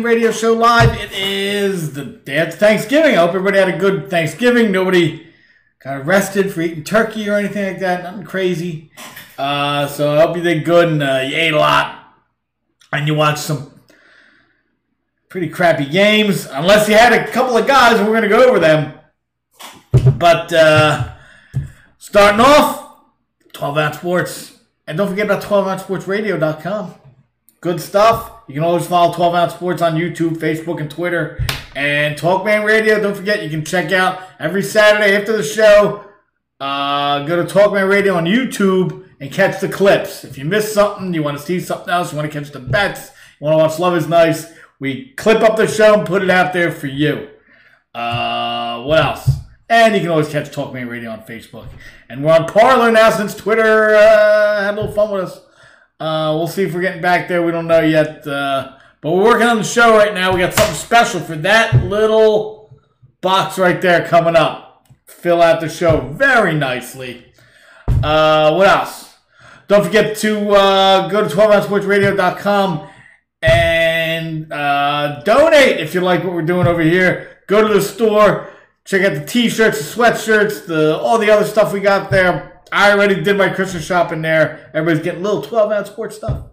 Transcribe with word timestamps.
Radio 0.00 0.30
Show 0.30 0.54
live. 0.54 0.98
It 0.98 1.12
is 1.12 1.92
the 1.92 2.04
day 2.04 2.38
after 2.38 2.56
Thanksgiving. 2.56 3.12
I 3.12 3.18
hope 3.18 3.30
everybody 3.30 3.58
had 3.58 3.68
a 3.68 3.76
good 3.76 4.08
Thanksgiving. 4.08 4.72
Nobody 4.72 5.26
got 5.84 5.98
arrested 5.98 6.52
for 6.52 6.62
eating 6.62 6.82
turkey 6.82 7.28
or 7.28 7.34
anything 7.34 7.66
like 7.66 7.80
that. 7.80 8.04
Nothing 8.04 8.24
crazy. 8.24 8.90
Uh, 9.36 9.86
so 9.86 10.16
I 10.16 10.22
hope 10.22 10.36
you 10.36 10.42
did 10.42 10.64
good 10.64 10.88
and 10.88 11.02
uh, 11.02 11.20
you 11.26 11.36
ate 11.36 11.52
a 11.52 11.58
lot 11.58 12.14
and 12.92 13.06
you 13.06 13.14
watched 13.14 13.40
some 13.40 13.78
pretty 15.28 15.48
crappy 15.48 15.84
games. 15.84 16.46
Unless 16.46 16.88
you 16.88 16.94
had 16.94 17.12
a 17.12 17.30
couple 17.30 17.56
of 17.56 17.66
guys, 17.66 18.00
we're 18.00 18.06
going 18.06 18.22
to 18.22 18.28
go 18.28 18.48
over 18.48 18.58
them. 18.58 18.94
But 20.18 20.52
uh, 20.52 21.14
starting 21.98 22.40
off, 22.40 22.96
12 23.52 23.76
Ounce 23.76 23.96
Sports. 23.98 24.58
And 24.86 24.96
don't 24.96 25.08
forget 25.08 25.26
about 25.26 25.42
12OunceSportsRadio.com. 25.42 26.94
Good 27.60 27.80
stuff. 27.80 28.41
You 28.52 28.60
can 28.60 28.64
always 28.64 28.86
follow 28.86 29.14
12 29.14 29.34
Ounce 29.34 29.54
Sports 29.54 29.80
on 29.80 29.94
YouTube, 29.94 30.36
Facebook, 30.36 30.78
and 30.78 30.90
Twitter. 30.90 31.42
And 31.74 32.18
Talkman 32.18 32.66
Radio, 32.66 33.00
don't 33.00 33.16
forget, 33.16 33.42
you 33.42 33.48
can 33.48 33.64
check 33.64 33.92
out 33.92 34.22
every 34.38 34.62
Saturday 34.62 35.16
after 35.16 35.34
the 35.34 35.42
show. 35.42 36.04
Uh, 36.60 37.24
go 37.24 37.42
to 37.42 37.50
Talkman 37.50 37.88
Radio 37.88 38.14
on 38.14 38.26
YouTube 38.26 39.08
and 39.20 39.32
catch 39.32 39.62
the 39.62 39.70
clips. 39.70 40.22
If 40.22 40.36
you 40.36 40.44
miss 40.44 40.70
something, 40.70 41.14
you 41.14 41.22
want 41.22 41.38
to 41.38 41.42
see 41.42 41.60
something 41.60 41.88
else, 41.88 42.12
you 42.12 42.18
want 42.18 42.30
to 42.30 42.38
catch 42.40 42.52
the 42.52 42.60
bets, 42.60 43.10
you 43.40 43.46
want 43.46 43.54
to 43.54 43.64
watch 43.64 43.78
Love 43.78 43.96
is 43.96 44.06
Nice, 44.06 44.52
we 44.78 45.14
clip 45.14 45.40
up 45.40 45.56
the 45.56 45.66
show 45.66 45.94
and 45.94 46.06
put 46.06 46.22
it 46.22 46.28
out 46.28 46.52
there 46.52 46.70
for 46.70 46.88
you. 46.88 47.30
Uh, 47.94 48.82
what 48.82 48.98
else? 48.98 49.30
And 49.70 49.94
you 49.94 50.02
can 50.02 50.10
always 50.10 50.28
catch 50.28 50.50
Talkman 50.50 50.90
Radio 50.90 51.10
on 51.10 51.22
Facebook. 51.22 51.68
And 52.10 52.22
we're 52.22 52.34
on 52.34 52.46
Parler 52.46 52.92
now 52.92 53.08
since 53.08 53.34
Twitter 53.34 53.94
uh, 53.94 54.62
had 54.62 54.74
a 54.74 54.76
little 54.76 54.92
fun 54.92 55.10
with 55.10 55.24
us. 55.24 55.40
Uh, 56.02 56.34
we'll 56.36 56.48
see 56.48 56.64
if 56.64 56.74
we're 56.74 56.80
getting 56.80 57.00
back 57.00 57.28
there. 57.28 57.44
We 57.44 57.52
don't 57.52 57.68
know 57.68 57.80
yet. 57.80 58.26
Uh, 58.26 58.76
but 59.00 59.12
we're 59.12 59.22
working 59.22 59.46
on 59.46 59.58
the 59.58 59.62
show 59.62 59.96
right 59.96 60.12
now. 60.12 60.32
We 60.32 60.40
got 60.40 60.52
something 60.52 60.74
special 60.74 61.20
for 61.20 61.36
that 61.36 61.84
little 61.84 62.76
box 63.20 63.56
right 63.56 63.80
there 63.80 64.04
coming 64.08 64.34
up. 64.34 64.84
Fill 65.06 65.40
out 65.40 65.60
the 65.60 65.68
show 65.68 66.00
very 66.00 66.54
nicely. 66.54 67.32
Uh, 68.02 68.52
what 68.54 68.66
else? 68.66 69.14
Don't 69.68 69.84
forget 69.84 70.16
to 70.18 70.50
uh, 70.50 71.08
go 71.08 71.28
to 71.28 71.32
12ouncesportsradio.com 71.32 72.88
and 73.40 74.52
uh, 74.52 75.22
donate 75.24 75.78
if 75.78 75.94
you 75.94 76.00
like 76.00 76.24
what 76.24 76.32
we're 76.32 76.42
doing 76.42 76.66
over 76.66 76.82
here. 76.82 77.38
Go 77.46 77.66
to 77.66 77.72
the 77.72 77.80
store, 77.80 78.50
check 78.84 79.02
out 79.02 79.14
the 79.14 79.24
t-shirts, 79.24 79.78
the 79.78 80.02
sweatshirts, 80.02 80.66
the 80.66 80.98
all 80.98 81.18
the 81.18 81.30
other 81.30 81.44
stuff 81.44 81.72
we 81.72 81.78
got 81.78 82.10
there. 82.10 82.51
I 82.72 82.92
already 82.92 83.22
did 83.22 83.36
my 83.36 83.50
Christmas 83.50 83.84
shopping 83.84 84.22
there. 84.22 84.70
Everybody's 84.72 85.04
getting 85.04 85.22
little 85.22 85.42
12 85.42 85.72
ounce 85.72 85.88
sports 85.90 86.16
stuff. 86.16 86.46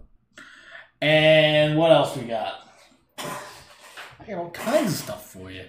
And 1.00 1.78
what 1.78 1.90
else 1.90 2.14
we 2.14 2.24
got? 2.24 2.68
I 3.18 4.26
got 4.28 4.36
all 4.36 4.50
kinds 4.50 4.92
of 4.92 4.98
stuff 4.98 5.30
for 5.30 5.50
you. 5.50 5.64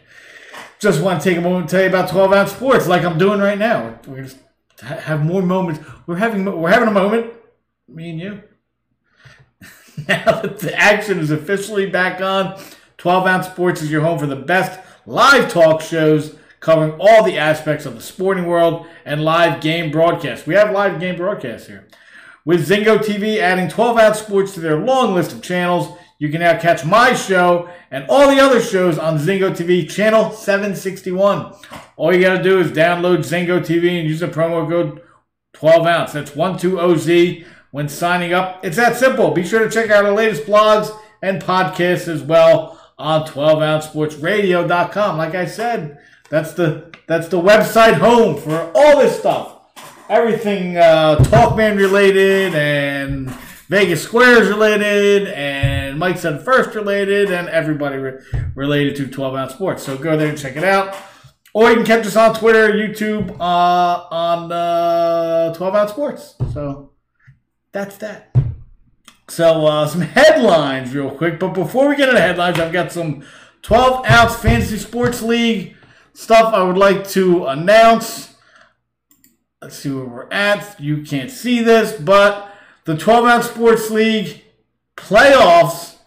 Just 0.77 1.01
want 1.01 1.21
to 1.21 1.29
take 1.29 1.37
a 1.37 1.41
moment 1.41 1.69
to 1.69 1.75
tell 1.75 1.83
you 1.83 1.89
about 1.89 2.09
12 2.09 2.33
ounce 2.33 2.51
sports, 2.51 2.85
like 2.85 3.05
I'm 3.05 3.17
doing 3.17 3.39
right 3.39 3.57
now. 3.57 3.97
We're 4.05 4.23
just 4.23 4.39
have 4.81 5.23
more 5.23 5.41
moments. 5.41 5.79
We're 6.05 6.17
having 6.17 6.43
we're 6.59 6.69
having 6.69 6.89
a 6.89 6.91
moment, 6.91 7.31
me 7.87 8.09
and 8.09 8.19
you. 8.19 8.43
now 10.09 10.41
that 10.41 10.59
the 10.59 10.77
action 10.77 11.19
is 11.19 11.31
officially 11.31 11.89
back 11.89 12.19
on, 12.19 12.61
12 12.97 13.25
ounce 13.25 13.47
sports 13.47 13.81
is 13.81 13.89
your 13.89 14.01
home 14.01 14.19
for 14.19 14.27
the 14.27 14.35
best 14.35 14.81
live 15.05 15.49
talk 15.49 15.81
shows 15.81 16.35
covering 16.61 16.93
all 16.99 17.23
the 17.23 17.37
aspects 17.37 17.85
of 17.85 17.95
the 17.95 18.01
sporting 18.01 18.45
world 18.45 18.87
and 19.03 19.25
live 19.25 19.59
game 19.59 19.91
broadcasts. 19.91 20.47
We 20.47 20.53
have 20.53 20.71
live 20.71 21.01
game 21.01 21.17
broadcasts 21.17 21.67
here. 21.67 21.87
With 22.45 22.67
Zingo 22.67 22.97
TV 22.97 23.39
adding 23.39 23.67
12 23.67 23.97
ounce 23.97 24.19
sports 24.19 24.53
to 24.53 24.61
their 24.61 24.79
long 24.79 25.13
list 25.13 25.33
of 25.33 25.41
channels, 25.41 25.97
you 26.17 26.29
can 26.29 26.39
now 26.39 26.57
catch 26.57 26.85
my 26.85 27.13
show 27.13 27.69
and 27.89 28.05
all 28.07 28.29
the 28.29 28.39
other 28.39 28.61
shows 28.61 28.97
on 28.97 29.17
Zingo 29.17 29.55
TV 29.55 29.89
channel 29.89 30.31
761. 30.31 31.53
All 31.97 32.13
you 32.13 32.21
got 32.21 32.37
to 32.37 32.43
do 32.43 32.59
is 32.59 32.71
download 32.71 33.17
Zingo 33.19 33.59
TV 33.59 33.99
and 33.99 34.07
use 34.07 34.21
the 34.21 34.27
promo 34.27 34.69
code 34.69 35.01
12 35.53 35.85
ounce. 35.87 36.13
That's 36.13 36.31
12OZ 36.31 37.45
when 37.71 37.89
signing 37.89 38.33
up. 38.33 38.63
It's 38.63 38.77
that 38.77 38.97
simple. 38.97 39.31
Be 39.31 39.43
sure 39.43 39.63
to 39.63 39.69
check 39.69 39.89
out 39.89 40.05
our 40.05 40.13
latest 40.13 40.43
blogs 40.43 40.95
and 41.23 41.41
podcasts 41.41 42.07
as 42.07 42.21
well 42.21 42.79
on 42.99 43.25
12ouncesportsradio.com. 43.27 45.17
Like 45.17 45.33
I 45.33 45.45
said, 45.45 45.97
that's 46.31 46.53
the 46.53 46.89
that's 47.07 47.27
the 47.27 47.39
website 47.39 47.95
home 47.95 48.37
for 48.37 48.71
all 48.73 48.99
this 48.99 49.19
stuff. 49.19 49.57
Everything 50.07 50.77
uh, 50.77 51.17
Talkman 51.17 51.75
related 51.75 52.55
and 52.55 53.29
Vegas 53.67 54.01
Squares 54.01 54.47
related 54.47 55.27
and 55.27 55.99
Mike 55.99 56.17
said 56.17 56.43
first 56.43 56.73
related 56.73 57.31
and 57.31 57.49
everybody 57.49 57.97
re- 57.97 58.19
related 58.55 58.95
to 58.95 59.07
12 59.07 59.35
ounce 59.35 59.53
sports. 59.53 59.83
So 59.83 59.97
go 59.97 60.15
there 60.15 60.29
and 60.29 60.37
check 60.37 60.55
it 60.55 60.63
out. 60.63 60.95
Or 61.53 61.69
you 61.69 61.75
can 61.75 61.85
catch 61.85 62.05
us 62.05 62.15
on 62.15 62.33
Twitter, 62.33 62.69
YouTube, 62.69 63.37
uh, 63.37 64.07
on 64.09 64.51
uh, 64.53 65.53
12 65.53 65.75
ounce 65.75 65.91
sports. 65.91 66.35
So 66.53 66.91
that's 67.73 67.97
that. 67.97 68.33
So 69.27 69.65
uh, 69.65 69.85
some 69.89 70.01
headlines 70.01 70.95
real 70.95 71.11
quick. 71.11 71.39
But 71.39 71.49
before 71.49 71.89
we 71.89 71.97
get 71.97 72.07
into 72.07 72.21
headlines, 72.21 72.57
I've 72.57 72.71
got 72.71 72.93
some 72.93 73.25
12 73.63 74.09
ounce 74.09 74.35
fantasy 74.37 74.77
sports 74.77 75.21
league 75.21 75.75
stuff 76.13 76.53
I 76.53 76.63
would 76.63 76.77
like 76.77 77.07
to 77.09 77.45
announce. 77.45 78.35
Let's 79.61 79.77
see 79.77 79.91
where 79.91 80.05
we're 80.05 80.31
at. 80.31 80.79
You 80.79 81.03
can't 81.03 81.29
see 81.29 81.61
this, 81.61 81.91
but 81.99 82.51
the 82.85 82.97
12 82.97 83.25
ounce 83.25 83.45
sports 83.49 83.89
league 83.89 84.43
playoffs. 84.95 85.97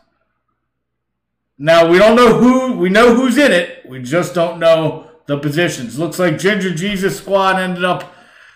Now 1.56 1.88
we 1.88 1.98
don't 1.98 2.16
know 2.16 2.38
who 2.38 2.76
we 2.76 2.88
know 2.88 3.14
who's 3.14 3.38
in 3.38 3.52
it. 3.52 3.86
We 3.88 4.02
just 4.02 4.34
don't 4.34 4.58
know 4.58 5.08
the 5.26 5.38
positions. 5.38 5.98
Looks 5.98 6.18
like 6.18 6.38
Ginger 6.38 6.74
Jesus 6.74 7.18
squad 7.18 7.60
ended 7.60 7.84
up 7.84 8.12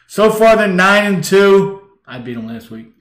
so 0.09 0.31
far 0.31 0.57
they're 0.57 0.67
nine 0.67 1.15
and 1.15 1.25
two. 1.25 1.83
I 2.07 2.19
beat 2.19 2.35
them 2.35 2.49
last 2.49 2.71
week. 2.71 2.93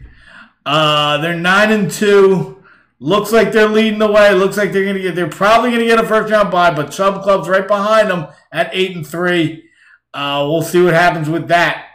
Uh, 0.66 1.18
they're 1.19 1.36
nine 1.36 1.72
and 1.72 1.90
two. 1.90 2.63
Looks 3.00 3.31
like 3.31 3.52
they're 3.52 3.69
leading 3.69 4.00
the 4.00 4.12
way. 4.12 4.34
Looks 4.34 4.58
like 4.58 4.72
they're 4.72 4.85
gonna 4.85 5.00
get. 5.00 5.16
They're 5.16 5.30
probably 5.30 5.72
gonna 5.72 5.85
get 5.85 6.00
a 6.00 6.08
first 6.08 6.31
round 6.31 6.50
bye, 6.50 6.74
but 6.74 6.91
Chubb 6.91 7.22
Club's 7.22 7.47
right 7.47 7.68
behind 7.68 8.09
them 8.09 8.28
at 8.52 8.72
eight 8.74 8.96
and 8.96 9.06
three. 9.06 9.69
Uh, 10.13 10.47
we'll 10.50 10.63
see 10.63 10.81
what 10.81 10.96
happens 10.96 11.30
with 11.30 11.47
that. 11.50 11.86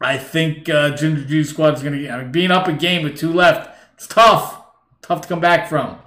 I 0.00 0.18
think 0.18 0.68
uh, 0.68 0.90
Ginger 0.90 1.24
G 1.24 1.42
Squad's 1.42 1.82
gonna 1.82 2.00
get. 2.00 2.12
I 2.12 2.22
mean, 2.22 2.30
being 2.30 2.52
up 2.52 2.68
a 2.68 2.72
game 2.72 3.02
with 3.02 3.18
two 3.18 3.32
left, 3.32 3.76
it's 3.94 4.06
tough. 4.06 4.62
Tough 5.02 5.22
to 5.22 5.28
come 5.28 5.40
back 5.40 5.68
from. 5.68 5.98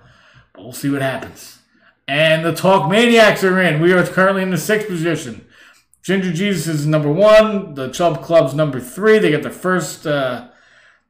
But 0.53 0.63
we'll 0.63 0.73
see 0.73 0.89
what 0.89 1.01
happens. 1.01 1.59
And 2.07 2.45
the 2.45 2.55
Talk 2.55 2.89
Maniacs 2.89 3.43
are 3.43 3.61
in. 3.61 3.81
We 3.81 3.93
are 3.93 4.05
currently 4.05 4.43
in 4.43 4.49
the 4.49 4.57
sixth 4.57 4.88
position. 4.88 5.45
Ginger 6.03 6.31
Jesus 6.31 6.67
is 6.67 6.88
number 6.88 7.11
one. 7.11 7.73
The 7.73 7.89
Chubb 7.89 8.23
Club's 8.23 8.53
number 8.53 8.79
three. 8.79 9.19
They 9.19 9.31
get 9.31 9.44
the 9.44 9.50
first 9.50 10.07
uh, 10.07 10.47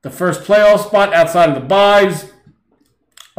the 0.01 0.09
first 0.09 0.41
playoff 0.41 0.87
spot 0.87 1.13
outside 1.13 1.49
of 1.49 1.55
the 1.55 1.61
buys. 1.61 2.31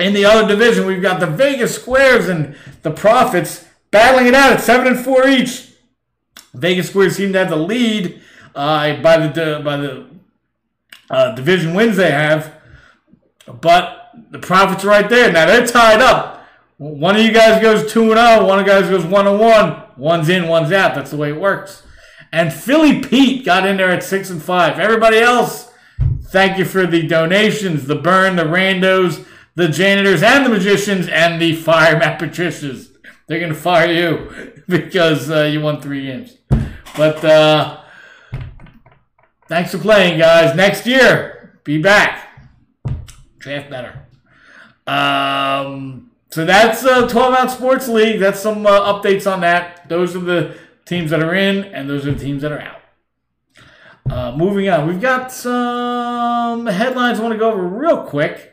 In 0.00 0.14
the 0.14 0.24
other 0.24 0.48
division, 0.48 0.86
we've 0.86 1.02
got 1.02 1.20
the 1.20 1.26
Vegas 1.26 1.74
Squares 1.74 2.28
and 2.28 2.56
the 2.82 2.90
Profits 2.90 3.66
battling 3.90 4.26
it 4.26 4.34
out 4.34 4.52
at 4.52 4.60
seven 4.60 4.86
and 4.86 5.04
four 5.04 5.28
each. 5.28 5.72
Vegas 6.54 6.88
Squares 6.88 7.16
seem 7.16 7.32
to 7.32 7.38
have 7.38 7.50
the 7.50 7.56
lead 7.56 8.20
uh, 8.54 9.00
by 9.02 9.26
the 9.26 9.60
by 9.64 9.76
the 9.76 10.06
uh, 11.10 11.34
division 11.34 11.74
wins 11.74 11.96
they 11.96 12.10
have, 12.10 12.54
but 13.60 14.10
the 14.30 14.38
Profits 14.38 14.84
are 14.84 14.88
right 14.88 15.08
there. 15.08 15.32
Now 15.32 15.46
they're 15.46 15.66
tied 15.66 16.00
up. 16.00 16.46
One 16.78 17.16
of 17.16 17.22
you 17.22 17.32
guys 17.32 17.60
goes 17.60 17.92
two 17.92 18.12
and 18.12 18.18
zero. 18.18 18.46
One 18.46 18.58
of 18.58 18.66
you 18.66 18.72
guys 18.72 18.88
goes 18.88 19.04
one 19.04 19.26
and 19.26 19.38
one. 19.38 19.82
One's 19.96 20.30
in, 20.30 20.48
one's 20.48 20.72
out. 20.72 20.94
That's 20.94 21.10
the 21.10 21.16
way 21.18 21.28
it 21.28 21.38
works. 21.38 21.82
And 22.32 22.52
Philly 22.52 23.00
Pete 23.00 23.44
got 23.44 23.66
in 23.66 23.76
there 23.76 23.90
at 23.90 24.02
six 24.02 24.30
and 24.30 24.42
five. 24.42 24.78
Everybody 24.78 25.18
else, 25.18 25.70
thank 26.28 26.58
you 26.58 26.64
for 26.64 26.86
the 26.86 27.06
donations, 27.06 27.86
the 27.86 27.96
burn, 27.96 28.36
the 28.36 28.44
randos 28.44 29.26
the 29.54 29.68
janitors 29.68 30.22
and 30.22 30.44
the 30.44 30.50
magicians 30.50 31.08
and 31.08 31.40
the 31.40 31.54
fire 31.54 31.98
Matt 31.98 32.18
Patricias. 32.20 32.90
They're 33.26 33.38
going 33.38 33.52
to 33.52 33.58
fire 33.58 33.90
you 33.90 34.62
because 34.68 35.30
uh, 35.30 35.42
you 35.42 35.60
won 35.60 35.80
three 35.80 36.06
games. 36.06 36.36
But 36.96 37.24
uh, 37.24 37.80
thanks 39.48 39.70
for 39.70 39.78
playing, 39.78 40.18
guys. 40.18 40.56
Next 40.56 40.86
year, 40.86 41.60
be 41.64 41.80
back. 41.80 42.28
Draft 43.38 43.70
better. 43.70 44.06
Um, 44.86 46.10
so 46.30 46.44
that's 46.44 46.84
uh, 46.84 47.08
12 47.08 47.34
ounce 47.34 47.52
sports 47.54 47.88
league. 47.88 48.20
That's 48.20 48.40
some 48.40 48.66
uh, 48.66 48.92
updates 48.92 49.30
on 49.30 49.40
that. 49.40 49.88
Those 49.88 50.16
are 50.16 50.20
the 50.20 50.56
teams 50.84 51.10
that 51.10 51.22
are 51.22 51.34
in, 51.34 51.64
and 51.64 51.88
those 51.88 52.06
are 52.06 52.12
the 52.12 52.18
teams 52.18 52.42
that 52.42 52.52
are 52.52 52.60
out. 52.60 52.80
Uh, 54.10 54.36
moving 54.36 54.68
on, 54.68 54.88
we've 54.88 55.00
got 55.00 55.30
some 55.30 56.66
headlines 56.66 57.20
I 57.20 57.22
want 57.22 57.32
to 57.32 57.38
go 57.38 57.52
over 57.52 57.62
real 57.62 58.02
quick. 58.02 58.49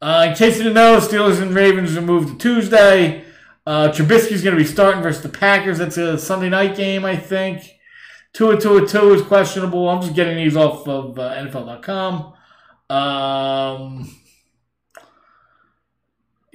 Uh, 0.00 0.26
in 0.28 0.36
case 0.36 0.58
you 0.58 0.64
didn't 0.64 0.74
know, 0.74 0.98
Steelers 0.98 1.40
and 1.40 1.54
Ravens 1.54 1.96
are 1.96 2.02
moved 2.02 2.28
to 2.28 2.38
Tuesday. 2.38 3.24
Uh, 3.66 3.88
Trubisky's 3.88 4.42
going 4.42 4.56
to 4.56 4.62
be 4.62 4.68
starting 4.68 5.02
versus 5.02 5.22
the 5.22 5.28
Packers. 5.28 5.78
That's 5.78 5.96
a 5.96 6.18
Sunday 6.18 6.48
night 6.48 6.76
game, 6.76 7.04
I 7.04 7.16
think. 7.16 7.72
Tua 8.32 8.60
Tua 8.60 8.86
Tua 8.86 9.14
is 9.14 9.22
questionable. 9.22 9.88
I'm 9.88 10.02
just 10.02 10.14
getting 10.14 10.36
these 10.36 10.56
off 10.56 10.86
of 10.86 11.18
uh, 11.18 11.34
NFL.com. 11.34 12.34
Um, 12.90 14.14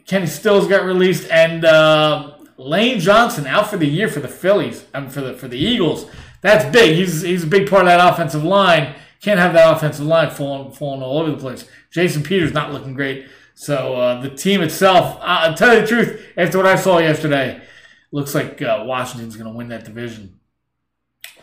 Kenny 0.05 0.27
Stills 0.27 0.67
got 0.67 0.85
released, 0.85 1.29
and 1.31 1.65
uh, 1.65 2.33
Lane 2.57 2.99
Johnson 2.99 3.47
out 3.47 3.69
for 3.69 3.77
the 3.77 3.87
year 3.87 4.07
for 4.07 4.19
the 4.19 4.27
Phillies. 4.27 4.85
Mean, 4.93 5.09
for 5.09 5.21
the 5.21 5.33
for 5.33 5.47
the 5.47 5.57
Eagles. 5.57 6.05
That's 6.41 6.65
big. 6.71 6.95
He's 6.95 7.23
he's 7.23 7.43
a 7.43 7.47
big 7.47 7.69
part 7.69 7.83
of 7.83 7.87
that 7.87 8.13
offensive 8.13 8.43
line. 8.43 8.95
Can't 9.21 9.39
have 9.39 9.53
that 9.53 9.75
offensive 9.75 10.05
line 10.05 10.31
falling 10.31 10.71
falling 10.71 11.01
all 11.01 11.19
over 11.19 11.31
the 11.31 11.37
place. 11.37 11.67
Jason 11.91 12.23
Peters 12.23 12.53
not 12.53 12.73
looking 12.73 12.93
great. 12.93 13.27
So 13.53 13.95
uh, 13.95 14.21
the 14.21 14.29
team 14.29 14.61
itself, 14.61 15.19
I'll 15.21 15.53
tell 15.53 15.75
you 15.75 15.81
the 15.81 15.87
truth, 15.87 16.25
after 16.35 16.57
what 16.57 16.65
I 16.65 16.75
saw 16.75 16.97
yesterday, 16.97 17.61
looks 18.11 18.33
like 18.33 18.61
uh, 18.61 18.83
Washington's 18.85 19.35
going 19.35 19.51
to 19.51 19.55
win 19.55 19.67
that 19.67 19.85
division. 19.85 20.39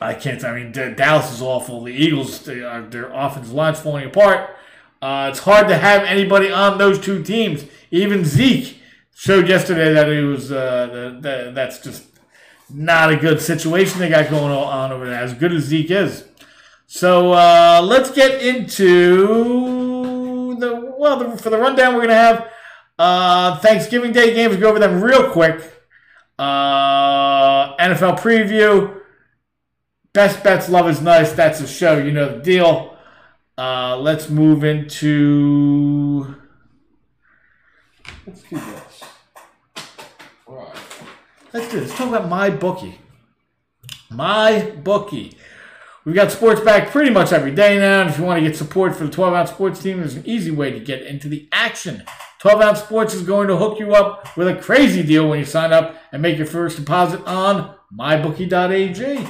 I 0.00 0.14
can't. 0.14 0.42
I 0.44 0.54
mean, 0.54 0.72
Dallas 0.72 1.32
is 1.32 1.42
awful. 1.42 1.84
The 1.84 1.92
Eagles, 1.92 2.44
they 2.44 2.62
are, 2.62 2.82
their 2.82 3.10
offensive 3.12 3.52
line's 3.52 3.80
falling 3.80 4.06
apart. 4.06 4.56
Uh, 5.00 5.28
it's 5.30 5.40
hard 5.40 5.68
to 5.68 5.76
have 5.76 6.02
anybody 6.02 6.50
on 6.50 6.78
those 6.78 6.98
two 6.98 7.22
teams. 7.22 7.64
Even 7.90 8.24
Zeke 8.24 8.78
showed 9.14 9.48
yesterday 9.48 9.92
that 9.92 10.08
he 10.08 10.20
was. 10.20 10.50
Uh, 10.50 10.86
the, 10.86 11.20
the, 11.20 11.52
that's 11.52 11.80
just 11.80 12.06
not 12.70 13.12
a 13.12 13.16
good 13.16 13.40
situation 13.40 13.98
they 14.00 14.08
got 14.08 14.30
going 14.30 14.52
on 14.52 14.92
over 14.92 15.06
there. 15.06 15.22
As 15.22 15.34
good 15.34 15.52
as 15.52 15.64
Zeke 15.64 15.90
is. 15.90 16.27
So 16.90 17.34
uh, 17.34 17.82
let's 17.84 18.10
get 18.10 18.42
into 18.42 20.56
the 20.58 20.94
well 20.98 21.18
the, 21.18 21.36
for 21.36 21.50
the 21.50 21.58
rundown. 21.58 21.94
We're 21.94 22.00
gonna 22.00 22.14
have 22.14 22.50
uh, 22.98 23.58
Thanksgiving 23.58 24.12
Day 24.12 24.32
games. 24.32 24.56
Go 24.56 24.70
over 24.70 24.78
them 24.78 25.02
real 25.02 25.30
quick. 25.30 25.60
Uh, 26.38 27.76
NFL 27.76 28.18
preview. 28.18 29.02
Best 30.14 30.42
bets, 30.42 30.70
love 30.70 30.88
is 30.88 31.02
nice. 31.02 31.32
That's 31.32 31.60
a 31.60 31.66
show. 31.66 31.98
You 31.98 32.10
know 32.10 32.38
the 32.38 32.42
deal. 32.42 32.96
Uh, 33.58 33.98
let's 33.98 34.30
move 34.30 34.64
into. 34.64 36.36
Let's 38.26 38.42
do 38.44 38.56
this. 38.56 39.02
All 40.46 40.56
right. 40.56 40.76
Let's 41.52 41.70
do 41.70 41.80
this. 41.80 41.90
Let's 41.90 41.98
talk 41.98 42.08
about 42.08 42.30
my 42.30 42.48
bookie. 42.48 42.98
My 44.10 44.72
bookie. 44.82 45.36
We've 46.08 46.14
got 46.14 46.32
sports 46.32 46.62
back 46.62 46.88
pretty 46.88 47.10
much 47.10 47.34
every 47.34 47.50
day 47.50 47.78
now. 47.78 48.00
And 48.00 48.08
if 48.08 48.16
you 48.16 48.24
want 48.24 48.42
to 48.42 48.48
get 48.48 48.56
support 48.56 48.96
for 48.96 49.04
the 49.04 49.10
12 49.10 49.34
ounce 49.34 49.50
sports 49.50 49.82
team, 49.82 49.98
there's 49.98 50.14
an 50.14 50.22
easy 50.24 50.50
way 50.50 50.70
to 50.70 50.80
get 50.80 51.02
into 51.02 51.28
the 51.28 51.46
action. 51.52 52.02
12 52.38 52.62
ounce 52.62 52.80
sports 52.80 53.12
is 53.12 53.20
going 53.24 53.46
to 53.48 53.58
hook 53.58 53.78
you 53.78 53.94
up 53.94 54.34
with 54.34 54.48
a 54.48 54.56
crazy 54.56 55.02
deal 55.02 55.28
when 55.28 55.38
you 55.38 55.44
sign 55.44 55.70
up 55.70 55.96
and 56.10 56.22
make 56.22 56.38
your 56.38 56.46
first 56.46 56.78
deposit 56.78 57.22
on 57.26 57.74
mybookie.ag. 57.94 59.28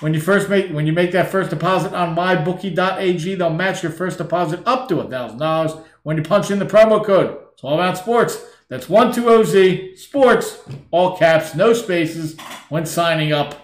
When 0.00 0.14
you 0.14 0.20
first 0.20 0.48
make 0.48 0.70
when 0.70 0.86
you 0.86 0.94
make 0.94 1.12
that 1.12 1.30
first 1.30 1.50
deposit 1.50 1.92
on 1.92 2.16
mybookie.ag, 2.16 3.34
they'll 3.34 3.50
match 3.50 3.82
your 3.82 3.92
first 3.92 4.16
deposit 4.16 4.62
up 4.64 4.88
to 4.88 4.94
$1,000 4.94 5.84
when 6.04 6.16
you 6.16 6.22
punch 6.22 6.50
in 6.50 6.58
the 6.58 6.64
promo 6.64 7.04
code 7.04 7.36
12 7.58 7.80
ounce 7.80 7.98
sports. 7.98 8.42
That's 8.70 8.86
12OZ 8.86 9.98
sports, 9.98 10.58
all 10.90 11.18
caps, 11.18 11.54
no 11.54 11.74
spaces 11.74 12.40
when 12.70 12.86
signing 12.86 13.34
up 13.34 13.63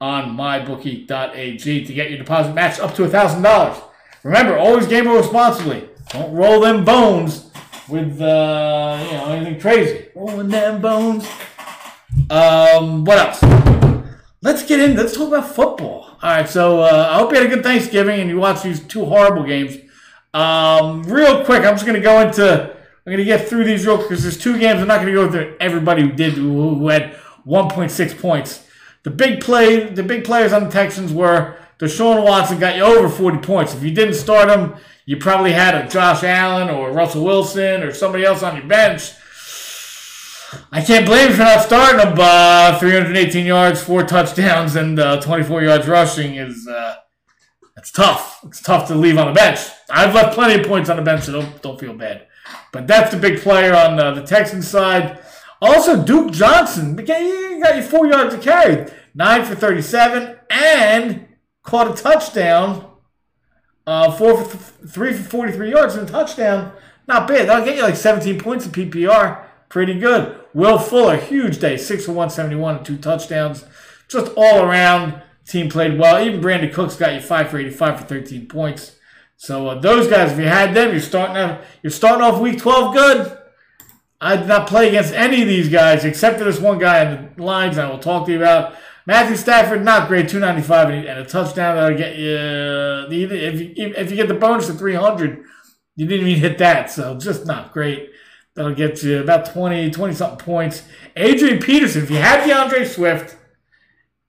on 0.00 0.36
mybookie.ag 0.36 1.84
to 1.84 1.92
get 1.92 2.10
your 2.10 2.18
deposit 2.18 2.54
matched 2.54 2.80
up 2.80 2.94
to 2.94 3.02
$1,000. 3.02 3.82
Remember, 4.22 4.58
always 4.58 4.86
gamble 4.86 5.16
responsibly. 5.16 5.88
Don't 6.10 6.32
roll 6.32 6.60
them 6.60 6.84
bones 6.84 7.50
with 7.88 8.20
uh, 8.20 8.98
you 9.04 9.12
know 9.12 9.26
anything 9.32 9.60
crazy. 9.60 10.08
Rolling 10.14 10.48
them 10.48 10.80
bones. 10.80 11.28
Um, 12.30 13.04
what 13.04 13.18
else? 13.18 13.66
let's 14.46 14.64
get 14.64 14.80
in. 14.80 14.96
Let's 14.96 15.16
talk 15.16 15.28
about 15.28 15.54
football. 15.54 16.16
All 16.22 16.30
right. 16.30 16.48
So 16.48 16.80
uh, 16.80 17.08
I 17.10 17.18
hope 17.18 17.30
you 17.30 17.36
had 17.36 17.46
a 17.46 17.48
good 17.48 17.62
Thanksgiving 17.62 18.20
and 18.20 18.30
you 18.30 18.38
watched 18.38 18.62
these 18.62 18.80
two 18.80 19.04
horrible 19.04 19.42
games. 19.42 19.76
Um, 20.32 21.02
real 21.04 21.44
quick, 21.44 21.64
I'm 21.64 21.74
just 21.74 21.86
going 21.86 21.96
to 21.96 22.02
go 22.02 22.20
into. 22.20 22.72
I'm 22.72 23.12
going 23.12 23.18
to 23.18 23.24
get 23.24 23.48
through 23.48 23.64
these 23.64 23.86
real 23.86 23.96
quick 23.96 24.10
because 24.10 24.22
there's 24.22 24.38
two 24.38 24.58
games. 24.58 24.80
I'm 24.80 24.88
not 24.88 25.00
going 25.00 25.08
to 25.08 25.12
go 25.12 25.30
through 25.30 25.56
everybody 25.60 26.02
who 26.02 26.12
did 26.12 26.34
who, 26.34 26.74
who 26.74 26.88
had 26.88 27.16
1.6 27.46 28.20
points. 28.20 28.65
The 29.06 29.10
big 29.12 29.40
play, 29.40 29.88
the 29.88 30.02
big 30.02 30.24
players 30.24 30.52
on 30.52 30.64
the 30.64 30.70
Texans 30.70 31.12
were 31.12 31.56
Deshaun 31.78 32.24
Watson 32.24 32.58
got 32.58 32.74
you 32.74 32.82
over 32.82 33.08
40 33.08 33.38
points. 33.38 33.72
If 33.72 33.82
you 33.82 33.92
didn't 33.92 34.14
start 34.14 34.50
him, 34.50 34.74
you 35.04 35.16
probably 35.16 35.52
had 35.52 35.76
a 35.76 35.88
Josh 35.88 36.24
Allen 36.24 36.68
or 36.68 36.90
Russell 36.90 37.24
Wilson 37.24 37.84
or 37.84 37.92
somebody 37.92 38.24
else 38.24 38.42
on 38.42 38.56
your 38.56 38.66
bench 38.66 39.12
I 40.72 40.82
can't 40.82 41.06
blame 41.06 41.30
you 41.30 41.34
for 41.34 41.42
not 41.42 41.62
starting 41.62 42.00
him. 42.00 42.16
Uh, 42.18 42.78
318 42.78 43.46
yards, 43.46 43.82
four 43.82 44.04
touchdowns, 44.04 44.76
and 44.76 44.98
uh, 44.98 45.20
24 45.20 45.62
yards 45.62 45.88
rushing 45.88 46.36
is 46.36 46.66
uh, 46.68 46.96
it's 47.76 47.90
tough. 47.90 48.40
It's 48.44 48.60
tough 48.60 48.88
to 48.88 48.94
leave 48.94 49.18
on 49.18 49.26
the 49.26 49.32
bench. 49.32 49.60
I've 49.90 50.14
left 50.14 50.34
plenty 50.34 50.60
of 50.60 50.66
points 50.66 50.88
on 50.88 50.96
the 50.96 51.02
bench, 51.02 51.24
so 51.24 51.32
don't 51.32 51.62
don't 51.62 51.80
feel 51.80 51.94
bad. 51.94 52.26
But 52.72 52.86
that's 52.86 53.10
the 53.10 53.16
big 53.16 53.40
player 53.40 53.74
on 53.74 53.98
uh, 53.98 54.12
the 54.12 54.22
Texans 54.22 54.68
side. 54.68 55.18
Also, 55.60 56.02
Duke 56.02 56.32
Johnson, 56.32 56.96
he 56.98 57.04
got 57.04 57.76
you 57.76 57.82
four 57.82 58.06
yards 58.06 58.34
to 58.34 58.40
carry, 58.40 58.90
nine 59.14 59.44
for 59.44 59.54
37, 59.54 60.36
and 60.50 61.28
caught 61.62 61.90
a 61.98 62.02
touchdown. 62.02 62.90
Uh, 63.86 64.10
four 64.10 64.44
for 64.44 64.50
th- 64.50 64.92
three 64.92 65.12
for 65.14 65.22
43 65.22 65.70
yards 65.70 65.94
and 65.94 66.08
a 66.08 66.12
touchdown. 66.12 66.72
Not 67.06 67.28
bad. 67.28 67.48
That'll 67.48 67.64
get 67.64 67.76
you 67.76 67.82
like 67.82 67.96
17 67.96 68.38
points 68.40 68.66
in 68.66 68.72
PPR 68.72 69.46
pretty 69.68 69.98
good. 69.98 70.38
Will 70.54 70.78
Fuller, 70.78 71.16
huge 71.16 71.58
day, 71.58 71.76
six 71.76 72.06
for 72.06 72.12
171 72.12 72.76
and 72.76 72.86
two 72.86 72.96
touchdowns. 72.96 73.64
Just 74.08 74.32
all 74.36 74.64
around, 74.64 75.20
team 75.46 75.68
played 75.68 75.98
well. 75.98 76.24
Even 76.24 76.40
Brandin 76.40 76.72
Cooks 76.72 76.96
got 76.96 77.14
you 77.14 77.20
five 77.20 77.50
for 77.50 77.58
85 77.58 78.00
for 78.00 78.06
13 78.06 78.46
points. 78.46 78.96
So 79.36 79.68
uh, 79.68 79.80
those 79.80 80.08
guys, 80.08 80.32
if 80.32 80.38
you 80.38 80.46
had 80.46 80.74
them, 80.74 80.92
you're 80.92 81.00
starting 81.00 81.36
off, 81.36 81.66
you're 81.82 81.90
starting 81.90 82.22
off 82.22 82.40
week 82.40 82.58
12 82.58 82.94
good. 82.94 83.38
I 84.20 84.36
did 84.36 84.48
not 84.48 84.66
play 84.66 84.88
against 84.88 85.12
any 85.12 85.42
of 85.42 85.48
these 85.48 85.68
guys 85.68 86.04
except 86.04 86.38
for 86.38 86.44
this 86.44 86.58
one 86.58 86.78
guy 86.78 87.04
in 87.04 87.34
the 87.36 87.42
lines 87.42 87.78
I 87.78 87.88
will 87.88 87.98
talk 87.98 88.26
to 88.26 88.32
you 88.32 88.38
about. 88.38 88.74
Matthew 89.06 89.36
Stafford, 89.36 89.84
not 89.84 90.08
great, 90.08 90.28
295 90.28 90.90
and 90.90 91.18
a 91.20 91.24
touchdown 91.24 91.76
that'll 91.76 91.96
get 91.96 92.16
you. 92.16 92.36
If 93.08 93.60
you, 93.60 93.94
if 93.96 94.10
you 94.10 94.16
get 94.16 94.28
the 94.28 94.34
bonus 94.34 94.68
of 94.68 94.78
300, 94.78 95.44
you 95.94 96.06
didn't 96.06 96.26
even 96.26 96.40
hit 96.40 96.58
that, 96.58 96.90
so 96.90 97.16
just 97.16 97.46
not 97.46 97.72
great. 97.72 98.10
That'll 98.54 98.74
get 98.74 99.02
you 99.02 99.20
about 99.20 99.52
20, 99.52 99.90
20 99.90 100.14
something 100.14 100.38
points. 100.38 100.82
Adrian 101.14 101.60
Peterson, 101.60 102.02
if 102.02 102.10
you 102.10 102.16
had 102.16 102.48
DeAndre 102.48 102.86
Swift 102.86 103.36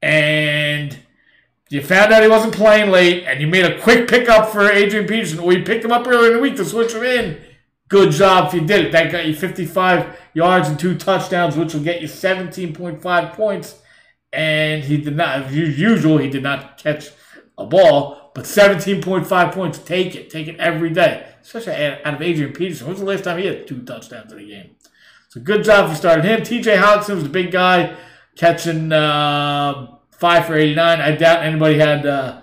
and 0.02 0.98
you 1.70 1.82
found 1.82 2.14
out 2.14 2.22
he 2.22 2.30
wasn't 2.30 2.54
playing 2.54 2.92
late 2.92 3.24
and 3.24 3.42
you 3.42 3.48
made 3.48 3.66
a 3.66 3.82
quick 3.82 4.08
pickup 4.08 4.50
for 4.50 4.70
Adrian 4.70 5.08
Peterson, 5.08 5.40
or 5.40 5.54
you 5.54 5.64
picked 5.64 5.84
him 5.84 5.92
up 5.92 6.06
earlier 6.06 6.32
in 6.32 6.34
the 6.36 6.42
week 6.42 6.56
to 6.58 6.66
switch 6.66 6.94
him 6.94 7.04
in, 7.04 7.42
good 7.88 8.12
job 8.12 8.48
if 8.48 8.54
you 8.54 8.68
did 8.68 8.86
it. 8.86 8.92
That 8.92 9.12
got 9.12 9.26
you 9.26 9.36
55 9.36 10.20
yards 10.34 10.70
and 10.70 10.80
two 10.80 10.98
touchdowns, 10.98 11.56
which 11.56 11.74
will 11.74 11.84
get 11.84 12.02
you 12.02 12.08
17.5 12.08 13.34
points. 13.34 13.80
And 14.34 14.84
he 14.84 14.98
did 14.98 15.16
not, 15.16 15.44
as 15.44 15.56
usual, 15.56 16.18
he 16.18 16.30
did 16.30 16.44
not 16.44 16.78
catch 16.78 17.10
a 17.58 17.66
ball, 17.66 18.32
but 18.36 18.46
17.5 18.46 19.52
points. 19.52 19.80
Take 19.80 20.16
it. 20.16 20.30
Take 20.30 20.48
it 20.48 20.60
every 20.60 20.90
day 20.90 21.28
especially 21.48 21.86
out 22.04 22.14
of 22.16 22.22
Adrian 22.22 22.52
Peterson. 22.52 22.88
When 22.88 22.94
was 22.94 23.00
the 23.00 23.08
last 23.08 23.24
time 23.24 23.40
he 23.40 23.46
had 23.46 23.66
two 23.66 23.82
touchdowns 23.84 24.34
in 24.34 24.40
a 24.40 24.44
game? 24.46 24.76
So 25.30 25.40
good 25.40 25.64
job 25.64 25.90
for 25.90 25.96
starting 25.96 26.26
him. 26.26 26.42
TJ 26.42 26.78
Hockenson 26.78 27.16
was 27.16 27.24
the 27.24 27.30
big 27.30 27.52
guy, 27.52 27.96
catching 28.36 28.92
uh, 28.92 29.96
five 30.12 30.46
for 30.46 30.56
89. 30.56 31.00
I 31.00 31.16
doubt 31.16 31.44
anybody 31.44 31.80
had 31.80 32.06
uh, 32.06 32.42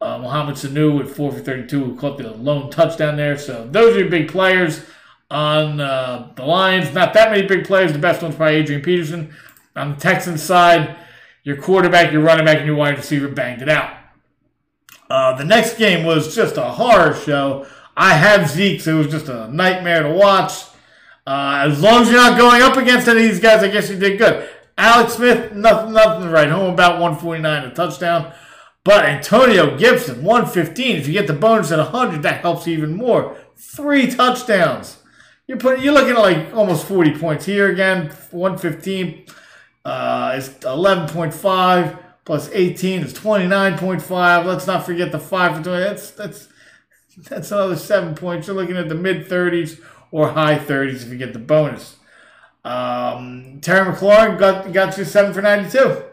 uh, 0.00 0.18
Mohamed 0.18 0.56
Sanu 0.56 0.96
with 0.96 1.16
four 1.16 1.32
for 1.32 1.40
32 1.40 1.84
who 1.84 1.96
caught 1.96 2.18
the 2.18 2.30
lone 2.30 2.70
touchdown 2.70 3.16
there. 3.16 3.38
So 3.38 3.66
those 3.70 3.96
are 3.96 4.00
your 4.00 4.10
big 4.10 4.28
players 4.28 4.84
on 5.30 5.80
uh, 5.80 6.32
the 6.36 6.44
Lions. 6.44 6.92
Not 6.94 7.14
that 7.14 7.30
many 7.30 7.46
big 7.46 7.66
players. 7.66 7.92
The 7.92 7.98
best 7.98 8.22
one's 8.22 8.36
probably 8.36 8.56
Adrian 8.56 8.82
Peterson. 8.82 9.34
On 9.74 9.90
the 9.90 9.96
Texans 9.96 10.42
side, 10.42 10.96
your 11.42 11.56
quarterback, 11.60 12.12
your 12.12 12.22
running 12.22 12.44
back, 12.44 12.58
and 12.58 12.66
your 12.66 12.76
wide 12.76 12.96
receiver 12.96 13.28
banged 13.28 13.62
it 13.62 13.68
out. 13.68 13.94
Uh, 15.08 15.36
the 15.36 15.44
next 15.44 15.78
game 15.78 16.04
was 16.04 16.34
just 16.34 16.56
a 16.56 16.62
horror 16.62 17.14
show. 17.14 17.66
I 17.96 18.14
have 18.14 18.48
Zeke, 18.48 18.80
so 18.80 18.96
it 18.96 18.98
was 18.98 19.08
just 19.08 19.28
a 19.28 19.48
nightmare 19.48 20.02
to 20.02 20.10
watch. 20.10 20.64
Uh, 21.26 21.66
as 21.68 21.80
long 21.80 22.02
as 22.02 22.08
you're 22.10 22.16
not 22.16 22.38
going 22.38 22.62
up 22.62 22.76
against 22.76 23.08
any 23.08 23.24
of 23.24 23.30
these 23.30 23.40
guys, 23.40 23.62
I 23.62 23.68
guess 23.68 23.90
you 23.90 23.98
did 23.98 24.18
good. 24.18 24.48
Alex 24.78 25.14
Smith, 25.14 25.52
nothing, 25.52 25.92
nothing 25.92 26.30
write 26.30 26.50
home 26.50 26.72
about, 26.74 27.00
149 27.00 27.64
a 27.64 27.74
touchdown. 27.74 28.32
But 28.86 29.04
Antonio 29.04 29.76
Gibson, 29.76 30.22
115. 30.22 30.96
If 30.96 31.08
you 31.08 31.12
get 31.12 31.26
the 31.26 31.32
bonus 31.32 31.72
at 31.72 31.80
100, 31.80 32.22
that 32.22 32.42
helps 32.42 32.68
even 32.68 32.94
more. 32.94 33.36
Three 33.56 34.06
touchdowns. 34.08 35.02
You're 35.48 35.58
putting, 35.58 35.82
you're 35.82 35.92
looking 35.92 36.12
at 36.12 36.20
like 36.20 36.54
almost 36.54 36.86
40 36.86 37.18
points 37.18 37.44
here 37.46 37.68
again. 37.68 38.10
115 38.30 39.26
uh, 39.84 40.34
is 40.36 40.50
11.5 40.50 41.98
plus 42.24 42.48
18 42.52 43.02
is 43.02 43.12
29.5. 43.12 44.44
Let's 44.44 44.68
not 44.68 44.86
forget 44.86 45.10
the 45.10 45.18
five 45.18 45.56
for 45.56 45.64
20. 45.64 45.82
That's 45.82 46.12
that's 46.12 46.48
that's 47.16 47.50
another 47.50 47.74
seven 47.74 48.14
points. 48.14 48.46
You're 48.46 48.54
looking 48.54 48.76
at 48.76 48.88
the 48.88 48.94
mid 48.94 49.26
30s 49.26 49.80
or 50.12 50.28
high 50.28 50.60
30s 50.60 51.02
if 51.02 51.08
you 51.08 51.18
get 51.18 51.32
the 51.32 51.40
bonus. 51.40 51.96
Um, 52.64 53.58
Terry 53.62 53.92
McLaurin 53.92 54.38
got 54.38 54.72
got 54.72 54.96
you 54.96 55.04
seven 55.04 55.34
for 55.34 55.42
92. 55.42 56.04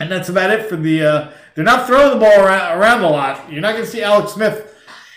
And 0.00 0.10
that's 0.10 0.28
about 0.28 0.50
it 0.50 0.68
for 0.68 0.74
the. 0.74 1.04
Uh, 1.04 1.32
they're 1.54 1.64
not 1.64 1.86
throwing 1.86 2.10
the 2.10 2.24
ball 2.24 2.40
around, 2.40 2.78
around 2.78 3.02
a 3.02 3.08
lot. 3.08 3.50
You're 3.50 3.60
not 3.60 3.72
going 3.72 3.84
to 3.84 3.90
see 3.90 4.02
Alex 4.02 4.32
Smith, 4.32 4.74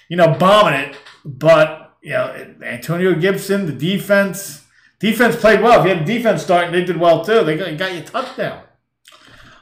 you 0.09 0.17
know, 0.17 0.35
bombing 0.35 0.73
it. 0.73 0.97
But, 1.25 1.97
you 2.01 2.11
know, 2.11 2.55
Antonio 2.61 3.15
Gibson, 3.15 3.65
the 3.65 3.71
defense, 3.71 4.63
Defense 5.03 5.35
played 5.35 5.59
well. 5.59 5.81
If 5.81 5.85
you 5.85 5.95
had 5.95 6.05
defense 6.05 6.43
starting, 6.43 6.71
they 6.71 6.85
did 6.85 6.95
well 6.95 7.25
too. 7.25 7.43
They 7.43 7.57
got, 7.57 7.77
got 7.77 7.93
you 7.93 8.03
touchdown. 8.03 8.63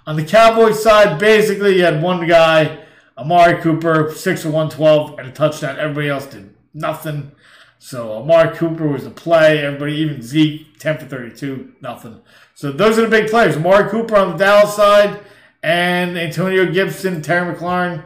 On 0.05 0.15
the 0.15 0.23
Cowboys 0.23 0.83
side, 0.83 1.17
basically, 1.17 1.77
you 1.77 1.83
had 1.83 1.99
one 1.99 2.27
guy, 2.27 2.85
Amari 3.17 3.59
Cooper, 3.59 4.13
6 4.13 4.43
for 4.43 4.49
112, 4.49 5.17
and 5.17 5.27
a 5.29 5.31
touchdown. 5.31 5.79
Everybody 5.79 6.09
else 6.09 6.27
did 6.27 6.53
nothing. 6.75 7.31
So 7.79 8.13
Amari 8.21 8.55
Cooper 8.55 8.87
was 8.87 9.05
the 9.05 9.09
play. 9.09 9.65
Everybody, 9.65 9.95
even 9.95 10.21
Zeke, 10.21 10.77
10 10.77 10.99
for 10.99 11.05
32, 11.07 11.73
nothing. 11.81 12.21
So 12.53 12.71
those 12.71 12.99
are 12.99 13.01
the 13.01 13.07
big 13.07 13.31
players. 13.31 13.57
Amari 13.57 13.89
Cooper 13.89 14.17
on 14.17 14.33
the 14.33 14.37
Dallas 14.37 14.75
side, 14.75 15.21
and 15.63 16.17
Antonio 16.17 16.71
Gibson, 16.71 17.21
Terry 17.21 17.53
McLaurin, 17.53 18.03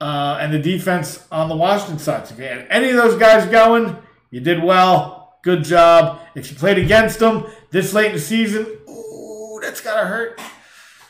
uh, 0.00 0.38
and 0.40 0.52
the 0.52 0.58
defense 0.58 1.26
on 1.30 1.48
the 1.48 1.56
Washington 1.56 1.98
side. 1.98 2.26
So 2.26 2.34
if 2.34 2.40
you 2.40 2.46
had 2.46 2.66
any 2.70 2.90
of 2.90 2.96
those 2.96 3.18
guys 3.18 3.46
going, 3.46 3.96
you 4.30 4.40
did 4.40 4.62
well. 4.62 5.38
Good 5.42 5.64
job. 5.64 6.20
If 6.34 6.50
you 6.50 6.56
played 6.56 6.78
against 6.78 7.18
them 7.18 7.46
this 7.70 7.94
late 7.94 8.06
in 8.06 8.12
the 8.12 8.20
season, 8.20 8.66
ooh, 8.88 9.58
that's 9.62 9.80
gotta 9.80 10.06
hurt. 10.06 10.40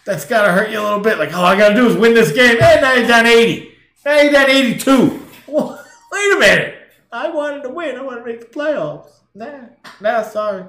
That's 0.05 0.25
gotta 0.25 0.53
hurt 0.53 0.71
you 0.71 0.81
a 0.81 0.83
little 0.83 1.01
bit. 1.01 1.19
Like, 1.19 1.35
all 1.35 1.45
I 1.45 1.57
gotta 1.59 1.75
do 1.75 1.89
is 1.89 1.97
win 1.97 2.15
this 2.15 2.33
game. 2.33 2.59
Hey, 2.59 2.79
now 2.81 2.95
you're 2.95 3.09
down 3.09 3.27
80. 3.27 3.75
Now 4.05 4.21
you're 4.21 4.33
down 4.33 4.51
82. 4.51 5.27
Wait 5.49 6.37
a 6.37 6.39
minute. 6.39 6.77
I 7.13 7.29
wanted 7.31 7.63
to 7.65 7.71
win. 7.71 7.97
I 7.97 8.03
wanted 8.03 8.21
to 8.21 8.27
make 8.27 8.41
the 8.41 8.47
playoffs. 8.47 9.11
Nah, 9.35 9.67
nah, 10.01 10.23
sorry. 10.23 10.65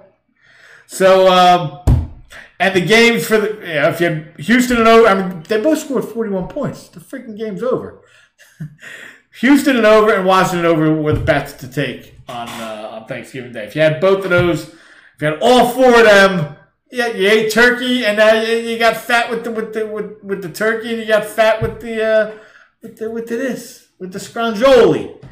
So, 0.87 1.31
um, 1.31 1.90
and 2.59 2.75
the 2.75 2.81
games 2.81 3.25
for 3.25 3.37
the, 3.37 3.59
yeah, 3.65 3.89
if 3.89 3.99
you 3.99 4.07
had 4.07 4.39
Houston 4.39 4.77
and 4.77 4.87
over, 4.87 5.07
I 5.07 5.13
mean, 5.15 5.43
they 5.47 5.59
both 5.59 5.79
scored 5.79 6.05
41 6.05 6.47
points. 6.47 6.87
The 6.89 6.99
freaking 6.99 7.37
game's 7.37 7.63
over. 7.63 8.01
Houston 9.39 9.77
and 9.77 9.85
over 9.85 10.13
and 10.13 10.25
Washington 10.25 10.65
over 10.65 10.93
were 10.93 11.13
the 11.13 11.19
bets 11.19 11.53
to 11.53 11.67
take 11.67 12.15
on 12.27 12.47
uh, 12.47 12.89
on 12.91 13.07
Thanksgiving 13.07 13.51
Day. 13.53 13.65
If 13.65 13.75
you 13.75 13.81
had 13.81 13.99
both 13.99 14.23
of 14.23 14.29
those, 14.29 14.69
if 14.69 15.21
you 15.21 15.27
had 15.27 15.39
all 15.41 15.69
four 15.69 15.99
of 15.99 16.05
them, 16.05 16.55
yeah, 16.91 17.07
you 17.07 17.27
ate 17.27 17.51
turkey 17.51 18.05
and 18.05 18.17
now 18.17 18.33
you, 18.33 18.57
you 18.57 18.77
got 18.77 18.97
fat 18.97 19.29
with 19.29 19.43
the 19.43 19.51
with 19.51 19.73
the 19.73 19.87
with, 19.87 20.21
with 20.23 20.41
the 20.41 20.49
turkey 20.49 20.89
and 20.89 20.99
you 20.99 21.07
got 21.07 21.25
fat 21.25 21.61
with 21.61 21.79
the 21.79 22.03
uh, 22.03 22.37
with 22.81 22.97
the 22.97 23.09
with 23.09 23.27
the 23.27 23.37
this 23.37 23.87
with 23.99 24.11
the 24.11 24.19
scrangoli. 24.19 25.23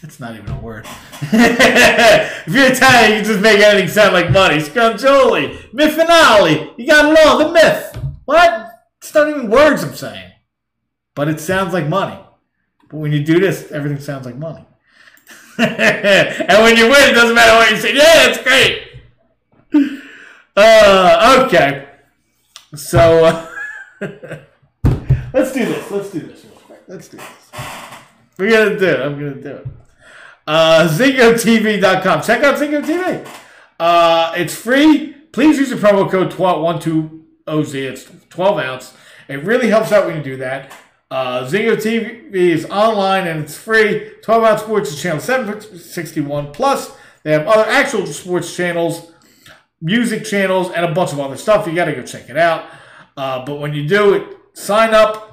That's 0.02 0.18
not 0.18 0.34
even 0.34 0.50
a 0.50 0.58
word. 0.58 0.86
if 1.20 2.48
you're 2.48 2.72
Italian, 2.72 3.18
you 3.18 3.24
just 3.24 3.40
make 3.40 3.60
anything 3.60 3.88
sound 3.88 4.14
like 4.14 4.30
money. 4.30 4.56
Scrangoli, 4.56 5.70
mythinali. 5.72 6.72
You 6.78 6.86
got 6.86 7.12
it 7.12 7.26
all. 7.26 7.38
The 7.38 7.52
myth. 7.52 7.98
What? 8.24 8.70
It's 8.98 9.12
not 9.12 9.28
even 9.28 9.50
words 9.50 9.84
I'm 9.84 9.94
saying. 9.94 10.32
But 11.14 11.28
it 11.28 11.38
sounds 11.38 11.74
like 11.74 11.86
money. 11.86 12.18
But 12.88 12.96
when 12.96 13.12
you 13.12 13.22
do 13.22 13.40
this, 13.40 13.70
everything 13.70 14.00
sounds 14.00 14.24
like 14.24 14.36
money. 14.36 14.64
and 15.58 16.62
when 16.62 16.78
you 16.78 16.84
win, 16.84 17.10
it 17.10 17.14
doesn't 17.14 17.34
matter 17.34 17.56
what 17.56 17.70
you 17.70 17.76
say. 17.76 17.94
Yeah, 17.94 18.30
it's 18.30 18.42
great. 18.42 18.86
Uh, 20.56 21.44
okay. 21.46 21.88
So 22.74 23.24
uh, 23.26 23.48
let's 25.34 25.52
do 25.52 25.64
this. 25.66 25.90
Let's 25.90 26.10
do 26.10 26.20
this 26.20 26.44
real 26.44 26.54
quick. 26.54 26.82
Let's 26.88 27.08
do 27.08 27.18
this. 27.18 27.50
We're 28.38 28.50
gonna 28.50 28.78
do 28.78 28.86
it. 28.86 29.00
I'm 29.00 29.18
gonna 29.18 29.34
do 29.34 29.56
it. 29.56 29.66
Uh, 30.50 30.88
ZingoTV.com. 30.88 32.22
Check 32.22 32.42
out 32.42 32.56
Zingo 32.56 32.82
TV. 32.82 33.24
Uh, 33.78 34.32
it's 34.36 34.52
free. 34.52 35.12
Please 35.30 35.58
use 35.58 35.70
the 35.70 35.76
promo 35.76 36.10
code 36.10 36.32
1212OZ. 36.32 37.74
It's 37.74 38.10
12 38.30 38.58
ounce. 38.58 38.94
It 39.28 39.44
really 39.44 39.68
helps 39.68 39.92
out 39.92 40.08
when 40.08 40.16
you 40.16 40.24
do 40.24 40.36
that. 40.38 40.72
Uh, 41.08 41.44
TV 41.44 42.32
is 42.32 42.64
online 42.64 43.28
and 43.28 43.44
it's 43.44 43.56
free. 43.56 44.10
12 44.24 44.42
ounce 44.42 44.62
sports 44.62 44.90
is 44.90 45.00
channel 45.00 45.20
761. 45.20 46.50
Plus, 46.50 46.96
they 47.22 47.30
have 47.30 47.46
other 47.46 47.70
actual 47.70 48.04
sports 48.08 48.56
channels, 48.56 49.12
music 49.80 50.24
channels, 50.24 50.72
and 50.72 50.84
a 50.84 50.92
bunch 50.92 51.12
of 51.12 51.20
other 51.20 51.36
stuff. 51.36 51.64
You 51.68 51.76
got 51.76 51.84
to 51.84 51.92
go 51.92 52.02
check 52.02 52.28
it 52.28 52.36
out. 52.36 52.68
Uh, 53.16 53.44
but 53.44 53.60
when 53.60 53.72
you 53.72 53.86
do 53.86 54.14
it, 54.14 54.36
sign 54.54 54.94
up 54.94 55.29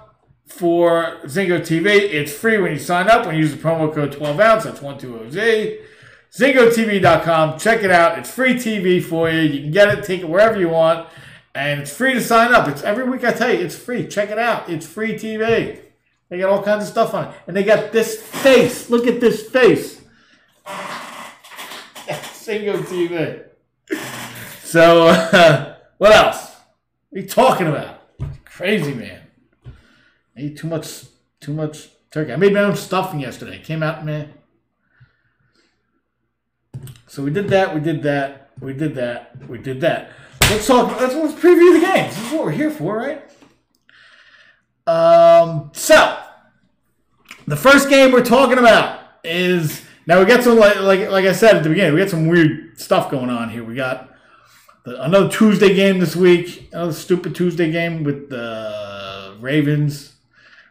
for 0.48 1.20
Zingo 1.26 1.60
TV. 1.60 1.88
It's 1.88 2.34
free 2.34 2.58
when 2.58 2.72
you 2.72 2.80
sign 2.80 3.10
up. 3.10 3.26
When 3.26 3.36
you 3.36 3.42
use 3.42 3.52
the 3.52 3.58
promo 3.58 3.94
code 3.94 4.14
12 4.14 4.40
ounce, 4.40 4.64
that's 4.64 4.80
120Z. 4.80 5.82
ZingoTV.com. 6.32 7.60
Check 7.60 7.84
it 7.84 7.92
out. 7.92 8.18
It's 8.18 8.32
free 8.32 8.56
TV 8.56 9.04
for 9.04 9.30
you. 9.30 9.42
You 9.42 9.62
can 9.62 9.72
get 9.72 9.90
it, 9.90 10.04
take 10.04 10.22
it 10.22 10.30
wherever 10.30 10.60
you 10.60 10.70
want. 10.70 11.08
And 11.56 11.82
it's 11.82 11.96
free 11.96 12.14
to 12.14 12.22
sign 12.22 12.54
up. 12.54 12.68
It's 12.68 12.84
every 12.84 13.10
week 13.10 13.24
I 13.24 13.32
tell 13.34 13.52
you, 13.52 13.60
it's 13.60 13.76
free. 13.76 14.08
Check 14.08 14.30
it 14.30 14.38
out. 14.38 14.70
It's 14.70 14.86
free 14.86 15.14
TV. 15.14 15.80
They 16.30 16.38
got 16.38 16.50
all 16.50 16.62
kinds 16.62 16.84
of 16.84 16.90
stuff 16.90 17.14
on 17.14 17.30
it. 17.30 17.36
And 17.48 17.56
they 17.56 17.64
got 17.64 17.92
this 17.92 18.22
face. 18.22 18.90
Look 18.90 19.08
at 19.08 19.20
this 19.20 19.50
face. 19.50 20.02
Zingo 22.48 22.78
TV. 22.84 23.44
So, 24.64 25.08
uh, 25.08 25.76
what 25.98 26.12
else? 26.12 26.56
What 27.10 27.20
are 27.20 27.22
you 27.22 27.28
talking 27.28 27.68
about? 27.68 28.02
Crazy 28.46 28.94
man. 28.94 29.17
I 30.38 30.42
ate 30.42 30.58
too 30.58 30.68
much, 30.68 31.06
too 31.40 31.54
much 31.54 31.90
turkey. 32.12 32.32
I 32.32 32.36
made 32.36 32.54
my 32.54 32.60
own 32.60 32.76
stuffing 32.76 33.20
yesterday. 33.20 33.56
It 33.56 33.64
came 33.64 33.82
out, 33.82 34.06
man. 34.06 34.34
So 37.08 37.24
we 37.24 37.32
did 37.32 37.50
that. 37.50 37.74
We 37.74 37.82
did 37.82 38.04
that. 38.04 38.52
We 38.62 38.74
did 38.74 38.94
that. 38.96 39.48
We 39.48 39.58
did 39.58 39.82
that. 39.82 40.12
Let's 40.42 40.68
talk. 40.68 41.00
Let's, 41.02 41.16
let's 41.16 41.34
preview 41.34 41.80
the 41.80 41.86
games. 41.86 42.16
This 42.16 42.28
is 42.28 42.34
what 42.34 42.46
we're 42.46 42.52
here 42.52 42.70
for, 42.70 42.98
right? 42.98 43.24
Um. 44.86 45.72
So 45.74 46.20
the 47.48 47.58
first 47.58 47.90
game 47.90 48.12
we're 48.12 48.24
talking 48.24 48.60
about 48.60 49.02
is 49.24 49.84
now 50.06 50.20
we 50.20 50.26
got 50.26 50.44
some 50.44 50.58
like 50.58 50.80
like 50.80 51.10
like 51.10 51.26
I 51.26 51.32
said 51.32 51.56
at 51.56 51.64
the 51.64 51.70
beginning. 51.70 51.96
We 51.96 52.00
got 52.00 52.10
some 52.10 52.28
weird 52.28 52.80
stuff 52.80 53.10
going 53.10 53.30
on 53.32 53.50
here. 53.50 53.64
We 53.64 53.74
got 53.74 54.14
the, 54.86 55.04
another 55.04 55.30
Tuesday 55.30 55.74
game 55.74 56.00
this 56.00 56.16
week. 56.16 56.70
Another 56.72 56.94
stupid 56.94 57.34
Tuesday 57.36 57.72
game 57.72 58.04
with 58.04 58.30
the 58.30 59.36
Ravens 59.40 60.17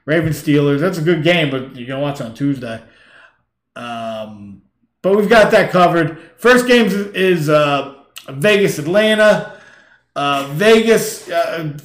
Ravens 0.07 0.43
Steelers. 0.43 0.81
That's 0.81 0.99
a 0.99 1.03
good 1.03 1.23
game, 1.23 1.51
but 1.51 1.77
you're 1.77 1.87
gonna 1.87 2.01
watch 2.01 2.21
on 2.21 2.33
Tuesday. 2.33 2.81
Um, 3.75 4.63
but 5.03 5.17
we've 5.17 5.29
got 5.29 5.51
that 5.51 5.71
covered. 5.71 6.19
First 6.39 6.67
game 6.67 6.87
is 7.15 7.51
uh, 7.51 7.95
Vegas 8.29 8.79
Atlanta. 8.79 9.61
Uh, 10.15 10.49
Vegas. 10.53 11.29
Uh, 11.29 11.77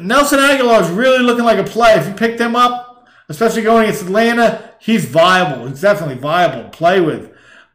Nelson 0.00 0.38
Agholor 0.38 0.80
is 0.80 0.90
really 0.90 1.22
looking 1.22 1.44
like 1.44 1.58
a 1.58 1.64
play. 1.64 1.94
If 1.94 2.08
you 2.08 2.14
picked 2.14 2.40
him 2.40 2.56
up, 2.56 3.06
especially 3.28 3.62
going 3.62 3.84
against 3.84 4.02
Atlanta, 4.02 4.74
he's 4.80 5.04
viable. 5.04 5.68
He's 5.68 5.80
definitely 5.80 6.16
viable 6.16 6.64
to 6.64 6.70
play 6.70 7.00
with. 7.00 7.30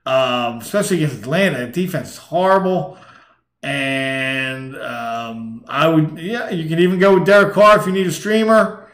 Um, 0.06 0.60
especially 0.60 1.04
against 1.04 1.22
Atlanta, 1.22 1.70
defense 1.72 2.12
is 2.12 2.18
horrible. 2.18 2.98
And 3.62 4.76
um, 4.78 5.66
I 5.68 5.88
would, 5.88 6.18
yeah, 6.18 6.50
you 6.50 6.68
can 6.68 6.80
even 6.80 7.00
go 7.00 7.16
with 7.16 7.26
Derek 7.26 7.54
Carr 7.54 7.80
if 7.80 7.86
you 7.86 7.92
need 7.92 8.08
a 8.08 8.12
streamer. 8.12 8.87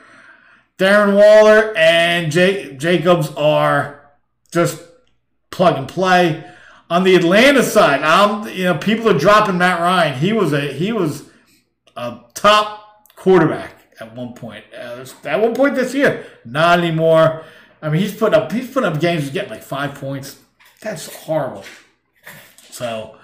Darren 0.83 1.15
Waller 1.15 1.73
and 1.77 2.29
Jake 2.29 2.77
Jacobs 2.77 3.31
are 3.37 4.01
just 4.51 4.81
plug 5.49 5.77
and 5.77 5.87
play. 5.87 6.43
On 6.89 7.05
the 7.05 7.15
Atlanta 7.15 7.63
side, 7.63 8.01
I'm 8.03 8.49
you 8.49 8.65
know 8.65 8.77
people 8.77 9.07
are 9.07 9.17
dropping 9.17 9.57
Matt 9.57 9.79
Ryan. 9.79 10.19
He 10.19 10.33
was 10.33 10.51
a 10.51 10.73
he 10.73 10.91
was 10.91 11.29
a 11.95 12.19
top 12.33 13.15
quarterback 13.15 13.75
at 14.01 14.13
one 14.13 14.33
point. 14.33 14.65
Uh, 14.77 15.05
at 15.23 15.39
one 15.39 15.55
point 15.55 15.75
this 15.75 15.93
year, 15.93 16.25
not 16.43 16.79
anymore. 16.79 17.45
I 17.81 17.87
mean, 17.87 18.01
he's 18.01 18.13
put 18.13 18.33
up 18.33 18.51
he's 18.51 18.69
put 18.69 18.83
up 18.83 18.99
games 18.99 19.23
he's 19.23 19.31
getting 19.31 19.51
like 19.51 19.63
five 19.63 19.95
points. 19.95 20.37
That's 20.81 21.07
horrible. 21.15 21.63
So 22.71 23.17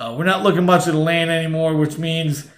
uh, 0.00 0.14
we're 0.16 0.24
not 0.24 0.42
looking 0.42 0.64
much 0.64 0.88
at 0.88 0.94
Atlanta 0.94 1.32
anymore, 1.32 1.76
which 1.76 1.98
means 1.98 2.48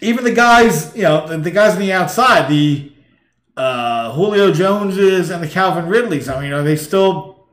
even 0.00 0.24
the 0.24 0.32
guys, 0.32 0.94
you 0.94 1.02
know, 1.02 1.26
the, 1.26 1.38
the 1.38 1.50
guys 1.50 1.74
on 1.74 1.80
the 1.80 1.92
outside, 1.92 2.48
the 2.48 2.92
uh, 3.56 4.12
Julio 4.12 4.52
Joneses 4.52 5.30
and 5.30 5.42
the 5.42 5.48
Calvin 5.48 5.86
Ridleys. 5.86 6.28
I 6.28 6.40
mean, 6.40 6.52
are 6.52 6.62
they 6.62 6.76
still 6.76 7.46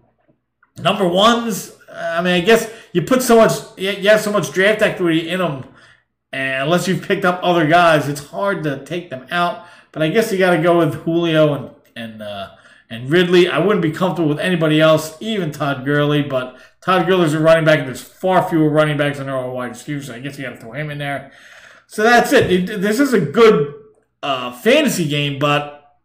number 0.78 1.08
ones? 1.08 1.72
I 1.92 2.22
mean, 2.22 2.34
I 2.34 2.42
guess 2.42 2.70
you 2.92 3.02
put 3.02 3.22
so 3.22 3.38
much, 3.38 3.54
you 3.78 4.10
have 4.10 4.22
so 4.22 4.32
much 4.32 4.52
draft 4.52 4.82
equity 4.82 5.30
in 5.30 5.40
them, 5.40 5.66
and 6.32 6.64
unless 6.64 6.88
you've 6.88 7.08
picked 7.08 7.26
up 7.26 7.40
other 7.44 7.68
guys, 7.68 8.10
it's 8.10 8.28
hard 8.28 8.64
to 8.64 8.84
take 8.86 9.10
them 9.10 9.28
out. 9.32 9.66
But 9.92 10.02
I 10.02 10.10
guess 10.10 10.32
you 10.32 10.40
got 10.40 10.56
to 10.56 10.62
go 10.62 10.80
with 10.80 10.96
Julio 11.04 11.54
and 11.54 11.70
and 11.96 12.22
uh, 12.22 12.50
and 12.90 13.10
Ridley. 13.10 13.48
I 13.48 13.60
wouldn't 13.60 13.82
be 13.82 13.92
comfortable 13.92 14.30
with 14.30 14.40
anybody 14.40 14.82
else, 14.82 15.16
even 15.20 15.52
Todd 15.52 15.86
Gurley. 15.86 16.24
But 16.24 16.58
Todd 16.82 17.06
Gurley's 17.06 17.34
a 17.34 17.40
running 17.40 17.66
back, 17.66 17.80
and 17.80 17.88
there's 17.88 18.02
far 18.02 18.48
fewer 18.50 18.70
running 18.70 18.98
backs 18.98 19.20
than 19.20 19.28
there 19.28 19.38
are 19.38 19.50
wide 19.50 19.70
receivers. 19.70 20.08
So 20.08 20.16
I 20.16 20.20
guess 20.20 20.38
you 20.38 20.46
got 20.46 20.56
to 20.56 20.60
throw 20.60 20.74
him 20.74 20.90
in 20.90 20.98
there. 20.98 21.32
So 21.94 22.02
that's 22.02 22.34
it. 22.34 22.82
This 22.82 23.00
is 23.00 23.14
a 23.14 23.22
good 23.22 23.72
uh, 24.24 24.52
fantasy 24.52 25.08
game, 25.08 25.38
but 25.38 26.00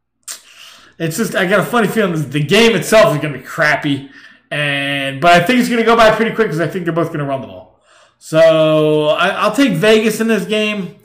it's 0.99 1.17
just 1.17 1.35
I 1.35 1.47
got 1.47 1.61
a 1.61 1.65
funny 1.65 1.89
feeling 1.89 2.29
the 2.29 2.45
game 2.45 2.77
itself 2.77 3.15
is 3.15 3.23
going 3.23 3.33
to 3.33 3.39
be 3.39 3.45
crappy, 3.47 4.11
and 4.51 5.19
but 5.19 5.33
I 5.33 5.43
think 5.43 5.61
it's 5.61 5.71
going 5.71 5.81
to 5.81 5.87
go 5.87 5.97
by 5.97 6.15
pretty 6.15 6.35
quick 6.35 6.49
because 6.49 6.61
I 6.61 6.67
think 6.67 6.85
they're 6.85 6.93
both 6.93 7.07
going 7.07 7.21
to 7.21 7.25
run 7.25 7.41
the 7.41 7.47
ball. 7.47 7.81
So 8.19 9.07
I, 9.07 9.49
will 9.49 9.57
take 9.57 9.79
Vegas 9.79 10.21
in 10.21 10.29
this 10.29 10.45
game. 10.45 10.97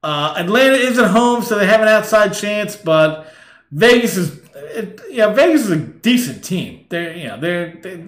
Uh, 0.00 0.34
Atlanta 0.36 0.76
is 0.76 0.96
at 0.96 1.10
home, 1.10 1.42
so 1.42 1.58
they 1.58 1.66
have 1.66 1.80
an 1.80 1.88
outside 1.88 2.32
chance, 2.32 2.76
but 2.76 3.34
Vegas 3.72 4.16
is, 4.16 4.40
it, 4.54 5.00
yeah, 5.10 5.32
Vegas 5.32 5.62
is 5.62 5.70
a 5.72 5.76
decent 5.76 6.44
team. 6.44 6.86
They're 6.88 7.16
you 7.16 7.26
know 7.26 7.40
they're, 7.40 7.80
they 7.82 8.06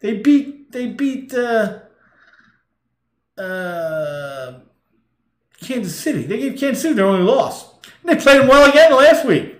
they 0.00 0.18
beat 0.18 0.72
they 0.72 0.88
beat 0.88 1.32
uh, 1.32 1.78
uh, 3.38 4.58
Kansas 5.60 5.98
City. 5.98 6.22
They 6.22 6.38
gave 6.38 6.58
Kansas 6.58 6.82
City 6.82 6.94
their 6.94 7.06
only 7.06 7.24
loss. 7.24 7.74
And 8.02 8.10
they 8.10 8.22
played 8.22 8.40
them 8.40 8.48
well 8.48 8.68
again 8.68 8.94
last 8.94 9.24
week. 9.24 9.56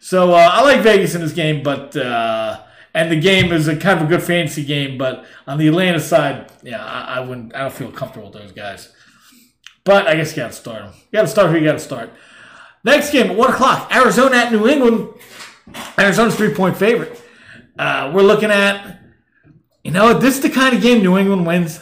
So 0.00 0.32
uh, 0.32 0.50
I 0.52 0.62
like 0.62 0.80
Vegas 0.80 1.14
in 1.14 1.20
this 1.22 1.32
game, 1.32 1.62
but 1.62 1.96
uh, 1.96 2.60
and 2.92 3.10
the 3.10 3.18
game 3.18 3.52
is 3.52 3.68
a 3.68 3.76
kind 3.76 4.00
of 4.00 4.06
a 4.06 4.08
good 4.08 4.22
fantasy 4.22 4.64
game. 4.64 4.98
But 4.98 5.24
on 5.46 5.58
the 5.58 5.68
Atlanta 5.68 6.00
side, 6.00 6.52
yeah, 6.62 6.84
I, 6.84 7.16
I 7.16 7.20
wouldn't. 7.20 7.54
I 7.54 7.60
don't 7.60 7.72
feel 7.72 7.90
comfortable 7.90 8.30
with 8.30 8.40
those 8.40 8.52
guys. 8.52 8.92
But 9.84 10.06
I 10.06 10.14
guess 10.16 10.32
you 10.32 10.42
got 10.42 10.48
to 10.48 10.56
start 10.56 10.82
them. 10.82 10.92
You 10.94 11.18
got 11.18 11.22
to 11.22 11.28
start 11.28 11.50
who 11.50 11.58
you 11.58 11.64
got 11.64 11.72
to 11.72 11.78
start. 11.78 12.10
Next 12.84 13.10
game 13.10 13.30
at 13.30 13.36
one 13.36 13.50
o'clock, 13.50 13.94
Arizona 13.94 14.36
at 14.36 14.52
New 14.52 14.68
England. 14.68 15.08
Arizona's 15.98 16.36
three 16.36 16.52
point 16.52 16.76
favorite. 16.76 17.20
Uh, 17.78 18.12
we're 18.14 18.22
looking 18.22 18.50
at, 18.50 19.00
you 19.82 19.90
know, 19.90 20.12
this 20.14 20.36
is 20.36 20.42
the 20.42 20.50
kind 20.50 20.76
of 20.76 20.82
game 20.82 21.02
New 21.02 21.16
England 21.16 21.46
wins. 21.46 21.80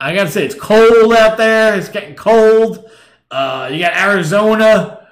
I 0.00 0.14
gotta 0.14 0.30
say, 0.30 0.44
it's 0.44 0.54
cold 0.54 1.12
out 1.12 1.36
there. 1.36 1.76
It's 1.76 1.88
getting 1.88 2.14
cold. 2.14 2.90
Uh, 3.30 3.70
you 3.72 3.80
got 3.80 3.96
Arizona. 3.96 5.06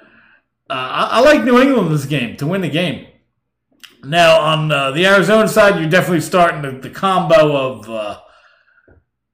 Uh, 0.69 0.73
I, 0.73 1.09
I, 1.11 1.19
like 1.19 1.43
New 1.43 1.59
England 1.61 1.91
this 1.91 2.05
game 2.05 2.37
to 2.37 2.47
win 2.47 2.61
the 2.61 2.69
game. 2.69 3.07
Now 4.03 4.39
on 4.39 4.71
uh, 4.71 4.91
the 4.91 5.05
Arizona 5.05 5.47
side, 5.47 5.79
you're 5.79 5.89
definitely 5.89 6.21
starting 6.21 6.61
the, 6.61 6.79
the 6.79 6.89
combo 6.89 7.55
of 7.55 7.89
uh, 7.89 8.19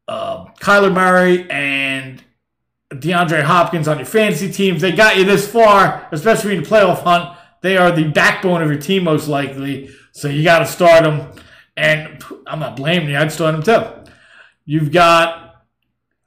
uh, 0.08 0.46
Kyler 0.60 0.94
Murray 0.94 1.50
and 1.50 2.24
DeAndre 2.92 3.44
Hopkins 3.44 3.88
on 3.88 3.98
your 3.98 4.06
fantasy 4.06 4.52
teams. 4.52 4.82
They 4.82 4.92
got 4.92 5.18
you 5.18 5.24
this 5.24 5.48
far, 5.48 6.08
especially 6.12 6.56
in 6.56 6.64
the 6.64 6.70
playoff 6.70 7.04
hunt. 7.04 7.38
They 7.62 7.78
are 7.78 7.92
the 7.92 8.06
backbone 8.10 8.62
of 8.62 8.70
your 8.70 8.80
team, 8.80 9.04
most 9.04 9.28
likely. 9.28 9.90
So 10.12 10.28
you 10.28 10.44
got 10.44 10.60
to 10.60 10.66
start 10.66 11.04
them. 11.04 11.32
And 11.78 12.24
I'm 12.46 12.60
not 12.60 12.76
blaming 12.76 13.10
you. 13.10 13.18
I'd 13.18 13.32
start 13.32 13.54
them 13.54 13.64
too. 13.64 13.99
You've 14.70 14.92
got 14.92 15.66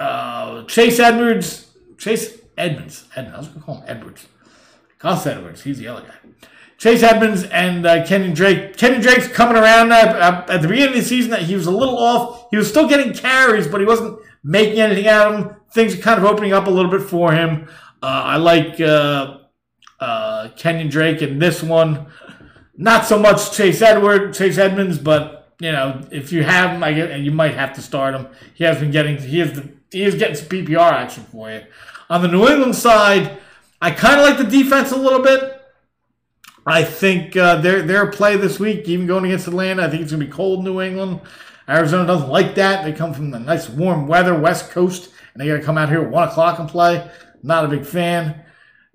uh, 0.01 0.65
Chase 0.65 0.99
Edwards. 0.99 1.71
Chase 1.97 2.41
Edmonds. 2.59 3.05
Edmonds. 3.15 3.37
I 3.37 3.39
was 3.39 3.47
going 3.47 3.61
to 3.61 3.65
call 3.65 3.75
him 3.77 3.85
Edwards. 3.87 4.27
Gus 4.99 5.29
Edwards. 5.29 5.63
He's 5.63 5.79
the 5.79 5.87
other 5.87 6.03
guy. 6.03 6.49
Chase 6.77 7.05
Edmonds 7.05 7.45
and 7.45 7.87
uh, 7.87 8.05
Kenny 8.05 8.33
Drake. 8.33 8.77
Kenny 8.77 9.01
Drake's 9.01 9.29
coming 9.29 9.55
around 9.55 9.93
at, 9.93 10.51
at 10.51 10.61
the 10.61 10.67
beginning 10.67 10.89
of 10.89 10.95
the 10.97 11.05
season. 11.05 11.39
He 11.45 11.55
was 11.55 11.69
a 11.69 11.71
little 11.71 11.97
off. 11.97 12.49
He 12.51 12.57
was 12.57 12.69
still 12.69 12.89
getting 12.89 13.15
carries, 13.15 13.69
but 13.69 13.81
he 13.81 13.87
wasn't 13.87 14.19
making 14.43 14.81
anything 14.81 15.07
out 15.07 15.33
of 15.33 15.45
them. 15.45 15.57
Things 15.73 15.95
are 15.95 16.03
kind 16.03 16.19
of 16.19 16.25
opening 16.25 16.53
up 16.53 16.67
a 16.67 16.71
little 16.71 16.91
bit 16.91 17.03
for 17.03 17.31
him. 17.31 17.69
Uh, 18.03 18.23
I 18.25 18.39
like 18.39 18.81
uh, 18.81 19.39
uh, 20.01 20.49
Kenyon 20.57 20.89
Drake 20.89 21.23
in 21.23 21.39
this 21.39 21.63
one. 21.63 22.09
Not 22.77 23.07
so 23.07 23.21
much 23.21 23.53
Chase 23.53 23.81
Edward, 23.83 24.35
Chase 24.35 24.59
Edmonds, 24.59 24.99
but 24.99 25.42
you 25.63 25.71
know, 25.71 26.01
if 26.11 26.33
you 26.33 26.43
have 26.43 26.71
him, 26.71 26.83
I 26.83 26.91
and 26.91 27.25
you 27.25 27.31
might 27.31 27.55
have 27.55 27.73
to 27.75 27.83
start 27.83 28.15
him. 28.15 28.27
He 28.55 28.65
has 28.65 28.81
been 28.81 28.91
getting, 28.91 29.17
he 29.17 29.41
is 29.41 29.53
the, 29.53 29.69
he 29.93 30.03
is 30.03 30.17
getting 30.17 30.35
some 30.35 30.49
PPR 30.49 30.93
action 30.93 31.25
for 31.31 31.51
you. 31.51 31.63
On 32.11 32.21
the 32.21 32.29
New 32.29 32.49
England 32.49 32.75
side, 32.75 33.39
I 33.81 33.93
kind 33.93 34.21
of 34.21 34.27
like 34.27 34.39
the 34.39 34.45
defense 34.45 34.91
a 34.91 34.97
little 34.97 35.23
bit. 35.23 35.61
I 36.67 36.83
think 36.83 37.37
uh, 37.37 37.61
their 37.61 37.83
their 37.83 38.11
play 38.11 38.37
this 38.37 38.59
week, 38.59 38.89
even 38.89 39.07
going 39.07 39.25
against 39.25 39.47
Atlanta, 39.47 39.85
I 39.85 39.91
think 39.91 40.03
it's 40.03 40.11
going 40.11 40.21
to 40.21 40.27
be 40.27 40.33
cold 40.33 40.65
New 40.65 40.81
England. 40.81 41.21
Arizona 41.69 42.07
doesn't 42.07 42.29
like 42.29 42.57
that. 42.57 42.85
They 42.85 42.93
come 42.93 43.15
from 43.15 43.31
the 43.31 43.39
nice 43.39 43.69
warm 43.69 44.09
weather, 44.09 44.37
West 44.37 44.71
Coast, 44.71 45.11
and 45.33 45.41
they 45.41 45.47
got 45.47 45.59
to 45.59 45.63
come 45.63 45.79
out 45.79 45.89
here 45.89 46.03
at 46.03 46.11
one 46.11 46.29
o'clock 46.29 46.59
and 46.59 46.69
play. 46.69 47.09
Not 47.43 47.65
a 47.65 47.69
big 47.69 47.87
fan. 47.87 48.45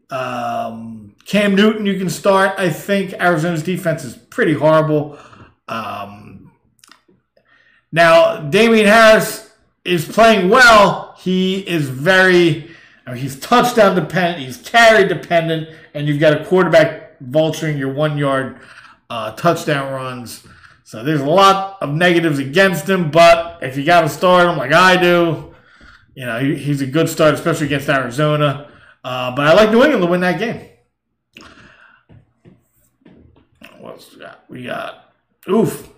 Um, 0.09 1.15
Cam 1.25 1.55
Newton, 1.55 1.85
you 1.85 1.97
can 1.97 2.09
start. 2.09 2.57
I 2.57 2.69
think 2.69 3.13
Arizona's 3.13 3.63
defense 3.63 4.03
is 4.03 4.15
pretty 4.15 4.53
horrible. 4.53 5.17
Um, 5.67 6.26
now, 7.97 8.37
Damien 8.37 8.85
Harris 8.85 9.51
is 9.83 10.07
playing 10.07 10.49
well. 10.49 11.15
He 11.17 11.59
is 11.59 11.89
very, 11.89 12.69
I 13.05 13.13
mean, 13.13 13.21
he's 13.21 13.39
touchdown 13.39 13.95
dependent, 13.95 14.45
he's 14.45 14.57
carry 14.57 15.07
dependent, 15.07 15.69
and 15.93 16.07
you've 16.07 16.19
got 16.19 16.39
a 16.39 16.45
quarterback 16.45 17.19
vulturing 17.19 17.79
your 17.79 17.91
one 17.91 18.17
yard 18.17 18.59
uh, 19.09 19.31
touchdown 19.31 19.91
runs. 19.91 20.45
So 20.83 21.03
there's 21.03 21.21
a 21.21 21.29
lot 21.29 21.77
of 21.81 21.93
negatives 21.93 22.39
against 22.39 22.87
him, 22.87 23.11
but 23.11 23.63
if 23.63 23.75
you 23.75 23.83
got 23.83 24.01
to 24.01 24.09
start 24.09 24.47
him 24.47 24.57
like 24.57 24.71
I 24.71 24.95
do, 24.95 25.53
you 26.13 26.25
know, 26.25 26.39
he, 26.39 26.55
he's 26.55 26.81
a 26.81 26.85
good 26.85 27.09
start, 27.09 27.33
especially 27.33 27.65
against 27.65 27.89
Arizona. 27.89 28.69
Uh, 29.03 29.35
but 29.35 29.47
I 29.47 29.53
like 29.53 29.71
New 29.71 29.83
England 29.83 30.03
to 30.03 30.07
win 30.09 30.21
that 30.21 30.39
game. 30.39 30.69
What's 33.79 34.15
got? 34.15 34.43
We 34.49 34.65
got 34.65 35.13
oof. 35.49 35.89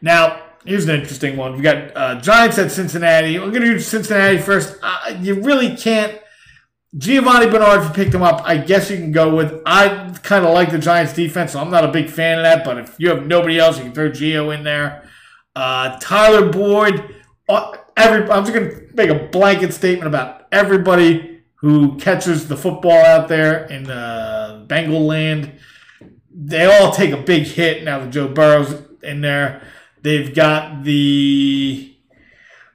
Now 0.00 0.42
here's 0.64 0.88
an 0.88 1.00
interesting 1.00 1.36
one. 1.36 1.56
We 1.56 1.62
got 1.62 1.96
uh, 1.96 2.20
Giants 2.20 2.58
at 2.58 2.70
Cincinnati. 2.70 3.38
We're 3.38 3.50
gonna 3.50 3.66
do 3.66 3.78
Cincinnati 3.78 4.38
first. 4.38 4.78
Uh, 4.82 5.16
you 5.20 5.42
really 5.42 5.76
can't. 5.76 6.18
Giovani 6.96 7.50
Bernard, 7.50 7.80
if 7.80 7.88
you 7.88 7.94
picked 7.94 8.14
him 8.14 8.22
up, 8.22 8.42
I 8.44 8.58
guess 8.58 8.90
you 8.90 8.98
can 8.98 9.12
go 9.12 9.34
with. 9.34 9.62
I 9.64 10.14
kind 10.22 10.44
of 10.44 10.52
like 10.52 10.70
the 10.70 10.78
Giants 10.78 11.14
defense, 11.14 11.52
so 11.52 11.60
I'm 11.60 11.70
not 11.70 11.84
a 11.84 11.88
big 11.88 12.10
fan 12.10 12.38
of 12.38 12.44
that. 12.44 12.64
But 12.64 12.78
if 12.78 12.94
you 12.98 13.08
have 13.08 13.26
nobody 13.26 13.58
else, 13.58 13.78
you 13.78 13.84
can 13.84 13.92
throw 13.92 14.10
Gio 14.10 14.54
in 14.54 14.62
there. 14.62 15.08
Uh, 15.56 15.98
Tyler 16.00 16.50
Boyd. 16.50 17.16
Uh, 17.48 17.76
every 17.96 18.30
I'm 18.30 18.44
just 18.44 18.54
gonna 18.54 18.72
make 18.94 19.10
a 19.10 19.28
blanket 19.28 19.72
statement 19.72 20.06
about 20.06 20.46
everybody 20.52 21.40
who 21.56 21.96
catches 21.96 22.48
the 22.48 22.56
football 22.56 23.04
out 23.04 23.28
there 23.28 23.66
in 23.66 23.90
uh, 23.90 24.64
Bengal 24.66 25.06
land. 25.06 25.52
They 26.34 26.64
all 26.64 26.92
take 26.92 27.12
a 27.12 27.16
big 27.16 27.44
hit 27.44 27.84
now 27.84 28.00
that 28.00 28.10
Joe 28.10 28.28
Burrow's 28.28 28.82
in 29.02 29.20
there. 29.20 29.62
They've 30.02 30.34
got 30.34 30.82
the 30.82 31.94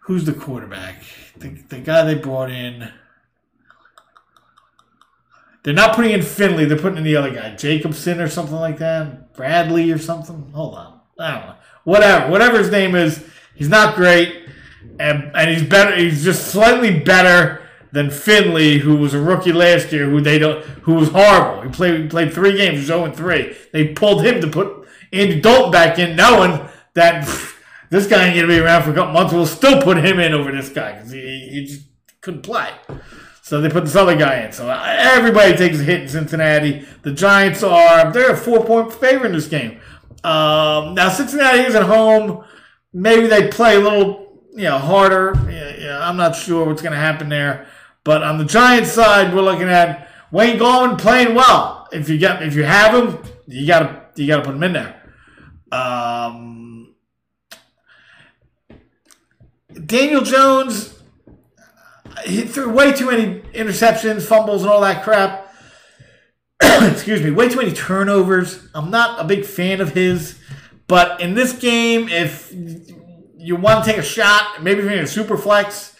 who's 0.02 0.24
the 0.24 0.34
quarterback? 0.34 1.04
The, 1.38 1.50
the 1.50 1.80
guy 1.80 2.04
they 2.04 2.16
brought 2.16 2.50
in. 2.50 2.92
They're 5.63 5.74
not 5.74 5.96
putting 5.96 6.12
in 6.12 6.22
Finley. 6.22 6.63
They're 6.63 6.80
putting 6.80 6.98
in 6.98 7.04
the 7.04 7.18
other 7.18 7.32
guy, 7.32 7.54
Jacobson 7.56 8.22
or 8.22 8.30
something 8.30 8.56
like 8.56 8.78
that. 8.78 9.34
Bradley 9.34 9.92
or 9.92 9.98
something. 9.98 10.52
Hold 10.54 10.76
on. 10.76 11.02
I 11.20 11.32
don't 11.32 11.48
know. 11.48 11.56
Whatever. 11.84 12.32
Whatever 12.32 12.58
his 12.60 12.72
name 12.72 12.96
is, 12.96 13.24
he's 13.54 13.70
not 13.70 13.96
great, 13.96 14.48
and 15.00 15.32
and 15.36 15.50
he's 15.50 15.63
better. 15.63 15.96
He's 15.96 16.24
just 16.24 16.48
slightly 16.48 17.00
better 17.00 17.62
than 17.92 18.10
Finley, 18.10 18.78
who 18.78 18.96
was 18.96 19.13
a 19.13 19.20
rookie 19.20 19.52
last 19.52 19.92
year, 19.92 20.10
who 20.10 20.22
they 20.22 20.40
don't, 20.40 20.63
who 20.63 20.94
was 20.94 21.10
horrible. 21.10 21.63
He 21.63 21.70
played 21.70 22.10
played 22.10 22.34
three 22.34 22.56
games, 22.56 22.80
was 22.80 22.88
0 22.88 23.12
3. 23.12 23.56
They 23.74 23.90
pulled 23.90 24.26
him 24.26 24.40
to 24.42 24.48
put 24.48 24.88
Andy 25.12 25.42
Dalton 25.42 25.72
back 25.72 26.00
in, 26.00 26.16
knowing 26.16 26.68
that 26.98 27.24
pff, 27.24 27.56
this 27.90 28.08
guy 28.08 28.28
ain't 28.28 28.36
gonna 28.36 28.48
be 28.48 28.60
around 28.60 28.84
for 28.84 28.92
a 28.92 28.94
couple 28.94 29.14
months. 29.14 29.34
We'll 29.34 29.46
still 29.46 29.82
put 29.82 29.98
him 29.98 30.20
in 30.20 30.34
over 30.34 30.52
this 30.52 30.70
guy 30.70 30.94
because 30.94 31.12
he, 31.12 31.50
he 31.50 31.66
just 31.66 31.88
couldn't 32.22 32.42
play. 32.42 32.70
So 33.42 33.62
they 33.62 33.70
put 33.70 33.86
this 33.86 33.96
other 33.96 34.18
guy 34.18 34.42
in. 34.42 34.52
So 34.52 34.70
everybody 34.70 35.56
takes 35.56 35.80
a 35.80 35.84
hit 35.84 36.02
in 36.02 36.10
Cincinnati. 36.10 36.86
The 37.04 37.14
Giants 37.14 37.64
are 37.64 38.12
they're 38.12 38.32
a 38.32 38.38
four 38.38 38.66
point 38.66 38.94
favorite 38.94 39.28
in 39.28 39.36
this 39.36 39.48
game. 39.48 39.80
Um, 40.24 40.96
now 40.96 41.10
Cincinnati 41.10 41.60
is 41.60 41.76
at 41.76 41.84
home. 41.84 42.44
Maybe 42.92 43.28
they 43.28 43.48
play 43.48 43.78
a 43.78 43.80
little 43.80 44.42
you 44.52 44.64
know 44.64 44.78
harder. 44.78 45.34
Yeah, 45.50 45.76
yeah, 45.78 46.10
I'm 46.10 46.18
not 46.18 46.36
sure 46.36 46.66
what's 46.66 46.82
to 46.82 46.90
happen 46.90 47.30
there. 47.30 47.68
But 48.04 48.24
on 48.24 48.38
the 48.38 48.46
Giants 48.46 48.92
side, 48.92 49.34
we're 49.34 49.42
looking 49.42 49.70
at 49.70 50.10
Wayne 50.32 50.58
Gallman 50.58 50.98
playing 50.98 51.36
well. 51.36 51.88
If 51.92 52.10
you 52.10 52.18
get 52.18 52.42
if 52.44 52.56
you 52.56 52.64
have 52.64 52.94
him, 52.94 53.24
you 53.48 53.66
gotta 53.68 54.08
you 54.16 54.28
gotta 54.28 54.44
put 54.44 54.56
him 54.56 54.64
in 54.64 54.74
there. 54.74 55.02
Um, 55.72 56.57
Daniel 59.88 60.21
Jones, 60.21 60.93
he 62.26 62.41
threw 62.41 62.69
way 62.69 62.91
too 62.91 63.10
many 63.10 63.39
interceptions, 63.54 64.23
fumbles, 64.23 64.62
and 64.63 64.69
all 64.69 64.82
that 64.82 65.04
crap. 65.04 65.54
Excuse 66.62 67.21
me, 67.21 67.32
way 67.32 67.47
too 67.47 67.56
many 67.56 67.71
turnovers. 67.71 68.67
I'm 68.76 68.91
not 68.91 69.19
a 69.19 69.23
big 69.23 69.45
fan 69.45 69.80
of 69.80 69.93
his. 69.93 70.38
But 70.88 71.21
in 71.21 71.36
this 71.36 71.54
game, 71.54 72.10
if 72.10 72.54
you 72.54 73.56
want 73.56 73.86
to 73.86 73.89
take 73.89 74.00
a 74.00 74.04
shot, 74.04 74.62
maybe 74.62 74.80
if 74.80 74.86
you're 74.86 74.93
in 74.93 75.00
a 75.00 75.08
super 75.08 75.38
flex, 75.38 75.95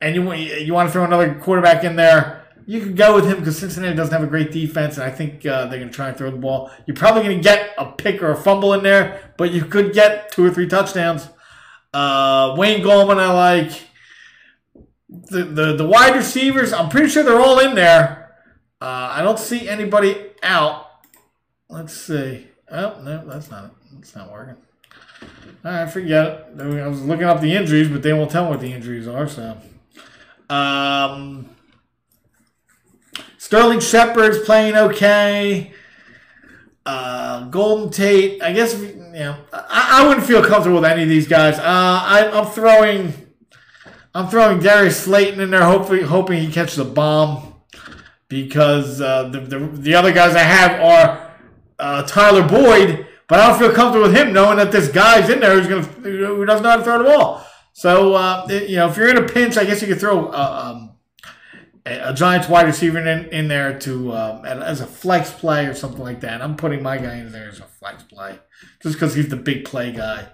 and 0.00 0.14
you 0.14 0.32
you 0.32 0.72
want 0.72 0.88
to 0.88 0.92
throw 0.92 1.04
another 1.04 1.34
quarterback 1.34 1.82
in 1.84 1.96
there, 1.96 2.44
you 2.66 2.80
could 2.80 2.96
go 2.96 3.14
with 3.14 3.26
him 3.26 3.38
because 3.38 3.58
Cincinnati 3.58 3.96
doesn't 3.96 4.12
have 4.12 4.22
a 4.22 4.28
great 4.28 4.52
defense, 4.52 4.96
and 4.96 5.04
I 5.04 5.10
think 5.10 5.44
uh, 5.44 5.66
they're 5.66 5.78
going 5.78 5.90
to 5.90 5.94
try 5.94 6.08
and 6.08 6.16
throw 6.16 6.30
the 6.30 6.36
ball. 6.36 6.70
You're 6.86 6.96
probably 6.96 7.22
going 7.22 7.38
to 7.38 7.42
get 7.42 7.70
a 7.78 7.86
pick 7.86 8.22
or 8.22 8.30
a 8.30 8.36
fumble 8.36 8.74
in 8.74 8.82
there, 8.84 9.32
but 9.36 9.50
you 9.50 9.64
could 9.64 9.92
get 9.92 10.30
two 10.30 10.44
or 10.44 10.50
three 10.50 10.68
touchdowns. 10.68 11.28
Uh, 11.92 12.54
Wayne 12.56 12.82
Gallman, 12.82 13.18
I 13.18 13.32
like. 13.32 13.88
The, 15.08 15.44
the 15.44 15.76
the 15.76 15.86
wide 15.86 16.16
receivers, 16.16 16.72
I'm 16.72 16.88
pretty 16.88 17.08
sure 17.08 17.22
they're 17.22 17.38
all 17.40 17.58
in 17.58 17.74
there. 17.74 18.34
Uh, 18.80 19.10
I 19.12 19.22
don't 19.22 19.38
see 19.38 19.68
anybody 19.68 20.16
out. 20.42 20.86
Let's 21.68 21.94
see. 21.94 22.48
Oh 22.70 22.98
no, 23.02 23.26
that's 23.26 23.50
not 23.50 23.66
it. 23.66 23.70
That's 23.94 24.14
not 24.16 24.32
working. 24.32 24.56
All 25.64 25.70
right, 25.70 25.90
forget 25.90 26.48
it. 26.56 26.60
I 26.60 26.88
was 26.88 27.02
looking 27.02 27.24
up 27.24 27.40
the 27.42 27.54
injuries, 27.54 27.88
but 27.88 28.02
they 28.02 28.12
won't 28.12 28.30
tell 28.30 28.44
me 28.44 28.50
what 28.50 28.60
the 28.60 28.72
injuries 28.72 29.06
are. 29.06 29.28
So. 29.28 29.58
Um, 30.48 31.48
Sterling 33.38 33.80
Shepard's 33.80 34.38
playing 34.40 34.76
okay. 34.76 35.72
uh, 36.86 37.48
Golden 37.48 37.90
Tate. 37.90 38.42
I 38.42 38.52
guess 38.52 38.74
know 39.20 39.36
I, 39.52 40.02
I 40.02 40.08
wouldn't 40.08 40.26
feel 40.26 40.44
comfortable 40.44 40.80
with 40.80 40.90
any 40.90 41.02
of 41.02 41.08
these 41.08 41.26
guys. 41.28 41.58
Uh, 41.58 41.62
I, 41.64 42.30
I'm 42.32 42.46
throwing 42.46 43.14
I'm 44.14 44.28
throwing 44.28 44.60
Darius 44.60 45.04
Slayton 45.04 45.40
in 45.40 45.50
there, 45.50 45.64
hopefully 45.64 46.02
hoping 46.02 46.40
he 46.40 46.52
catches 46.52 46.78
a 46.78 46.84
bomb 46.84 47.54
because 48.28 49.00
uh, 49.00 49.28
the, 49.28 49.40
the 49.40 49.58
the 49.58 49.94
other 49.94 50.12
guys 50.12 50.34
I 50.34 50.40
have 50.40 50.80
are 50.80 51.34
uh, 51.78 52.02
Tyler 52.04 52.46
Boyd, 52.46 53.06
but 53.28 53.40
I 53.40 53.48
don't 53.48 53.58
feel 53.58 53.72
comfortable 53.72 54.08
with 54.08 54.16
him 54.16 54.32
knowing 54.32 54.56
that 54.58 54.72
this 54.72 54.88
guy's 54.88 55.28
in 55.28 55.40
there 55.40 55.58
who's 55.58 55.68
gonna 55.68 55.82
who 55.82 56.44
doesn't 56.44 56.62
know 56.62 56.70
how 56.70 56.76
to 56.76 56.84
throw 56.84 56.98
the 56.98 57.04
ball. 57.04 57.46
So 57.72 58.14
uh, 58.14 58.46
you 58.48 58.76
know, 58.76 58.88
if 58.88 58.96
you're 58.96 59.08
in 59.08 59.18
a 59.18 59.28
pinch, 59.28 59.56
I 59.56 59.64
guess 59.64 59.80
you 59.82 59.88
could 59.88 60.00
throw 60.00 60.28
uh, 60.28 60.72
um, 60.74 60.91
a 61.84 62.14
Giants 62.14 62.48
wide 62.48 62.66
receiver 62.66 62.98
in, 62.98 63.26
in 63.30 63.48
there 63.48 63.78
to 63.80 64.12
um, 64.12 64.44
as 64.44 64.80
a 64.80 64.86
flex 64.86 65.32
play 65.32 65.66
or 65.66 65.74
something 65.74 66.02
like 66.02 66.20
that. 66.20 66.40
I'm 66.40 66.56
putting 66.56 66.82
my 66.82 66.96
guy 66.96 67.16
in 67.16 67.32
there 67.32 67.48
as 67.48 67.58
a 67.58 67.64
flex 67.64 68.04
play 68.04 68.38
just 68.82 68.94
because 68.94 69.14
he's 69.14 69.28
the 69.28 69.36
big 69.36 69.64
play 69.64 69.92
guy. 69.92 70.28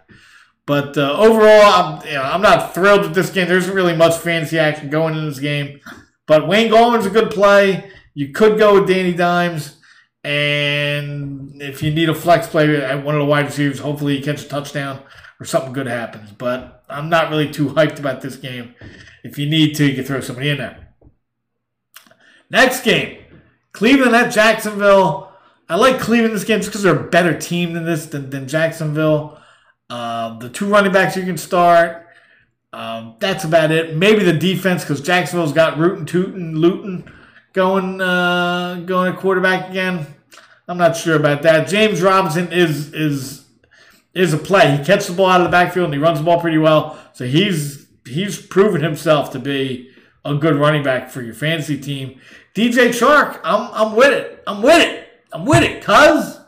But 0.67 0.99
uh, 0.99 1.17
overall, 1.19 1.63
I'm, 1.63 2.07
you 2.07 2.13
know, 2.13 2.23
I'm 2.23 2.43
not 2.43 2.75
thrilled 2.75 3.01
with 3.01 3.15
this 3.15 3.31
game. 3.31 3.49
There 3.49 3.57
isn't 3.57 3.75
really 3.75 3.97
much 3.97 4.17
fancy 4.19 4.59
action 4.59 4.91
going 4.91 5.17
in 5.17 5.25
this 5.25 5.39
game. 5.39 5.81
But 6.27 6.47
Wayne 6.47 6.71
Gallman's 6.71 7.07
a 7.07 7.11
good 7.11 7.31
play. 7.31 7.91
You 8.13 8.33
could 8.33 8.59
go 8.59 8.75
with 8.75 8.87
Danny 8.87 9.15
Dimes. 9.15 9.79
And 10.23 11.63
if 11.63 11.83
you 11.83 11.91
need 11.91 12.11
a 12.11 12.15
flex 12.15 12.47
play 12.47 12.77
at 12.83 13.03
one 13.03 13.15
of 13.15 13.21
the 13.21 13.25
wide 13.25 13.47
receivers, 13.47 13.79
hopefully 13.79 14.19
you 14.19 14.23
catch 14.23 14.43
a 14.43 14.49
touchdown 14.49 15.03
or 15.41 15.47
something 15.47 15.73
good 15.73 15.87
happens. 15.87 16.33
But 16.33 16.85
I'm 16.91 17.09
not 17.09 17.31
really 17.31 17.51
too 17.51 17.69
hyped 17.71 17.99
about 17.99 18.21
this 18.21 18.37
game. 18.37 18.75
If 19.25 19.39
you 19.39 19.49
need 19.49 19.75
to, 19.77 19.87
you 19.87 19.95
can 19.95 20.05
throw 20.05 20.21
somebody 20.21 20.51
in 20.51 20.59
there. 20.59 20.88
Next 22.51 22.83
game, 22.83 23.19
Cleveland 23.73 24.17
at 24.17 24.33
Jacksonville. 24.33 25.33
I 25.69 25.77
like 25.77 26.01
Cleveland 26.01 26.35
this 26.35 26.45
game 26.45 26.61
just 26.61 26.71
because 26.71 26.83
they're 26.83 26.99
a 26.99 27.11
better 27.11 27.39
team 27.39 27.75
than 27.75 27.85
this 27.85 28.07
than, 28.07 28.31
than 28.31 28.49
Jacksonville. 28.49 29.39
Uh, 29.91 30.39
the 30.39 30.49
two 30.49 30.67
running 30.67 30.93
backs 30.93 31.17
you 31.17 31.25
can 31.25 31.39
start. 31.39 32.07
Um, 32.73 33.17
that's 33.19 33.45
about 33.45 33.71
it. 33.71 33.97
Maybe 33.97 34.25
the 34.25 34.33
defense 34.33 34.83
because 34.83 35.01
Jacksonville's 35.01 35.53
got 35.53 35.79
Rootin' 35.79 36.07
Tootin' 36.07 36.57
Luton 36.57 37.11
going 37.53 38.01
uh, 38.01 38.83
going 38.87 39.13
at 39.13 39.19
quarterback 39.19 39.71
again. 39.71 40.07
I'm 40.69 40.79
not 40.79 40.97
sure 40.97 41.17
about 41.17 41.43
that. 41.43 41.69
James 41.69 42.03
Robinson 42.03 42.53
is 42.53 42.93
is 42.93 43.47
is 44.15 44.33
a 44.35 44.39
play. 44.39 44.77
He 44.77 44.85
catches 44.85 45.09
the 45.09 45.15
ball 45.15 45.31
out 45.31 45.41
of 45.41 45.47
the 45.47 45.51
backfield 45.51 45.87
and 45.87 45.95
he 45.95 46.01
runs 46.01 46.19
the 46.19 46.25
ball 46.25 46.41
pretty 46.41 46.59
well. 46.59 46.99
So 47.15 47.27
he's 47.27 47.87
he's 48.07 48.41
proven 48.41 48.83
himself 48.83 49.33
to 49.33 49.39
be 49.39 49.91
a 50.25 50.35
good 50.35 50.57
running 50.57 50.83
back 50.83 51.11
for 51.11 51.23
your 51.23 51.35
fantasy 51.35 51.81
team. 51.81 52.21
DJ 52.55 52.89
Chark, 52.89 53.41
I'm 53.45 53.71
I'm 53.73 53.97
with 53.97 54.13
it. 54.13 54.43
I'm 54.47 54.63
with 54.63 54.83
it. 54.83 55.09
I'm 55.33 55.45
with 55.45 55.63
it, 55.63 55.83
cuz 55.83 56.39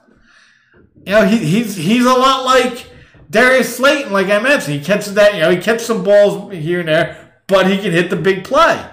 you 1.06 1.12
know, 1.12 1.24
he, 1.24 1.38
he's 1.38 1.76
he's 1.76 2.04
a 2.04 2.12
lot 2.12 2.44
like 2.44 2.86
Darius 3.30 3.76
Slayton, 3.76 4.12
like 4.12 4.26
I 4.26 4.40
mentioned. 4.40 4.74
He 4.74 4.84
catches 4.84 5.14
that, 5.14 5.34
you 5.34 5.40
know, 5.40 5.50
he 5.50 5.58
catches 5.58 5.86
some 5.86 6.02
balls 6.02 6.52
here 6.52 6.80
and 6.80 6.88
there, 6.88 7.32
but 7.46 7.70
he 7.70 7.78
can 7.78 7.92
hit 7.92 8.10
the 8.10 8.16
big 8.16 8.44
play. 8.44 8.84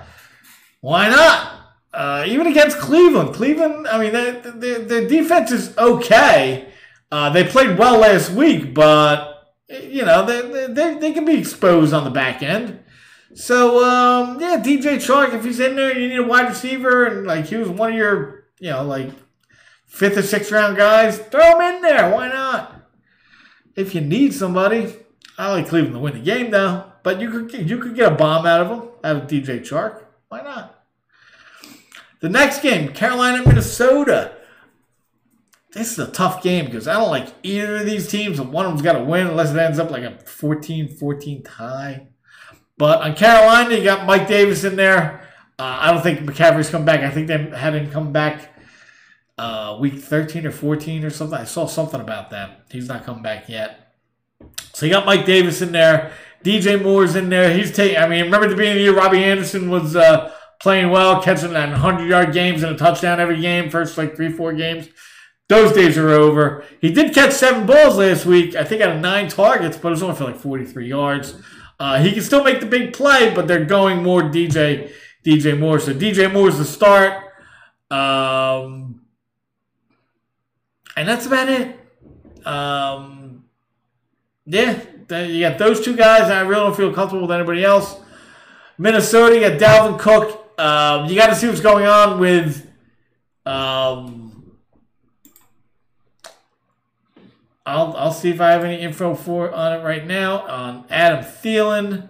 Why 0.82 1.10
not? 1.10 1.54
Uh, 1.91 2.24
even 2.28 2.46
against 2.46 2.78
Cleveland. 2.78 3.34
Cleveland, 3.34 3.88
I 3.88 4.00
mean, 4.00 4.13
the, 4.13 4.86
the, 4.88 5.08
defense 5.08 5.52
is 5.52 5.76
okay. 5.78 6.70
Uh, 7.12 7.32
they 7.32 7.43
played 7.43 7.80
well 7.80 7.98
last 7.98 8.30
week, 8.32 8.76
but, 8.76 9.56
you 9.67 10.06
know, 10.06 10.24
they, 10.24 10.67
they, 10.72 11.00
they 11.00 11.13
can 11.13 11.26
be 11.26 11.39
exposed 11.39 11.93
on 11.93 12.04
the 12.04 12.12
back 12.12 12.43
end. 12.43 12.84
So 13.38 13.86
um, 13.86 14.41
yeah, 14.41 14.60
DJ 14.60 14.95
Chark, 14.95 15.32
if 15.36 15.45
he's 15.45 15.60
in 15.60 15.76
there, 15.76 15.95
you 15.95 16.10
need 16.10 16.17
a 16.17 16.23
wide 16.23 16.50
receiver, 16.50 17.06
and 17.06 17.28
like 17.28 17.45
he 17.45 17.56
was 17.56 17.69
one 17.69 17.91
of 17.91 17.95
your, 17.95 18.45
you 18.60 18.71
know, 18.71 18.84
like 18.84 19.12
fifth 19.86 20.17
or 20.17 20.23
sixth 20.23 20.52
round 20.52 20.76
guys, 20.76 21.19
throw 21.19 21.60
him 21.60 21.76
in 21.76 21.82
there. 21.84 22.12
Why 22.12 22.30
not? 22.30 22.89
If 23.76 23.93
you 23.93 24.02
need 24.02 24.34
somebody, 24.34 24.95
I 25.38 25.52
like 25.52 25.67
Cleveland 25.67 25.93
to 25.93 26.00
win 26.00 26.15
the 26.15 26.19
game 26.19 26.50
though. 26.50 26.91
But 27.04 27.21
you 27.21 27.30
could 27.30 27.69
you 27.69 27.78
could 27.78 27.95
get 27.95 28.12
a 28.12 28.15
bomb 28.15 28.47
out 28.47 28.62
of 28.62 28.71
him, 28.71 28.89
out 29.04 29.15
of 29.17 29.30
DJ 29.30 29.60
Chark. 29.60 30.04
Why 30.30 30.41
not? 30.41 30.84
The 32.21 32.30
next 32.30 32.63
game, 32.63 32.91
Carolina, 32.91 33.45
Minnesota. 33.45 34.36
This 35.73 35.91
is 35.91 36.00
a 36.00 36.10
tough 36.10 36.41
game 36.41 36.65
because 36.65 36.88
I 36.88 36.93
don't 36.93 37.12
like 37.12 37.28
either 37.43 37.78
of 37.78 37.86
these 37.86 38.10
teams. 38.10 38.41
One 38.41 38.65
of 38.65 38.71
them's 38.71 38.82
got 38.82 38.93
to 38.93 39.04
win 39.04 39.28
unless 39.28 39.52
it 39.52 39.58
ends 39.58 39.78
up 39.78 39.91
like 39.91 40.02
a 40.02 40.17
14-14 40.26 41.45
tie. 41.45 42.08
But 42.77 43.01
on 43.01 43.15
Carolina, 43.15 43.75
you 43.75 43.83
got 43.83 44.05
Mike 44.05 44.27
Davis 44.27 44.63
in 44.63 44.75
there. 44.75 45.27
Uh, 45.59 45.77
I 45.81 45.91
don't 45.91 46.03
think 46.03 46.19
McCaffrey's 46.19 46.69
come 46.69 46.85
back. 46.85 47.01
I 47.01 47.09
think 47.09 47.27
they 47.27 47.37
had 47.49 47.73
him 47.73 47.89
come 47.89 48.11
back 48.11 48.53
uh, 49.37 49.77
week 49.79 49.95
13 49.95 50.45
or 50.45 50.51
14 50.51 51.03
or 51.03 51.09
something. 51.09 51.37
I 51.37 51.43
saw 51.43 51.65
something 51.65 51.99
about 51.99 52.29
that. 52.31 52.65
He's 52.69 52.87
not 52.87 53.05
come 53.05 53.21
back 53.21 53.49
yet. 53.49 53.95
So 54.73 54.85
you 54.85 54.91
got 54.91 55.05
Mike 55.05 55.25
Davis 55.25 55.61
in 55.61 55.71
there. 55.71 56.13
DJ 56.43 56.81
Moore's 56.81 57.15
in 57.15 57.29
there. 57.29 57.55
He's 57.55 57.71
taking, 57.71 57.97
I 57.97 58.07
mean, 58.07 58.25
remember 58.25 58.45
at 58.45 58.49
the 58.49 58.55
beginning 58.55 58.73
of 58.73 58.77
the 58.77 58.83
year, 58.83 58.95
Robbie 58.95 59.23
Anderson 59.23 59.69
was 59.71 59.95
uh, 59.95 60.31
playing 60.59 60.91
well, 60.91 61.21
catching 61.21 61.53
that 61.53 61.69
100 61.69 62.07
yard 62.07 62.33
games 62.33 62.63
and 62.63 62.75
a 62.75 62.77
touchdown 62.77 63.19
every 63.19 63.41
game, 63.41 63.69
first 63.69 63.97
like 63.97 64.15
three, 64.15 64.31
four 64.31 64.53
games. 64.53 64.89
Those 65.49 65.71
days 65.71 65.97
are 65.97 66.09
over. 66.09 66.65
He 66.81 66.91
did 66.91 67.15
catch 67.15 67.31
seven 67.31 67.65
balls 67.65 67.97
last 67.97 68.25
week. 68.25 68.55
I 68.55 68.63
think 68.63 68.81
out 68.81 68.95
of 68.95 69.01
nine 69.01 69.29
targets, 69.29 69.77
but 69.77 69.89
it 69.89 69.91
was 69.91 70.03
only 70.03 70.15
for 70.15 70.25
like 70.25 70.37
43 70.37 70.87
yards. 70.87 71.41
Uh, 71.79 71.99
he 71.99 72.11
can 72.11 72.23
still 72.23 72.43
make 72.43 72.59
the 72.59 72.65
big 72.65 72.93
play, 72.93 73.33
but 73.33 73.47
they're 73.47 73.65
going 73.65 74.01
more 74.01 74.23
DJ 74.23 74.91
DJ 75.25 75.57
Moore. 75.59 75.79
So 75.79 75.93
DJ 75.93 76.31
Moore's 76.31 76.57
the 76.57 76.65
start. 76.65 77.23
Um, 77.91 79.01
and 80.95 81.07
that's 81.07 81.25
about 81.25 81.49
it. 81.49 81.79
Um, 82.45 83.45
yeah, 84.45 84.81
you 85.09 85.41
got 85.41 85.57
those 85.57 85.83
two 85.83 85.95
guys. 85.95 86.23
I 86.23 86.41
really 86.41 86.63
don't 86.63 86.75
feel 86.75 86.93
comfortable 86.93 87.27
with 87.27 87.35
anybody 87.35 87.63
else. 87.63 87.97
Minnesota, 88.77 89.35
you 89.35 89.41
got 89.41 89.59
Dalvin 89.59 89.99
Cook. 89.99 90.59
Um, 90.59 91.05
you 91.07 91.15
got 91.15 91.27
to 91.27 91.35
see 91.35 91.47
what's 91.47 91.61
going 91.61 91.85
on 91.85 92.19
with 92.19 92.67
um, 93.45 94.16
I'll, 97.67 97.97
I'll 97.97 98.13
see 98.13 98.30
if 98.30 98.39
I 98.39 98.51
have 98.51 98.63
any 98.63 98.82
info 98.82 99.13
for 99.13 99.53
on 99.53 99.73
it 99.73 99.84
right 99.84 100.08
now 100.08 100.39
on 100.47 100.86
Adam 100.89 101.25
Thielen. 101.25 102.08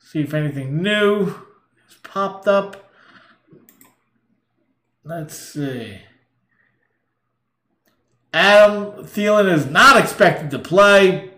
See 0.00 0.22
if 0.22 0.34
anything 0.34 0.82
new 0.82 1.26
has 1.26 1.96
popped 2.02 2.48
up. 2.48 2.90
Let's 5.04 5.38
see. 5.38 5.98
Adam 8.34 9.04
Thielen 9.04 9.52
is 9.52 9.66
not 9.66 9.96
expected 9.96 10.50
to 10.50 10.58
play 10.58 11.30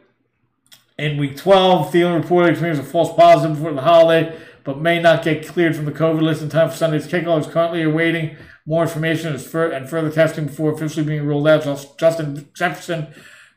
in 0.97 1.19
week 1.19 1.37
12. 1.37 1.93
Thielen 1.93 2.23
reportedly 2.25 2.53
experienced 2.53 2.83
a 2.83 2.87
false 2.87 3.15
positive 3.15 3.59
before 3.59 3.75
the 3.75 3.83
holiday, 3.83 4.35
but 4.65 4.81
may 4.81 4.99
not 4.99 5.23
get 5.23 5.47
cleared 5.47 5.77
from 5.77 5.85
the 5.85 5.93
COVID 5.93 6.23
list 6.23 6.41
in 6.41 6.49
time 6.49 6.71
for 6.71 6.77
Sunday's 6.77 7.07
kickoff. 7.07 7.41
Is 7.41 7.47
currently 7.49 7.83
awaiting 7.83 8.39
more 8.67 8.83
information 8.83 9.35
and 9.35 9.89
further 9.89 10.11
testing 10.11 10.47
before 10.47 10.73
officially 10.73 11.05
being 11.05 11.27
ruled 11.27 11.49
out. 11.49 11.65
Justin 11.99 12.49
Jefferson 12.55 13.09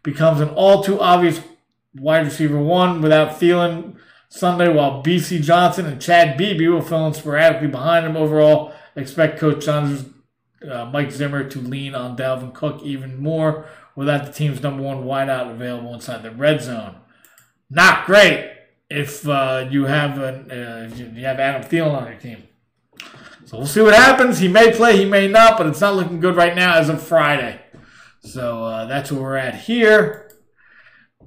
becomes 0.04 0.41
an 0.41 0.50
all 0.50 0.84
too 0.84 1.00
obvious 1.00 1.41
wide 1.96 2.26
receiver 2.26 2.60
one 2.60 3.02
without 3.02 3.39
Thielen 3.39 3.96
Sunday, 4.30 4.68
while 4.68 5.04
Bisi 5.04 5.41
Johnson 5.41 5.86
and 5.86 6.02
Chad 6.02 6.38
Beebe 6.38 6.68
will 6.68 6.82
fill 6.82 7.08
in 7.08 7.13
sporadically 7.13 7.68
behind 7.68 8.06
him. 8.06 8.18
Overall, 8.18 8.74
expect 8.96 9.39
Coach 9.39 9.65
Johnson's 9.65 10.12
uh, 10.70 10.86
Mike 10.86 11.12
Zimmer 11.12 11.48
to 11.48 11.60
lean 11.60 11.96
on 11.96 12.18
Dalvin 12.18 12.54
Cook 12.54 12.82
even 12.84 13.22
more 13.22 13.68
without 13.96 14.26
the 14.26 14.32
team's 14.32 14.62
number 14.62 14.84
one 14.84 15.04
wideout 15.04 15.52
available 15.52 15.94
inside 15.94 16.24
the 16.24 16.32
red 16.32 16.62
zone. 16.62 16.96
Not 17.70 18.06
great 18.06 18.52
if 18.89 19.28
uh, 19.28 19.68
you 19.70 19.86
have 19.86 20.18
an, 20.20 20.52
uh, 20.52 20.91
you 20.96 21.26
have 21.26 21.39
Adam 21.39 21.63
Thielen 21.63 21.96
on 21.96 22.08
your 22.08 22.20
team. 22.20 22.44
So 23.45 23.58
we'll 23.58 23.67
see 23.67 23.81
what 23.81 23.93
happens. 23.93 24.39
He 24.39 24.47
may 24.47 24.71
play, 24.71 24.97
he 24.97 25.05
may 25.05 25.27
not, 25.27 25.58
but 25.58 25.67
it's 25.67 25.79
not 25.79 25.95
looking 25.95 26.19
good 26.19 26.36
right 26.36 26.55
now 26.55 26.77
as 26.77 26.89
of 26.89 27.01
Friday. 27.01 27.62
So 28.21 28.63
uh, 28.63 28.86
that's 28.86 29.12
where 29.12 29.21
we're 29.21 29.36
at 29.36 29.53
here. 29.53 30.31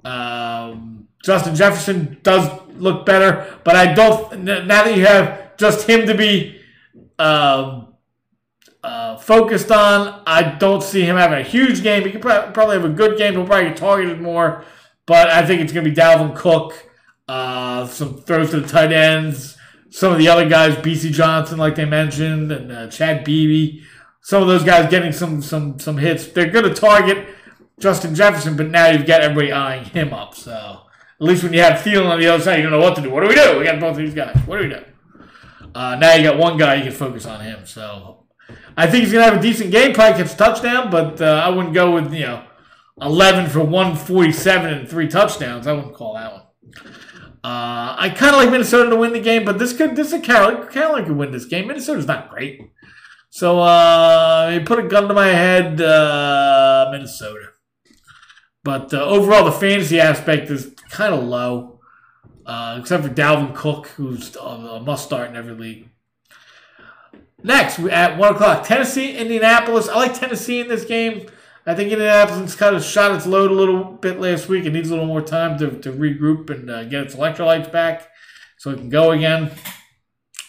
Um, 0.04 1.06
Justin 1.24 1.54
Jefferson 1.54 2.18
does 2.24 2.50
look 2.74 3.06
better, 3.06 3.58
but 3.62 3.76
I 3.76 3.94
don't. 3.94 4.42
Now 4.42 4.64
that 4.66 4.96
you 4.96 5.06
have 5.06 5.56
just 5.58 5.88
him 5.88 6.06
to 6.06 6.14
be 6.16 6.60
um, 7.20 7.94
uh, 8.82 9.16
focused 9.18 9.70
on, 9.70 10.22
I 10.26 10.56
don't 10.58 10.82
see 10.82 11.02
him 11.02 11.16
having 11.16 11.38
a 11.38 11.44
huge 11.44 11.84
game. 11.84 12.04
He 12.04 12.10
could 12.10 12.22
probably 12.22 12.74
have 12.74 12.84
a 12.84 12.88
good 12.88 13.16
game. 13.16 13.34
He'll 13.34 13.46
probably 13.46 13.68
get 13.68 13.76
targeted 13.76 14.20
more, 14.20 14.64
but 15.06 15.28
I 15.28 15.46
think 15.46 15.60
it's 15.60 15.72
going 15.72 15.84
to 15.84 15.90
be 15.90 15.96
Dalvin 15.96 16.34
Cook. 16.34 16.84
Uh, 17.28 17.86
some 17.86 18.22
throws 18.22 18.50
to 18.50 18.60
the 18.60 18.66
tight 18.66 18.90
ends 18.90 19.57
some 19.90 20.12
of 20.12 20.18
the 20.18 20.28
other 20.28 20.48
guys, 20.48 20.76
Bisi 20.76 21.10
Johnson, 21.10 21.58
like 21.58 21.74
they 21.74 21.84
mentioned, 21.84 22.52
and 22.52 22.70
uh, 22.70 22.88
Chad 22.88 23.24
Beebe, 23.24 23.82
some 24.22 24.42
of 24.42 24.48
those 24.48 24.64
guys 24.64 24.90
getting 24.90 25.12
some 25.12 25.40
some 25.42 25.78
some 25.78 25.96
hits. 25.96 26.28
They're 26.28 26.50
going 26.50 26.64
to 26.64 26.74
target 26.74 27.28
Justin 27.78 28.14
Jefferson, 28.14 28.56
but 28.56 28.68
now 28.68 28.88
you've 28.88 29.06
got 29.06 29.22
everybody 29.22 29.52
eyeing 29.52 29.84
him 29.84 30.12
up. 30.12 30.34
So 30.34 30.52
at 31.20 31.26
least 31.26 31.42
when 31.42 31.52
you 31.52 31.60
have 31.60 31.80
Thielen 31.80 32.08
on 32.08 32.20
the 32.20 32.26
other 32.28 32.42
side, 32.42 32.56
you 32.56 32.62
don't 32.62 32.72
know 32.72 32.80
what 32.80 32.96
to 32.96 33.02
do. 33.02 33.10
What 33.10 33.22
do 33.22 33.28
we 33.28 33.34
do? 33.34 33.58
We 33.58 33.64
got 33.64 33.80
both 33.80 33.92
of 33.92 33.96
these 33.98 34.14
guys. 34.14 34.36
What 34.46 34.58
do 34.58 34.68
we 34.68 34.74
do? 34.74 34.84
Uh, 35.74 35.96
now 35.96 36.14
you 36.14 36.22
got 36.24 36.38
one 36.38 36.56
guy 36.56 36.76
you 36.76 36.84
can 36.84 36.92
focus 36.92 37.26
on 37.26 37.40
him. 37.40 37.64
So 37.64 38.24
I 38.76 38.86
think 38.86 39.04
he's 39.04 39.12
going 39.12 39.24
to 39.24 39.30
have 39.30 39.38
a 39.38 39.42
decent 39.42 39.70
game, 39.70 39.94
probably 39.94 40.22
a 40.22 40.28
touchdown, 40.28 40.90
but 40.90 41.20
uh, 41.20 41.42
I 41.44 41.48
wouldn't 41.50 41.74
go 41.74 41.92
with, 41.92 42.12
you 42.12 42.26
know, 42.26 42.44
11 43.00 43.50
for 43.50 43.60
147 43.60 44.72
and 44.72 44.88
three 44.88 45.08
touchdowns. 45.08 45.66
I 45.66 45.72
wouldn't 45.72 45.94
call 45.94 46.14
that 46.14 46.32
one. 46.32 46.42
Uh, 47.44 47.94
I 47.96 48.12
kind 48.16 48.34
of 48.34 48.40
like 48.42 48.50
Minnesota 48.50 48.90
to 48.90 48.96
win 48.96 49.12
the 49.12 49.20
game, 49.20 49.44
but 49.44 49.58
this 49.58 49.72
could 49.72 49.94
this 49.94 50.12
is 50.12 50.20
Carolina. 50.22 50.66
Carolina 50.66 51.06
could 51.06 51.16
win 51.16 51.30
this 51.30 51.44
game. 51.44 51.68
Minnesota's 51.68 52.06
not 52.06 52.30
great, 52.30 52.60
so 53.30 53.60
uh, 53.60 54.50
you 54.52 54.60
put 54.66 54.80
a 54.80 54.88
gun 54.88 55.06
to 55.06 55.14
my 55.14 55.28
head, 55.28 55.80
uh, 55.80 56.88
Minnesota. 56.90 57.50
But 58.64 58.92
uh, 58.92 59.04
overall, 59.04 59.44
the 59.44 59.52
fantasy 59.52 60.00
aspect 60.00 60.50
is 60.50 60.74
kind 60.90 61.14
of 61.14 61.22
low, 61.22 61.80
uh, 62.44 62.78
except 62.80 63.04
for 63.04 63.10
Dalvin 63.10 63.54
Cook, 63.54 63.86
who's 63.88 64.34
a 64.34 64.80
must 64.80 65.04
start 65.04 65.30
in 65.30 65.36
every 65.36 65.54
league. 65.54 65.88
Next, 67.44 67.78
we 67.78 67.90
at 67.92 68.18
one 68.18 68.34
o'clock, 68.34 68.66
Tennessee, 68.66 69.16
Indianapolis. 69.16 69.88
I 69.88 69.94
like 69.94 70.14
Tennessee 70.18 70.58
in 70.58 70.66
this 70.66 70.84
game. 70.84 71.28
I 71.68 71.74
think 71.74 71.92
Indianapolis 71.92 72.54
kind 72.54 72.74
of 72.74 72.82
shot 72.82 73.14
its 73.14 73.26
load 73.26 73.50
a 73.50 73.54
little 73.54 73.84
bit 73.84 74.18
last 74.18 74.48
week. 74.48 74.64
It 74.64 74.72
needs 74.72 74.88
a 74.88 74.92
little 74.92 75.06
more 75.06 75.20
time 75.20 75.58
to, 75.58 75.78
to 75.80 75.92
regroup 75.92 76.48
and 76.48 76.70
uh, 76.70 76.84
get 76.84 77.02
its 77.02 77.14
electrolytes 77.14 77.70
back 77.70 78.08
so 78.56 78.70
it 78.70 78.76
can 78.76 78.88
go 78.88 79.10
again. 79.10 79.50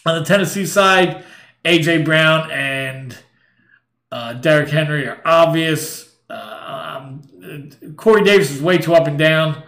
On 0.06 0.18
the 0.18 0.24
Tennessee 0.24 0.64
side, 0.64 1.22
A.J. 1.66 2.04
Brown 2.04 2.50
and 2.50 3.18
uh, 4.10 4.32
Derrick 4.32 4.70
Henry 4.70 5.06
are 5.06 5.20
obvious. 5.26 6.10
Uh, 6.30 7.02
um, 7.02 7.70
Corey 7.96 8.24
Davis 8.24 8.50
is 8.50 8.62
way 8.62 8.78
too 8.78 8.94
up 8.94 9.06
and 9.06 9.18
down, 9.18 9.62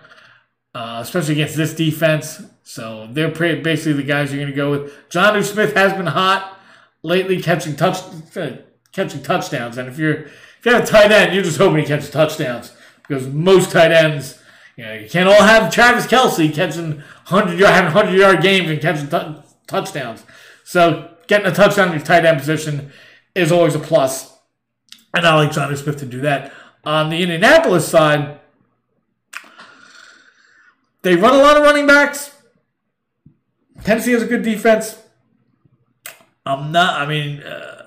uh, 0.75 1.01
especially 1.03 1.35
against 1.35 1.59
this 1.59 1.75
defense. 1.75 2.41
So 2.63 3.09
they're 3.11 3.29
basically 3.29 3.93
the 3.93 4.05
guys 4.05 4.33
you're 4.33 4.41
going 4.41 4.51
to 4.51 4.57
go 4.57 4.71
with. 4.71 5.11
John 5.11 5.35
Jonnu 5.35 5.45
Smith 5.45 5.75
has 5.75 5.93
been 5.93 6.07
hot 6.07 6.59
lately, 7.03 7.43
catching 7.43 7.77
touch 7.77 7.99
uh, 8.39 8.53
catching 8.93 9.23
touchdowns. 9.23 9.77
And 9.77 9.87
if 9.87 9.99
you're 9.99 10.29
if 10.63 10.67
you 10.67 10.73
have 10.75 10.85
a 10.85 10.87
tight 10.87 11.11
end, 11.11 11.35
you're 11.35 11.43
just 11.43 11.59
hoping 11.59 11.79
he 11.79 11.85
catches 11.85 12.09
touchdowns 12.09 12.73
because 13.03 13.27
most 13.27 13.73
tight 13.73 13.91
ends, 13.91 14.41
you 14.77 14.85
know, 14.85 14.93
you 14.93 15.11
can't 15.11 15.29
all 15.29 15.43
have 15.43 15.75
Travis 15.75 16.07
Kelce 16.07 16.55
catching 16.55 17.03
hundred 17.25 17.59
yard, 17.59 17.75
having 17.75 17.91
hundred 17.91 18.17
yard 18.17 18.41
games 18.43 18.71
and 18.71 18.81
catching 18.81 19.09
t- 19.09 19.43
touchdowns. 19.67 20.23
So 20.63 21.17
getting 21.27 21.49
a 21.49 21.53
touchdown 21.53 21.89
in 21.89 21.95
your 21.95 22.05
tight 22.05 22.25
end 22.25 22.39
position 22.39 22.93
is 23.35 23.51
always 23.51 23.75
a 23.75 23.81
plus. 23.81 24.39
and 25.13 25.27
I 25.27 25.35
like 25.35 25.51
Jonnu 25.51 25.77
Smith 25.77 25.97
to 25.97 26.07
do 26.07 26.21
that. 26.21 26.53
On 26.85 27.11
the 27.11 27.21
Indianapolis 27.21 27.89
side, 27.89 28.39
they 31.03 31.17
run 31.17 31.35
a 31.35 31.39
lot 31.39 31.57
of 31.57 31.65
running 31.65 31.89
backs. 31.89 32.31
Tennessee 33.83 34.13
has 34.13 34.23
a 34.23 34.27
good 34.27 34.43
defense. 34.43 34.97
I'm 36.47 36.71
not. 36.71 37.01
I 37.01 37.07
mean. 37.09 37.43
Uh, 37.43 37.82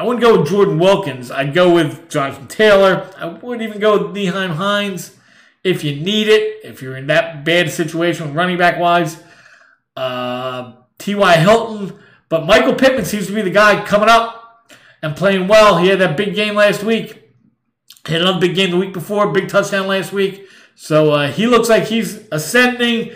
I 0.00 0.02
wouldn't 0.02 0.22
go 0.22 0.40
with 0.40 0.48
Jordan 0.48 0.78
Wilkins. 0.78 1.30
I'd 1.30 1.52
go 1.52 1.74
with 1.74 2.08
Jonathan 2.08 2.48
Taylor. 2.48 3.10
I 3.18 3.26
wouldn't 3.26 3.60
even 3.60 3.82
go 3.82 3.98
with 3.98 4.16
Nyheim 4.16 4.52
Hines 4.52 5.14
if 5.62 5.84
you 5.84 5.94
need 5.94 6.26
it, 6.26 6.60
if 6.64 6.80
you're 6.80 6.96
in 6.96 7.08
that 7.08 7.44
bad 7.44 7.70
situation 7.70 8.32
running 8.32 8.56
back 8.56 8.78
wise. 8.78 9.22
Uh, 9.94 10.72
T.Y. 10.96 11.36
Hilton. 11.36 11.98
But 12.30 12.46
Michael 12.46 12.76
Pittman 12.76 13.04
seems 13.04 13.26
to 13.26 13.34
be 13.34 13.42
the 13.42 13.50
guy 13.50 13.84
coming 13.84 14.08
up 14.08 14.72
and 15.02 15.14
playing 15.14 15.48
well. 15.48 15.76
He 15.76 15.88
had 15.88 15.98
that 15.98 16.16
big 16.16 16.34
game 16.34 16.54
last 16.54 16.82
week. 16.82 17.22
He 18.06 18.14
had 18.14 18.22
another 18.22 18.40
big 18.40 18.54
game 18.54 18.70
the 18.70 18.78
week 18.78 18.94
before, 18.94 19.30
big 19.30 19.50
touchdown 19.50 19.86
last 19.86 20.14
week. 20.14 20.48
So 20.76 21.12
uh, 21.12 21.30
he 21.30 21.46
looks 21.46 21.68
like 21.68 21.84
he's 21.84 22.26
ascending. 22.32 23.12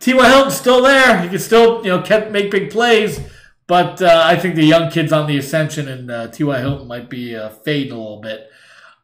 T.Y. 0.00 0.28
Hilton's 0.28 0.54
still 0.54 0.82
there. 0.82 1.18
He 1.22 1.30
can 1.30 1.38
still, 1.38 1.82
you 1.82 1.96
know, 1.96 2.28
make 2.30 2.50
big 2.50 2.70
plays. 2.70 3.20
But 3.66 4.00
uh, 4.00 4.22
I 4.24 4.36
think 4.36 4.54
the 4.54 4.64
young 4.64 4.90
kids 4.90 5.12
on 5.12 5.26
the 5.26 5.36
ascension 5.38 5.88
and 5.88 6.10
uh, 6.10 6.28
T.Y. 6.28 6.58
Hilton 6.60 6.86
might 6.86 7.10
be 7.10 7.34
uh, 7.34 7.48
fading 7.48 7.92
a 7.92 7.96
little 7.96 8.20
bit. 8.20 8.48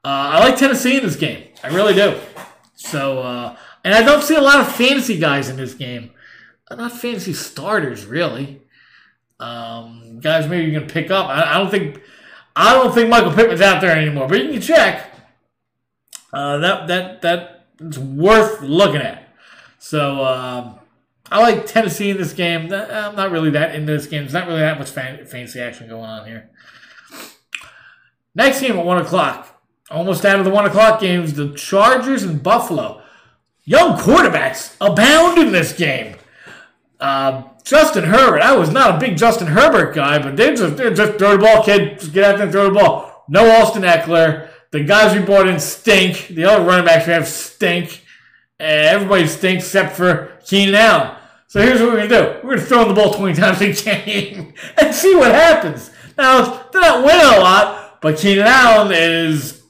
Uh, 0.05 0.35
I 0.35 0.39
like 0.41 0.57
Tennessee 0.57 0.99
in 0.99 1.03
this 1.03 1.17
game. 1.17 1.49
I 1.65 1.69
really 1.69 1.95
do. 1.95 2.19
So, 2.75 3.21
uh, 3.21 3.57
and 3.85 3.95
I 3.95 4.03
don't 4.03 4.23
see 4.23 4.37
a 4.37 4.41
lot 4.41 4.61
of 4.61 4.73
fantasy 4.73 5.19
guys 5.19 5.49
in 5.49 5.57
this 5.57 5.75
game. 5.75 6.11
Not 6.71 6.93
fantasy 6.93 7.33
starters, 7.33 8.07
really. 8.07 8.63
Um, 9.39 10.21
guys, 10.21 10.49
maybe 10.49 10.71
you 10.71 10.79
can 10.79 10.89
pick 10.89 11.11
up. 11.11 11.29
I, 11.29 11.55
I, 11.55 11.59
don't 11.59 11.71
think, 11.71 12.01
I 12.57 12.73
don't 12.75 12.95
think 12.95 13.09
Michael 13.11 13.33
Pittman's 13.33 13.61
out 13.61 13.81
there 13.81 13.97
anymore, 13.97 14.29
but 14.29 14.43
you 14.43 14.53
can 14.53 14.61
check. 14.61 15.09
Uh, 16.33 16.57
that 16.59 16.87
that 16.87 17.21
that's 17.21 17.99
worth 17.99 18.63
looking 18.63 19.03
at. 19.03 19.29
So. 19.79 20.25
Um, 20.25 20.79
I 21.33 21.41
like 21.41 21.65
Tennessee 21.65 22.11
in 22.11 22.19
this 22.19 22.35
game. 22.35 22.73
I'm 22.73 23.17
not 23.17 23.31
really 23.31 23.51
that 23.51 23.75
into 23.75 23.91
this 23.91 24.07
game. 24.07 24.23
There's 24.23 24.35
not 24.35 24.47
really 24.47 24.61
that 24.61 24.79
much 24.79 24.91
fan- 24.91 25.25
fancy 25.25 25.61
action 25.61 25.89
going 25.89 26.05
on 26.05 26.27
here. 26.27 26.51
Next 28.35 28.61
game 28.61 28.79
at 28.79 28.85
1 28.85 28.99
o'clock. 28.99 29.63
Almost 29.91 30.27
out 30.27 30.39
of 30.39 30.45
the 30.45 30.51
1 30.51 30.67
o'clock 30.67 31.01
games, 31.01 31.33
the 31.33 31.55
Chargers 31.55 32.23
and 32.23 32.43
Buffalo. 32.43 33.03
Young 33.65 33.97
quarterbacks 33.99 34.77
abound 34.79 35.39
in 35.39 35.53
this 35.53 35.73
game. 35.73 36.17
Uh, 37.01 37.45
Justin 37.65 38.05
Herbert. 38.05 38.43
I 38.43 38.55
was 38.55 38.71
not 38.71 38.97
a 38.97 38.99
big 38.99 39.17
Justin 39.17 39.47
Herbert 39.47 39.95
guy, 39.95 40.19
but 40.19 40.37
they 40.37 40.55
just, 40.55 40.77
they 40.77 40.93
just 40.93 41.19
throw 41.19 41.33
the 41.33 41.39
ball, 41.39 41.65
kid. 41.65 41.99
Just 41.99 42.13
get 42.13 42.25
out 42.25 42.37
there 42.37 42.45
and 42.45 42.53
throw 42.53 42.65
the 42.65 42.79
ball. 42.79 43.25
No 43.29 43.51
Austin 43.51 43.83
Ekeler. 43.83 44.51
The 44.71 44.85
guys 44.85 45.17
we 45.17 45.25
brought 45.25 45.49
in 45.49 45.59
stink. 45.59 46.29
The 46.29 46.45
other 46.45 46.63
running 46.65 46.85
backs 46.85 47.07
we 47.07 47.15
have 47.15 47.27
stink. 47.27 48.05
everybody 48.61 49.27
stinks 49.27 49.65
except 49.65 49.97
for 49.97 50.39
Keenan 50.45 50.75
Allen. 50.75 51.17
So 51.53 51.61
here's 51.61 51.83
what 51.83 51.91
we're 51.91 52.09
going 52.09 52.09
to 52.09 52.17
do. 52.17 52.25
We're 52.37 52.55
going 52.55 52.61
to 52.61 52.65
throw 52.65 52.89
the 52.89 52.95
ball 52.95 53.13
20 53.13 53.35
times 53.35 53.61
a 53.61 53.73
game 53.75 54.55
and 54.81 54.95
see 54.95 55.15
what 55.15 55.33
happens. 55.33 55.91
Now, 56.17 56.67
they're 56.73 56.81
not 56.81 57.05
winning 57.05 57.27
a 57.27 57.41
lot, 57.41 58.01
but 58.01 58.17
Keenan 58.17 58.47
Allen 58.47 58.91
is, 58.91 59.63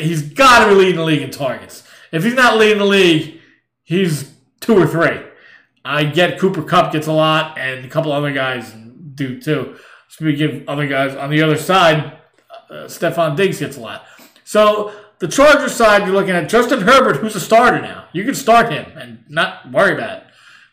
he's 0.00 0.20
got 0.20 0.66
to 0.66 0.68
be 0.68 0.74
leading 0.74 0.96
the 0.96 1.04
league 1.04 1.22
in 1.22 1.30
targets. 1.30 1.82
If 2.12 2.24
he's 2.24 2.34
not 2.34 2.58
leading 2.58 2.76
the 2.76 2.84
league, 2.84 3.40
he's 3.84 4.34
two 4.60 4.76
or 4.76 4.86
three. 4.86 5.18
I 5.82 6.04
get 6.04 6.38
Cooper 6.38 6.62
Kupp 6.62 6.92
gets 6.92 7.06
a 7.06 7.12
lot, 7.14 7.56
and 7.56 7.86
a 7.86 7.88
couple 7.88 8.12
other 8.12 8.34
guys 8.34 8.70
do 9.14 9.40
too. 9.40 9.78
Speaking 10.08 10.56
of 10.60 10.68
other 10.68 10.86
guys, 10.86 11.16
on 11.16 11.30
the 11.30 11.40
other 11.40 11.56
side, 11.56 12.18
uh, 12.68 12.84
Stefon 12.84 13.34
Diggs 13.34 13.60
gets 13.60 13.78
a 13.78 13.80
lot. 13.80 14.04
So 14.44 14.92
the 15.20 15.28
Chargers 15.28 15.72
side, 15.72 16.06
you're 16.06 16.14
looking 16.14 16.34
at 16.34 16.50
Justin 16.50 16.82
Herbert, 16.82 17.16
who's 17.16 17.34
a 17.34 17.40
starter 17.40 17.80
now. 17.80 18.08
You 18.12 18.24
can 18.24 18.34
start 18.34 18.70
him 18.70 18.92
and 18.94 19.24
not 19.30 19.72
worry 19.72 19.94
about 19.94 20.18
it. 20.18 20.24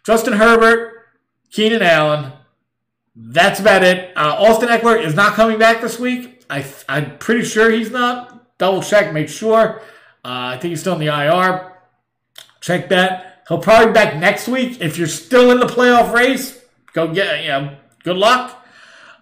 Justin 0.05 0.33
Herbert, 0.33 1.07
Keenan 1.51 1.81
Allen. 1.81 2.31
That's 3.15 3.59
about 3.59 3.83
it. 3.83 4.15
Uh, 4.15 4.35
Austin 4.37 4.69
Ekeler 4.69 5.03
is 5.03 5.15
not 5.15 5.33
coming 5.33 5.57
back 5.57 5.81
this 5.81 5.97
week. 5.99 6.43
I, 6.49 6.65
I'm 6.87 7.17
pretty 7.17 7.43
sure 7.43 7.71
he's 7.71 7.89
not. 7.89 8.57
Double 8.57 8.83
check, 8.83 9.13
make 9.13 9.29
sure. 9.29 9.81
Uh, 10.23 10.53
I 10.53 10.57
think 10.59 10.71
he's 10.71 10.81
still 10.81 10.93
in 10.93 10.99
the 10.99 11.07
IR. 11.07 11.73
Check 12.61 12.89
that. 12.89 13.43
He'll 13.47 13.59
probably 13.59 13.87
be 13.87 13.93
back 13.93 14.17
next 14.17 14.47
week. 14.47 14.79
If 14.79 14.97
you're 14.97 15.07
still 15.07 15.51
in 15.51 15.59
the 15.59 15.65
playoff 15.65 16.13
race, 16.13 16.63
go 16.93 17.11
get, 17.11 17.41
you 17.41 17.49
know, 17.49 17.75
good 18.03 18.17
luck. 18.17 18.63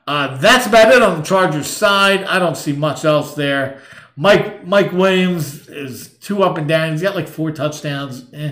Uh, 0.05 0.35
that's 0.37 0.67
about 0.67 0.93
it 0.93 1.01
on 1.01 1.17
the 1.17 1.23
Chargers 1.23 1.67
side. 1.67 2.23
I 2.25 2.39
don't 2.39 2.57
see 2.57 2.73
much 2.73 3.05
else 3.05 3.35
there. 3.35 3.81
Mike 4.15 4.67
Mike 4.67 4.91
Williams 4.91 5.67
is 5.69 6.09
two 6.17 6.43
up 6.43 6.57
and 6.57 6.67
down. 6.67 6.91
He's 6.91 7.01
got 7.01 7.15
like 7.15 7.27
four 7.27 7.51
touchdowns. 7.51 8.25
Eh, 8.33 8.51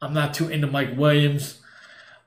I'm 0.00 0.12
not 0.12 0.34
too 0.34 0.48
into 0.48 0.66
Mike 0.66 0.96
Williams. 0.96 1.61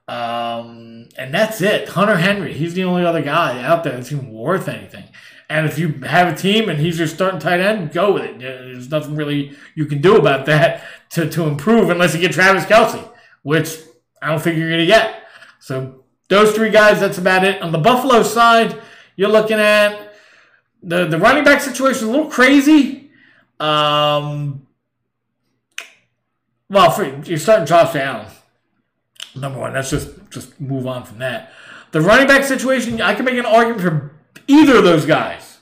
Um, 0.07 1.07
and 1.17 1.33
that's 1.33 1.61
it. 1.61 1.89
Hunter 1.89 2.17
Henry, 2.17 2.53
he's 2.53 2.73
the 2.75 2.83
only 2.83 3.03
other 3.03 3.21
guy 3.21 3.63
out 3.63 3.83
there 3.83 3.93
that's 3.93 4.11
even 4.11 4.31
worth 4.31 4.67
anything. 4.67 5.05
And 5.49 5.65
if 5.65 5.77
you 5.77 5.89
have 6.03 6.31
a 6.31 6.35
team 6.35 6.69
and 6.69 6.79
he's 6.79 6.97
your 6.97 7.07
starting 7.07 7.39
tight 7.39 7.59
end, 7.59 7.91
go 7.91 8.13
with 8.13 8.23
it. 8.23 8.39
There's 8.39 8.89
nothing 8.89 9.15
really 9.15 9.55
you 9.75 9.85
can 9.85 10.01
do 10.01 10.15
about 10.15 10.45
that 10.47 10.83
to, 11.11 11.29
to 11.29 11.43
improve 11.43 11.89
unless 11.89 12.13
you 12.13 12.21
get 12.21 12.31
Travis 12.31 12.65
Kelce, 12.65 13.07
which 13.43 13.79
I 14.21 14.29
don't 14.29 14.41
think 14.41 14.57
you're 14.57 14.69
going 14.69 14.79
to 14.81 14.87
get. 14.87 15.23
So 15.59 16.03
those 16.29 16.53
three 16.53 16.71
guys, 16.71 16.99
that's 16.99 17.17
about 17.17 17.43
it. 17.43 17.61
On 17.61 17.71
the 17.71 17.77
Buffalo 17.77 18.23
side, 18.23 18.81
you're 19.15 19.29
looking 19.29 19.59
at 19.59 20.15
the, 20.81 21.05
the 21.05 21.19
running 21.19 21.43
back 21.43 21.61
situation 21.61 21.95
is 21.95 22.09
a 22.09 22.11
little 22.11 22.29
crazy. 22.29 23.11
Um, 23.59 24.67
well, 26.69 26.91
for, 26.91 27.05
you're 27.23 27.37
starting 27.37 27.67
Josh 27.67 27.95
Allen 27.95 28.27
number 29.35 29.59
one. 29.59 29.73
Let's 29.73 29.89
just 29.89 30.09
just 30.29 30.59
move 30.59 30.87
on 30.87 31.03
from 31.03 31.19
that. 31.19 31.51
The 31.91 32.01
running 32.01 32.27
back 32.27 32.43
situation, 32.43 33.01
I 33.01 33.15
can 33.15 33.25
make 33.25 33.37
an 33.37 33.45
argument 33.45 33.81
for 33.81 34.11
either 34.47 34.77
of 34.77 34.83
those 34.83 35.05
guys, 35.05 35.59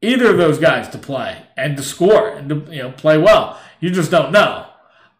either 0.00 0.30
of 0.30 0.36
those 0.36 0.58
guys 0.58 0.88
to 0.90 0.98
play 0.98 1.38
and 1.56 1.76
to 1.76 1.82
score 1.82 2.28
and 2.28 2.48
to 2.48 2.74
you 2.74 2.82
know 2.82 2.92
play 2.92 3.18
well. 3.18 3.58
You 3.80 3.90
just 3.90 4.10
don't 4.10 4.32
know. 4.32 4.66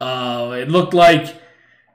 Uh, 0.01 0.57
it 0.59 0.69
looked 0.69 0.95
like 0.95 1.37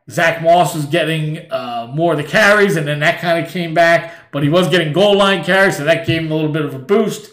Zach 0.09 0.41
Moss 0.41 0.75
was 0.75 0.85
getting 0.85 1.51
uh, 1.51 1.91
more 1.93 2.13
of 2.13 2.17
the 2.17 2.23
carries, 2.23 2.75
and 2.75 2.87
then 2.87 2.99
that 2.99 3.19
kind 3.19 3.45
of 3.45 3.51
came 3.51 3.73
back. 3.73 4.13
But 4.31 4.43
he 4.43 4.49
was 4.49 4.69
getting 4.69 4.93
goal 4.93 5.17
line 5.17 5.43
carries, 5.43 5.77
so 5.77 5.83
that 5.83 6.05
gave 6.05 6.21
him 6.21 6.31
a 6.31 6.35
little 6.35 6.51
bit 6.51 6.65
of 6.65 6.73
a 6.73 6.79
boost. 6.79 7.31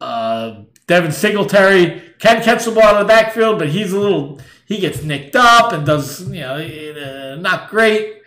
Uh, 0.00 0.62
Devin 0.86 1.12
Singletary 1.12 2.02
can 2.18 2.42
catch 2.42 2.64
the 2.64 2.70
ball 2.70 2.84
out 2.84 2.94
of 2.96 3.06
the 3.06 3.08
backfield, 3.08 3.58
but 3.58 3.68
he's 3.68 3.92
a 3.92 3.98
little 3.98 4.40
he 4.74 4.80
gets 4.80 5.02
nicked 5.02 5.36
up 5.36 5.72
and 5.72 5.86
does 5.86 6.28
you 6.28 6.40
know 6.40 6.56
uh, 6.56 7.36
not 7.36 7.70
great. 7.70 8.22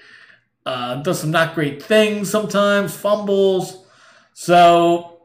Uh, 0.66 0.96
does 1.02 1.22
some 1.22 1.32
not 1.32 1.56
great 1.56 1.82
things 1.82 2.30
sometimes, 2.30 2.96
fumbles. 2.96 3.86
So 4.34 5.22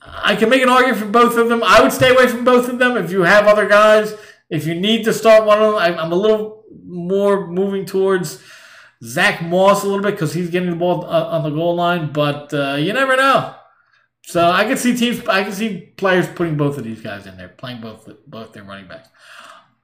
I 0.00 0.36
can 0.36 0.48
make 0.48 0.62
an 0.62 0.68
argument 0.68 0.98
for 0.98 1.06
both 1.06 1.36
of 1.36 1.48
them. 1.48 1.62
I 1.62 1.82
would 1.82 1.92
stay 1.92 2.10
away 2.10 2.26
from 2.28 2.44
both 2.44 2.68
of 2.68 2.78
them 2.78 2.96
if 2.96 3.10
you 3.10 3.22
have 3.22 3.46
other 3.46 3.68
guys. 3.68 4.14
If 4.48 4.66
you 4.66 4.74
need 4.74 5.04
to 5.04 5.12
start 5.12 5.44
one 5.44 5.62
of 5.62 5.74
them, 5.74 5.98
I'm 5.98 6.12
a 6.12 6.16
little 6.16 6.64
more 6.84 7.46
moving 7.46 7.84
towards 7.84 8.42
Zack 9.04 9.42
Moss 9.42 9.82
a 9.82 9.86
little 9.86 10.02
bit 10.02 10.12
because 10.12 10.32
he's 10.32 10.50
getting 10.50 10.70
the 10.70 10.76
ball 10.76 11.04
uh, 11.04 11.26
on 11.26 11.42
the 11.42 11.50
goal 11.50 11.74
line. 11.74 12.12
But 12.12 12.52
uh, 12.54 12.76
you 12.78 12.92
never 12.92 13.16
know. 13.16 13.54
So 14.24 14.50
I 14.50 14.64
can 14.64 14.76
see 14.76 14.96
teams, 14.96 15.26
I 15.28 15.42
can 15.42 15.52
see 15.52 15.92
players 15.96 16.28
putting 16.28 16.56
both 16.56 16.78
of 16.78 16.84
these 16.84 17.00
guys 17.00 17.26
in 17.26 17.36
there, 17.36 17.48
playing 17.48 17.80
both 17.80 18.08
both 18.26 18.52
their 18.52 18.64
running 18.64 18.88
backs. 18.88 19.08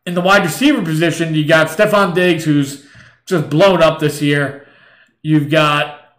In 0.08 0.14
the 0.14 0.22
wide 0.22 0.42
receiver 0.42 0.82
position, 0.82 1.34
you 1.34 1.46
got 1.46 1.68
Stefon 1.68 2.14
Diggs, 2.14 2.44
who's 2.44 2.86
just 3.26 3.50
blown 3.50 3.82
up 3.82 3.98
this 3.98 4.22
year. 4.22 4.66
You've 5.20 5.50
got 5.50 6.16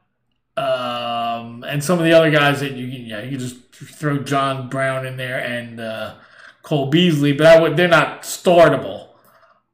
um, 0.56 1.64
and 1.64 1.84
some 1.84 1.98
of 1.98 2.06
the 2.06 2.14
other 2.14 2.30
guys 2.30 2.60
that 2.60 2.74
you 2.74 2.86
yeah 2.86 3.22
you 3.22 3.32
can 3.32 3.40
just 3.40 3.74
throw 3.74 4.20
John 4.20 4.70
Brown 4.70 5.08
in 5.08 5.18
there 5.18 5.40
and 5.40 5.80
uh, 5.80 6.16
Cole 6.62 6.92
Beasley, 6.92 7.34
but 7.34 7.48
I 7.48 7.60
would 7.60 7.78
they're 7.78 7.88
not 7.88 8.24
startable. 8.24 9.08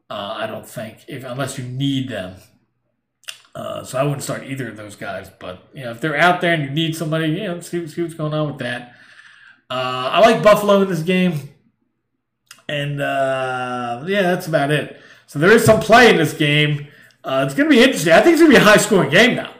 Uh, 0.10 0.38
I 0.38 0.48
don't 0.48 0.68
think 0.68 1.00
if 1.10 1.26
unless 1.26 1.58
you 1.58 1.66
need 1.66 2.08
them. 2.08 2.36
Uh, 3.54 3.84
so 3.84 3.98
I 3.98 4.04
wouldn't 4.04 4.24
start 4.24 4.44
either 4.44 4.70
of 4.70 4.78
those 4.78 4.96
guys. 4.96 5.30
But 5.40 5.68
you 5.74 5.84
know, 5.84 5.92
if 5.92 6.00
they're 6.00 6.18
out 6.18 6.40
there 6.40 6.54
and 6.54 6.64
you 6.64 6.70
need 6.70 6.96
somebody, 6.96 7.28
you 7.28 7.44
know, 7.44 7.60
see, 7.60 7.86
see 7.88 8.02
what's 8.02 8.14
going 8.14 8.34
on 8.34 8.48
with 8.48 8.60
that. 8.60 8.94
Uh, 9.70 10.10
I 10.14 10.20
like 10.20 10.44
Buffalo 10.44 10.82
in 10.84 10.90
this 10.90 11.02
game, 11.02 11.55
and 12.68 13.02
uh, 13.02 14.04
yeah, 14.08 14.22
that's 14.24 14.48
about 14.48 14.72
it. 14.72 15.00
So 15.28 15.40
there 15.40 15.52
is 15.52 15.66
some 15.66 15.80
play 15.80 16.10
in 16.10 16.18
this 16.18 16.34
game. 16.34 16.88
Uh, 17.24 17.44
it's 17.46 17.56
going 17.56 17.70
to 17.70 17.76
be 17.76 17.82
interesting. 17.82 18.14
I 18.14 18.22
think 18.22 18.34
it's 18.34 18.42
going 18.42 18.52
to 18.52 18.58
be 18.58 18.62
a 18.62 18.66
high 18.66 18.78
scoring 18.78 19.10
game 19.10 19.36
now. 19.36 19.52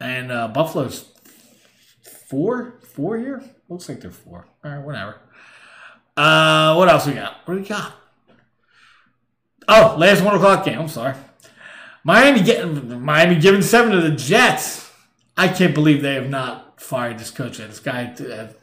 And 0.00 0.30
uh, 0.30 0.48
Buffalo's 0.48 1.10
four, 2.02 2.78
four 2.82 3.18
here. 3.18 3.42
Looks 3.68 3.88
like 3.88 4.00
they're 4.00 4.10
four. 4.10 4.46
All 4.64 4.70
right, 4.70 4.84
whatever. 4.84 5.20
Uh, 6.16 6.74
what 6.74 6.88
else 6.88 7.06
we 7.06 7.14
got? 7.14 7.38
What 7.44 7.54
do 7.54 7.60
we 7.60 7.66
got? 7.66 7.94
Oh, 9.68 9.96
last 9.98 10.22
one 10.22 10.34
o'clock 10.34 10.64
game. 10.64 10.78
I'm 10.78 10.88
sorry. 10.88 11.14
Miami 12.04 12.42
getting 12.42 13.02
Miami 13.02 13.40
giving 13.40 13.62
seven 13.62 13.90
to 13.92 14.00
the 14.00 14.14
Jets. 14.14 14.92
I 15.36 15.48
can't 15.48 15.74
believe 15.74 16.02
they 16.02 16.14
have 16.14 16.30
not 16.30 16.80
fired 16.80 17.18
this 17.18 17.32
coach. 17.32 17.58
This 17.58 17.80
guy 17.80 18.14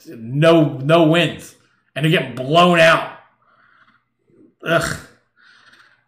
no 0.07 0.77
no 0.77 1.03
wins, 1.03 1.55
and 1.95 2.05
they're 2.05 2.11
getting 2.11 2.35
blown 2.35 2.79
out. 2.79 3.19
Ugh. 4.65 4.97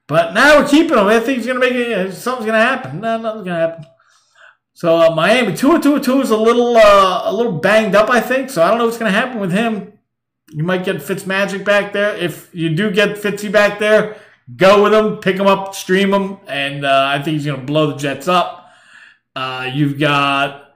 But 0.08 0.34
now 0.34 0.60
we're 0.60 0.68
keeping 0.68 0.98
him. 0.98 1.08
I 1.08 1.20
think 1.20 1.38
he's 1.38 1.48
gonna 1.48 1.60
make 1.60 1.74
it. 1.74 2.14
Something's 2.14 2.46
gonna 2.46 2.60
happen. 2.60 3.02
No, 3.02 3.18
nothing's 3.18 3.46
gonna 3.46 3.60
happen. 3.60 3.86
So 4.74 4.98
uh, 4.98 5.16
Miami 5.16 5.56
two 5.56 5.76
is 5.76 6.30
a 6.30 6.38
little 6.38 6.78
uh, 6.78 7.24
a 7.26 7.34
little 7.34 7.54
banged 7.54 7.96
up. 7.96 8.10
I 8.10 8.22
think 8.22 8.50
so. 8.50 8.62
I 8.62 8.70
don't 8.70 8.78
know 8.78 8.86
what's 8.86 8.98
gonna 8.98 9.12
happen 9.12 9.40
with 9.40 9.52
him. 9.52 9.94
You 10.50 10.64
might 10.64 10.86
get 10.86 10.98
Fitzmagic 10.98 11.66
back 11.66 11.92
there. 11.92 12.16
If 12.16 12.54
you 12.54 12.76
do 12.76 12.92
get 12.92 13.18
Fitzy 13.18 13.52
back 13.52 13.80
there, 13.80 14.16
go 14.56 14.84
with 14.84 14.94
him, 14.94 15.18
pick 15.18 15.38
him 15.38 15.48
up, 15.48 15.74
stream 15.74 16.14
him, 16.14 16.38
and 16.48 16.86
uh, 16.86 17.08
I 17.10 17.22
think 17.22 17.36
he's 17.36 17.46
to 17.46 17.58
blow 17.58 17.88
the 17.88 17.98
Jets 17.98 18.28
up. 18.28 18.70
Uh, 19.36 19.70
you've 19.74 20.00
got 20.00 20.76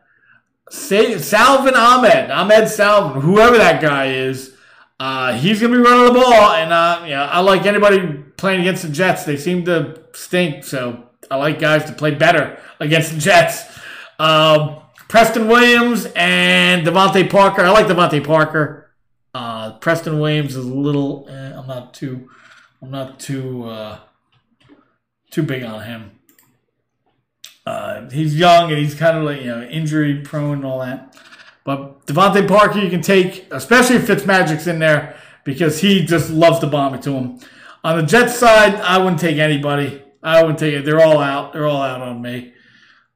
Salvon 0.72 1.76
Ahmed, 1.76 2.32
Ahmed 2.32 2.68
Salvon, 2.68 3.22
whoever 3.22 3.58
that 3.58 3.82
guy 3.82 4.08
is. 4.08 4.56
Uh, 5.00 5.34
he's 5.34 5.62
to 5.62 5.70
be 5.70 5.78
running 5.78 6.14
the 6.14 6.20
ball, 6.20 6.52
and 6.52 6.74
uh, 6.74 7.30
I 7.32 7.40
like 7.40 7.66
anybody 7.66 8.24
playing 8.36 8.62
against 8.62 8.84
the 8.84 8.90
Jets. 8.90 9.24
They 9.24 9.38
seem 9.38 9.64
to 9.66 10.04
stink, 10.14 10.66
so 10.66 11.04
I 11.32 11.38
like 11.38 11.60
guys 11.60 11.86
to 11.86 11.94
play 11.94 12.16
better 12.16 12.60
against 12.80 13.14
the 13.14 13.20
Jets. 13.20 13.80
Um, 14.20 14.82
Preston 15.08 15.48
Williams 15.48 16.08
and 16.16 16.86
DeVante 16.86 17.30
Parker. 17.30 17.62
I 17.62 17.70
like 17.70 17.88
DeVante 17.88 18.26
Parker. 18.26 18.92
Uh, 19.34 19.78
Preston 19.80 20.20
Williams 20.20 20.56
is 20.56 20.66
a 20.66 20.74
little. 20.74 21.28
Eh, 21.30 21.54
I'm 21.58 21.68
not 21.68 21.94
too 21.94 22.30
I'm 22.82 22.92
not 22.92 23.20
too 23.20 23.66
uh, 23.66 24.00
too 25.32 25.44
big 25.44 25.64
on 25.64 25.84
him. 25.84 26.12
Uh, 27.66 28.10
he's 28.10 28.38
young 28.38 28.72
and 28.72 28.80
he's 28.80 28.96
kind 28.96 29.18
of 29.18 29.24
like 29.24 29.42
you 29.42 29.48
know 29.48 29.62
injury 29.64 30.22
prone 30.22 30.58
and 30.58 30.66
all 30.66 30.80
that. 30.80 31.16
But 31.70 32.08
DeVante 32.08 32.48
Parker, 32.48 32.80
you 32.80 32.90
can 32.90 33.04
take, 33.04 33.46
especially 33.52 33.98
if 33.98 34.08
Fitzmagic's 34.08 34.66
in 34.66 34.80
there, 34.80 35.16
because 35.44 35.80
he 35.80 36.04
just 36.04 36.32
loves 36.32 36.58
to 36.62 36.66
bomb 36.66 36.96
it 36.96 37.04
to 37.04 37.12
him. 37.12 37.40
On 37.84 37.96
the 37.96 38.02
Jets 38.02 38.36
side, 38.36 38.74
I 38.74 38.98
wouldn't 38.98 39.20
take 39.20 39.38
anybody. 39.38 40.02
I 40.24 40.42
wouldn't 40.42 40.58
take 40.58 40.74
it. 40.74 40.84
They're 40.84 41.00
all 41.00 41.20
out. 41.20 41.54
They're 41.54 41.68
all 41.68 41.84
out 41.84 42.02
on 42.02 42.24
me. 42.24 42.54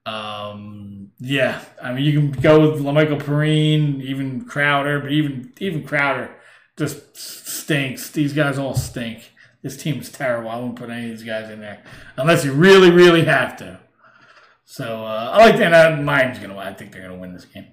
Um, 0.05 1.09
yeah, 1.19 1.63
I 1.81 1.93
mean, 1.93 2.03
you 2.03 2.13
can 2.13 2.29
go 2.29 2.59
with 2.59 2.79
La'Mical 2.79 3.19
Perine, 3.19 4.03
even 4.03 4.45
Crowder, 4.45 4.99
but 4.99 5.11
even 5.11 5.51
even 5.57 5.83
Crowder 5.83 6.29
just 6.77 7.17
stinks. 7.17 8.11
These 8.11 8.33
guys 8.33 8.59
all 8.59 8.75
stink. 8.75 9.31
This 9.63 9.81
team 9.81 9.99
is 9.99 10.11
terrible. 10.11 10.51
I 10.51 10.57
wouldn't 10.57 10.75
put 10.75 10.91
any 10.91 11.05
of 11.05 11.17
these 11.17 11.25
guys 11.25 11.49
in 11.49 11.59
there 11.59 11.81
unless 12.17 12.45
you 12.45 12.53
really, 12.53 12.91
really 12.91 13.25
have 13.25 13.57
to. 13.57 13.79
So 14.65 15.05
uh, 15.05 15.31
I 15.33 15.37
like 15.39 15.57
that. 15.57 16.03
Miami's 16.03 16.37
gonna. 16.37 16.55
I 16.55 16.71
think 16.75 16.91
they're 16.91 17.01
gonna 17.01 17.19
win 17.19 17.33
this 17.33 17.45
game. 17.45 17.72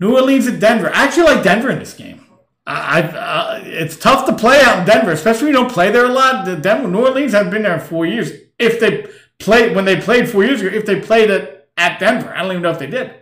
New 0.00 0.14
Orleans 0.14 0.46
at 0.46 0.60
Denver. 0.60 0.90
I 0.94 1.04
actually 1.04 1.24
like 1.24 1.42
Denver 1.42 1.70
in 1.70 1.78
this 1.78 1.94
game. 1.94 2.24
I, 2.66 3.00
uh, 3.00 3.62
it's 3.64 3.96
tough 3.96 4.26
to 4.26 4.36
play 4.36 4.60
out 4.60 4.80
in 4.80 4.84
Denver, 4.84 5.12
especially 5.12 5.46
when 5.46 5.54
you 5.54 5.60
don't 5.60 5.72
play 5.72 5.90
there 5.90 6.04
a 6.04 6.12
lot. 6.12 6.44
The 6.44 6.56
Denver, 6.56 6.86
New 6.86 7.06
Orleans 7.06 7.32
have 7.32 7.50
been 7.50 7.62
there 7.62 7.74
in 7.74 7.80
four 7.80 8.04
years. 8.04 8.30
If 8.58 8.78
they 8.78 9.06
played 9.38 9.74
when 9.74 9.86
they 9.86 9.98
played 9.98 10.28
four 10.28 10.44
years 10.44 10.60
ago, 10.60 10.76
if 10.76 10.84
they 10.84 11.00
played 11.00 11.30
it 11.30 11.70
at 11.78 11.98
Denver, 11.98 12.30
I 12.34 12.42
don't 12.42 12.50
even 12.50 12.62
know 12.62 12.70
if 12.70 12.78
they 12.78 12.86
did. 12.86 13.14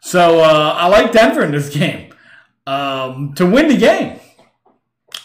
So 0.00 0.40
uh, 0.40 0.74
I 0.76 0.88
like 0.88 1.12
Denver 1.12 1.42
in 1.42 1.52
this 1.52 1.68
game 1.68 2.14
um, 2.66 3.34
to 3.34 3.44
win 3.44 3.68
the 3.68 3.76
game. 3.76 4.20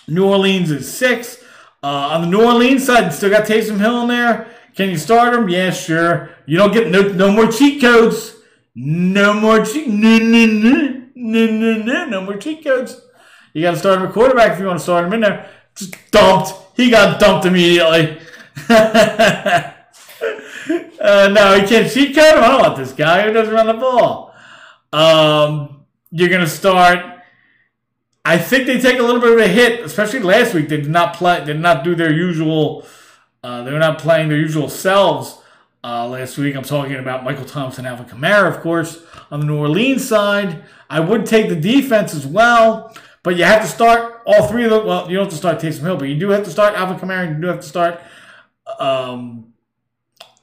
New 0.07 0.25
Orleans 0.25 0.69
is 0.69 0.91
six. 0.91 1.41
Uh, 1.81 1.87
on 2.11 2.21
the 2.21 2.27
New 2.27 2.43
Orleans 2.43 2.85
side, 2.85 3.13
still 3.13 3.29
got 3.29 3.45
Taysom 3.45 3.79
Hill 3.79 4.01
in 4.01 4.07
there. 4.09 4.47
Can 4.75 4.89
you 4.89 4.97
start 4.97 5.33
him? 5.33 5.47
Yeah, 5.49 5.69
sure. 5.69 6.31
You 6.45 6.57
don't 6.57 6.73
get 6.73 6.89
no, 6.89 7.01
no 7.01 7.31
more 7.31 7.51
cheat 7.51 7.81
codes. 7.81 8.35
No 8.75 9.33
more 9.33 9.65
cheat. 9.65 9.87
No, 9.87 10.17
no, 10.17 10.45
no, 10.45 11.05
no, 11.15 11.45
no, 11.47 11.77
no, 11.77 12.05
no 12.05 12.21
more 12.21 12.37
cheat 12.37 12.63
codes. 12.63 13.01
You 13.53 13.61
got 13.61 13.71
to 13.71 13.77
start 13.77 13.99
him 13.99 14.09
a 14.09 14.11
quarterback 14.11 14.53
if 14.53 14.59
you 14.59 14.65
want 14.65 14.79
to 14.79 14.83
start 14.83 15.05
him 15.05 15.13
in 15.13 15.21
there. 15.21 15.49
Just 15.75 15.95
dumped. 16.11 16.53
He 16.75 16.89
got 16.89 17.19
dumped 17.19 17.45
immediately. 17.45 18.19
uh, 18.69 19.73
no, 20.99 21.59
he 21.59 21.67
can't 21.67 21.91
cheat 21.91 22.15
code 22.15 22.35
him. 22.35 22.43
I 22.43 22.47
don't 22.47 22.61
want 22.61 22.77
this 22.77 22.93
guy 22.93 23.23
who 23.23 23.33
doesn't 23.33 23.53
run 23.53 23.67
the 23.67 23.73
ball. 23.73 24.33
Um, 24.91 25.85
you're 26.11 26.29
gonna 26.29 26.47
start 26.47 27.13
I 28.25 28.37
think 28.37 28.67
they 28.67 28.79
take 28.79 28.99
a 28.99 29.03
little 29.03 29.19
bit 29.19 29.33
of 29.33 29.39
a 29.39 29.47
hit, 29.47 29.81
especially 29.81 30.19
last 30.19 30.53
week. 30.53 30.69
They 30.69 30.77
did 30.77 30.89
not 30.89 31.15
play, 31.15 31.43
did 31.43 31.59
not 31.59 31.83
do 31.83 31.93
their 31.93 32.13
usual. 32.13 32.85
Uh, 33.43 33.63
they 33.63 33.71
were 33.73 33.79
not 33.79 33.99
playing 33.99 34.29
their 34.29 34.37
usual 34.37 34.69
selves 34.69 35.39
uh, 35.83 36.07
last 36.07 36.37
week. 36.37 36.55
I'm 36.55 36.63
talking 36.63 36.95
about 36.95 37.23
Michael 37.23 37.45
Thompson, 37.45 37.85
Alvin 37.85 38.05
Kamara, 38.05 38.47
of 38.47 38.61
course. 38.61 39.03
On 39.31 39.39
the 39.39 39.45
New 39.45 39.57
Orleans 39.57 40.07
side, 40.07 40.63
I 40.89 40.99
would 40.99 41.25
take 41.25 41.49
the 41.49 41.55
defense 41.55 42.13
as 42.13 42.25
well, 42.25 42.95
but 43.23 43.35
you 43.35 43.43
have 43.43 43.61
to 43.61 43.67
start 43.67 44.21
all 44.25 44.47
three 44.47 44.63
of 44.63 44.71
them. 44.71 44.85
Well, 44.85 45.09
you 45.09 45.17
don't 45.17 45.25
have 45.25 45.33
to 45.33 45.37
start 45.37 45.59
Taysom 45.59 45.81
Hill, 45.81 45.97
but 45.97 46.09
you 46.09 46.17
do 46.17 46.29
have 46.29 46.43
to 46.45 46.51
start 46.51 46.75
Alvin 46.75 46.97
Kamara. 46.97 47.27
And 47.27 47.35
you 47.35 47.41
do 47.41 47.47
have 47.47 47.59
to 47.59 47.67
start 47.67 47.99
um, 48.79 49.53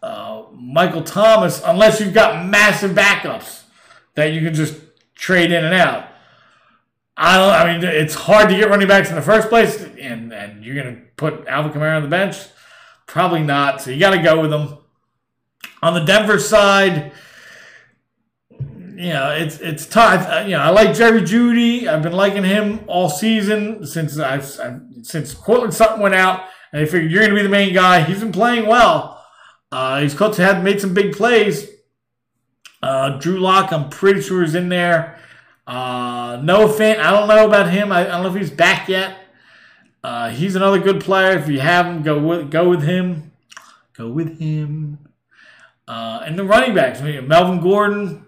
uh, 0.03 0.45
Michael 0.53 1.03
Thomas, 1.03 1.63
unless 1.65 2.01
you've 2.01 2.15
got 2.15 2.47
massive 2.47 2.93
backups 2.93 3.63
that 4.15 4.33
you 4.33 4.41
can 4.43 4.55
just 4.55 4.79
trade 5.15 5.53
in 5.53 5.65
and 5.65 5.75
out. 5.75 6.07
I 7.17 7.37
don't. 7.37 7.53
I 7.53 7.73
mean, 7.73 7.85
it's 7.85 8.15
hard 8.15 8.49
to 8.49 8.57
get 8.57 8.71
running 8.71 8.89
backs 8.89 9.11
in 9.11 9.15
the 9.15 9.23
first 9.23 9.49
place, 9.49 9.83
and 9.83 10.33
and 10.33 10.65
you're 10.65 10.75
gonna 10.75 11.03
put 11.17 11.47
Alvin 11.47 11.73
Kamara 11.73 11.97
on 11.97 12.03
the 12.03 12.09
bench, 12.09 12.39
probably 13.07 13.43
not. 13.43 13.83
So 13.83 13.91
you 13.91 14.01
got 14.01 14.11
to 14.11 14.23
go 14.23 14.41
with 14.41 14.51
them. 14.51 14.79
On 15.83 15.95
the 15.95 16.01
Denver 16.01 16.39
side, 16.39 17.13
you 19.01 19.15
know, 19.15 19.31
it's 19.31 19.59
it's 19.61 19.87
tough. 19.87 20.47
You 20.47 20.53
know, 20.53 20.61
I 20.61 20.69
like 20.71 20.95
Jerry 20.95 21.23
Jeudy. 21.23 21.87
I've 21.87 22.03
been 22.03 22.13
liking 22.13 22.45
him 22.45 22.81
all 22.87 23.09
season 23.09 23.87
since 23.87 24.19
I've, 24.19 24.43
I've 24.61 24.83
since 25.03 25.33
Courtland 25.33 25.73
Sutton 25.73 26.03
went 26.03 26.15
out, 26.15 26.45
and 26.73 26.83
I 26.83 26.85
figured 26.85 27.11
you're 27.11 27.23
going 27.23 27.31
to 27.31 27.37
be 27.37 27.43
the 27.43 27.49
main 27.49 27.73
guy. 27.73 28.03
He's 28.03 28.21
been 28.21 28.33
playing 28.33 28.67
well. 28.67 29.25
Uh, 29.73 30.03
he's 30.03 30.13
coach 30.13 30.37
had 30.37 30.63
made 30.63 30.81
some 30.81 30.93
big 30.93 31.15
plays. 31.15 31.67
Uh, 32.83 33.19
Drew 33.19 33.39
Lock, 33.39 33.73
I'm 33.73 33.89
pretty 33.89 34.21
sure 34.21 34.43
is 34.43 34.55
in 34.55 34.69
there. 34.69 35.19
Uh, 35.67 36.41
Noah 36.43 36.69
Fant, 36.69 36.99
I 36.99 37.11
don't 37.11 37.29
know 37.29 37.47
about 37.47 37.71
him. 37.71 37.93
I, 37.93 38.01
I 38.01 38.05
don't 38.05 38.23
know 38.23 38.35
if 38.35 38.35
he's 38.35 38.51
back 38.51 38.89
yet. 38.89 39.17
Uh, 40.03 40.31
he's 40.31 40.57
another 40.57 40.79
good 40.79 41.01
player. 41.01 41.39
If 41.39 41.49
you 41.49 41.61
have 41.61 41.87
him, 41.87 42.03
go 42.03 42.19
with 42.19 42.51
go 42.51 42.69
with 42.69 42.83
him. 42.83 43.33
Go 43.95 44.11
with 44.11 44.39
him. 44.39 44.99
Uh, 45.91 46.23
and 46.25 46.39
the 46.39 46.45
running 46.45 46.73
backs, 46.73 47.01
Melvin 47.01 47.61
Gordon. 47.61 48.25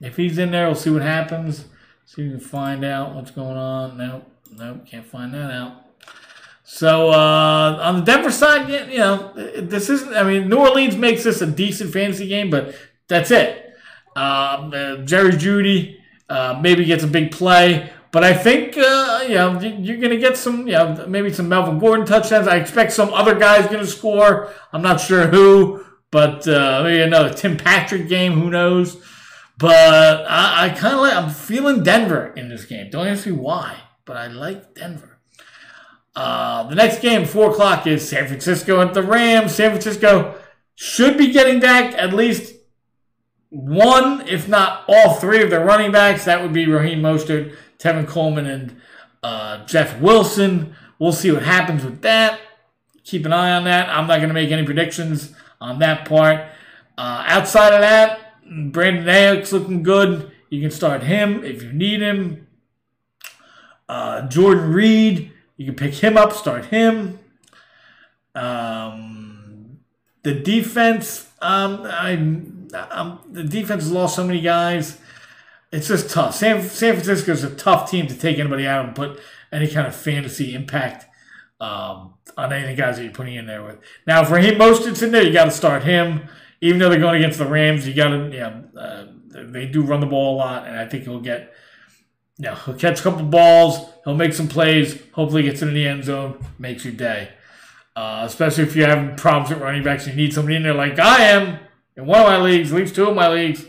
If 0.00 0.16
he's 0.16 0.36
in 0.36 0.50
there, 0.50 0.66
we'll 0.66 0.74
see 0.74 0.90
what 0.90 1.02
happens. 1.02 1.66
See 2.06 2.22
if 2.22 2.26
we 2.26 2.30
can 2.30 2.40
find 2.40 2.84
out 2.84 3.14
what's 3.14 3.30
going 3.30 3.56
on. 3.56 3.96
Nope, 3.96 4.28
nope, 4.56 4.84
can't 4.84 5.06
find 5.06 5.32
that 5.32 5.52
out. 5.52 5.84
So 6.64 7.10
uh, 7.10 7.78
on 7.80 8.00
the 8.00 8.02
Denver 8.02 8.32
side, 8.32 8.68
you 8.90 8.98
know, 8.98 9.32
this 9.32 9.88
isn't. 9.88 10.12
I 10.12 10.24
mean, 10.24 10.48
New 10.48 10.56
Orleans 10.56 10.96
makes 10.96 11.22
this 11.22 11.40
a 11.40 11.46
decent 11.46 11.92
fantasy 11.92 12.26
game, 12.26 12.50
but 12.50 12.74
that's 13.06 13.30
it. 13.30 13.76
Um, 14.16 14.72
uh, 14.74 14.96
Jerry 15.04 15.34
Jeudy 15.34 15.98
uh, 16.28 16.58
maybe 16.60 16.84
gets 16.84 17.04
a 17.04 17.06
big 17.06 17.30
play. 17.30 17.92
But 18.10 18.24
I 18.24 18.34
think 18.34 18.76
uh, 18.76 19.20
you 19.22 19.34
know 19.34 19.60
you're 19.60 19.98
going 19.98 20.10
to 20.10 20.18
get 20.18 20.36
some, 20.36 20.66
you 20.66 20.72
know, 20.72 21.06
maybe 21.06 21.32
some 21.32 21.48
Melvin 21.48 21.78
Gordon 21.78 22.06
touchdowns. 22.06 22.48
I 22.48 22.56
expect 22.56 22.90
some 22.90 23.14
other 23.14 23.38
guys 23.38 23.66
going 23.66 23.84
to 23.84 23.86
score. 23.86 24.52
I'm 24.72 24.82
not 24.82 25.00
sure 25.00 25.28
who, 25.28 25.84
but 26.10 26.46
uh, 26.48 26.82
maybe 26.82 27.02
another 27.02 27.32
Tim 27.32 27.56
Patrick 27.56 28.08
game. 28.08 28.32
Who 28.32 28.50
knows? 28.50 28.96
But 29.58 30.26
I, 30.28 30.66
I 30.66 30.68
kind 30.70 30.94
of 30.94 31.00
like. 31.00 31.14
I'm 31.14 31.30
feeling 31.30 31.82
Denver 31.82 32.32
in 32.36 32.48
this 32.48 32.64
game. 32.64 32.90
Don't 32.90 33.06
ask 33.06 33.26
me 33.26 33.32
why, 33.32 33.76
but 34.04 34.16
I 34.16 34.28
like 34.28 34.74
Denver. 34.74 35.18
Uh, 36.14 36.64
the 36.68 36.74
next 36.74 37.00
game, 37.00 37.24
four 37.24 37.50
o'clock, 37.50 37.86
is 37.86 38.08
San 38.08 38.26
Francisco 38.26 38.80
at 38.80 38.94
the 38.94 39.02
Rams. 39.02 39.54
San 39.54 39.70
Francisco 39.70 40.34
should 40.74 41.18
be 41.18 41.32
getting 41.32 41.60
back 41.60 41.94
at 41.94 42.12
least 42.12 42.54
one, 43.50 44.26
if 44.28 44.48
not 44.48 44.84
all 44.88 45.14
three 45.14 45.42
of 45.42 45.50
their 45.50 45.64
running 45.64 45.92
backs. 45.92 46.24
That 46.24 46.42
would 46.42 46.52
be 46.52 46.66
Raheem 46.66 47.00
Mostert, 47.00 47.54
Tevin 47.78 48.06
Coleman, 48.06 48.46
and 48.46 48.80
uh, 49.22 49.64
Jeff 49.66 50.00
Wilson. 50.00 50.74
We'll 50.98 51.12
see 51.12 51.30
what 51.30 51.42
happens 51.42 51.84
with 51.84 52.02
that. 52.02 52.40
Keep 53.04 53.26
an 53.26 53.32
eye 53.32 53.52
on 53.52 53.64
that. 53.64 53.88
I'm 53.88 54.06
not 54.06 54.16
going 54.16 54.28
to 54.28 54.34
make 54.34 54.50
any 54.50 54.64
predictions 54.64 55.34
on 55.60 55.78
that 55.80 56.08
part. 56.08 56.40
Uh, 56.96 57.24
outside 57.26 57.74
of 57.74 57.80
that, 57.80 58.42
Brandon 58.72 59.04
Aiyuk's 59.04 59.52
looking 59.52 59.82
good. 59.82 60.32
You 60.50 60.60
can 60.60 60.70
start 60.70 61.02
him 61.02 61.44
if 61.44 61.62
you 61.62 61.72
need 61.72 62.00
him. 62.00 62.46
Uh, 63.88 64.22
Jordan 64.28 64.72
Reed, 64.72 65.32
you 65.56 65.66
can 65.66 65.74
pick 65.74 65.94
him 65.94 66.16
up, 66.16 66.32
start 66.32 66.66
him. 66.66 67.18
Um, 68.34 69.78
the 70.22 70.34
defense, 70.34 71.30
um, 71.40 71.82
I, 71.84 72.14
um, 72.90 73.20
the 73.30 73.44
defense 73.44 73.84
has 73.84 73.92
lost 73.92 74.16
so 74.16 74.24
many 74.24 74.40
guys. 74.40 74.98
It's 75.72 75.88
just 75.88 76.10
tough. 76.10 76.34
San, 76.34 76.62
San 76.62 76.94
Francisco 76.94 77.32
is 77.32 77.44
a 77.44 77.54
tough 77.54 77.90
team 77.90 78.06
to 78.06 78.18
take 78.18 78.38
anybody 78.38 78.66
out 78.66 78.86
and 78.86 78.94
put 78.94 79.20
any 79.52 79.68
kind 79.68 79.86
of 79.86 79.94
fantasy 79.94 80.54
impact 80.54 81.07
um, 81.60 82.14
on 82.36 82.52
any 82.52 82.74
guys 82.74 82.96
that 82.96 83.04
you're 83.04 83.12
putting 83.12 83.34
in 83.34 83.46
there 83.46 83.62
with. 83.64 83.78
Now, 84.06 84.22
if 84.22 84.30
Raheem 84.30 84.54
Mostert's 84.58 85.02
in 85.02 85.12
there, 85.12 85.22
you 85.22 85.32
got 85.32 85.46
to 85.46 85.50
start 85.50 85.82
him. 85.82 86.28
Even 86.60 86.80
though 86.80 86.88
they're 86.88 86.98
going 86.98 87.22
against 87.22 87.38
the 87.38 87.46
Rams, 87.46 87.86
you 87.86 87.94
got 87.94 88.08
to, 88.08 88.30
yeah, 88.32 88.62
uh, 88.76 89.06
they 89.28 89.66
do 89.66 89.82
run 89.82 90.00
the 90.00 90.06
ball 90.06 90.34
a 90.34 90.38
lot, 90.38 90.66
and 90.66 90.76
I 90.76 90.86
think 90.86 91.04
he'll 91.04 91.20
get, 91.20 91.54
yeah, 92.36 92.58
he'll 92.64 92.74
catch 92.74 93.00
a 93.00 93.02
couple 93.02 93.24
balls, 93.26 93.92
he'll 94.04 94.16
make 94.16 94.32
some 94.32 94.48
plays, 94.48 95.00
hopefully 95.12 95.42
gets 95.42 95.62
into 95.62 95.74
the 95.74 95.86
end 95.86 96.04
zone, 96.04 96.44
makes 96.58 96.84
your 96.84 96.94
day. 96.94 97.30
Uh, 97.94 98.22
especially 98.24 98.64
if 98.64 98.74
you're 98.74 98.88
having 98.88 99.16
problems 99.16 99.50
with 99.50 99.60
running 99.60 99.82
backs, 99.82 100.06
you 100.06 100.14
need 100.14 100.32
somebody 100.32 100.56
in 100.56 100.62
there 100.62 100.74
like 100.74 100.98
I 100.98 101.22
am 101.24 101.58
in 101.96 102.06
one 102.06 102.20
of 102.20 102.26
my 102.26 102.38
leagues, 102.38 102.72
at 102.72 102.78
least 102.78 102.94
two 102.94 103.08
of 103.08 103.14
my 103.14 103.28
leagues. 103.28 103.64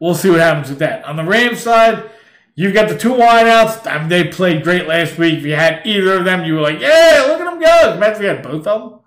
We'll 0.00 0.14
see 0.14 0.30
what 0.30 0.40
happens 0.40 0.68
with 0.68 0.80
that. 0.80 1.04
On 1.04 1.16
the 1.16 1.24
Rams 1.24 1.60
side, 1.60 2.10
you've 2.54 2.74
got 2.74 2.88
the 2.88 2.98
two 2.98 3.14
wideouts. 3.14 3.86
I 3.86 3.98
mean, 3.98 4.08
they 4.08 4.28
played 4.28 4.62
great 4.62 4.86
last 4.86 5.18
week. 5.18 5.38
If 5.38 5.44
you 5.44 5.54
had 5.54 5.86
either 5.86 6.18
of 6.18 6.24
them, 6.24 6.44
you 6.44 6.54
were 6.54 6.60
like, 6.60 6.80
yeah, 6.80 7.24
look 7.26 7.40
at 7.40 7.44
them 7.44 7.60
go. 7.60 7.94
Imagine 7.94 8.16
if 8.16 8.20
you 8.22 8.28
had 8.28 8.42
both 8.42 8.66
of 8.66 8.90
them. 8.90 9.00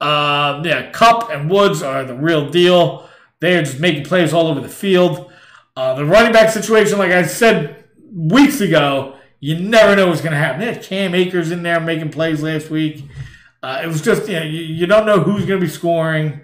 Uh, 0.00 0.62
yeah, 0.64 0.90
Kupp 0.90 1.30
and 1.30 1.50
Woods 1.50 1.82
are 1.82 2.04
the 2.04 2.14
real 2.14 2.48
deal. 2.50 3.08
They 3.40 3.56
are 3.56 3.62
just 3.62 3.80
making 3.80 4.04
plays 4.04 4.32
all 4.32 4.46
over 4.46 4.60
the 4.60 4.68
field. 4.68 5.32
Uh, 5.76 5.94
the 5.94 6.04
running 6.04 6.32
back 6.32 6.50
situation, 6.50 6.98
like 6.98 7.12
I 7.12 7.24
said 7.24 7.84
weeks 8.12 8.60
ago, 8.60 9.16
you 9.40 9.58
never 9.58 9.94
know 9.94 10.08
what's 10.08 10.20
going 10.20 10.32
to 10.32 10.38
happen. 10.38 10.60
They 10.60 10.72
had 10.72 10.82
Cam 10.82 11.14
Akers 11.14 11.52
in 11.52 11.62
there 11.62 11.78
making 11.80 12.10
plays 12.10 12.42
last 12.42 12.70
week. 12.70 13.04
Uh, 13.62 13.80
it 13.84 13.86
was 13.86 14.02
just, 14.02 14.28
you, 14.28 14.34
know, 14.34 14.44
you, 14.44 14.60
you 14.60 14.86
don't 14.86 15.06
know 15.06 15.20
who's 15.20 15.46
going 15.46 15.60
to 15.60 15.66
be 15.66 15.70
scoring. 15.70 16.40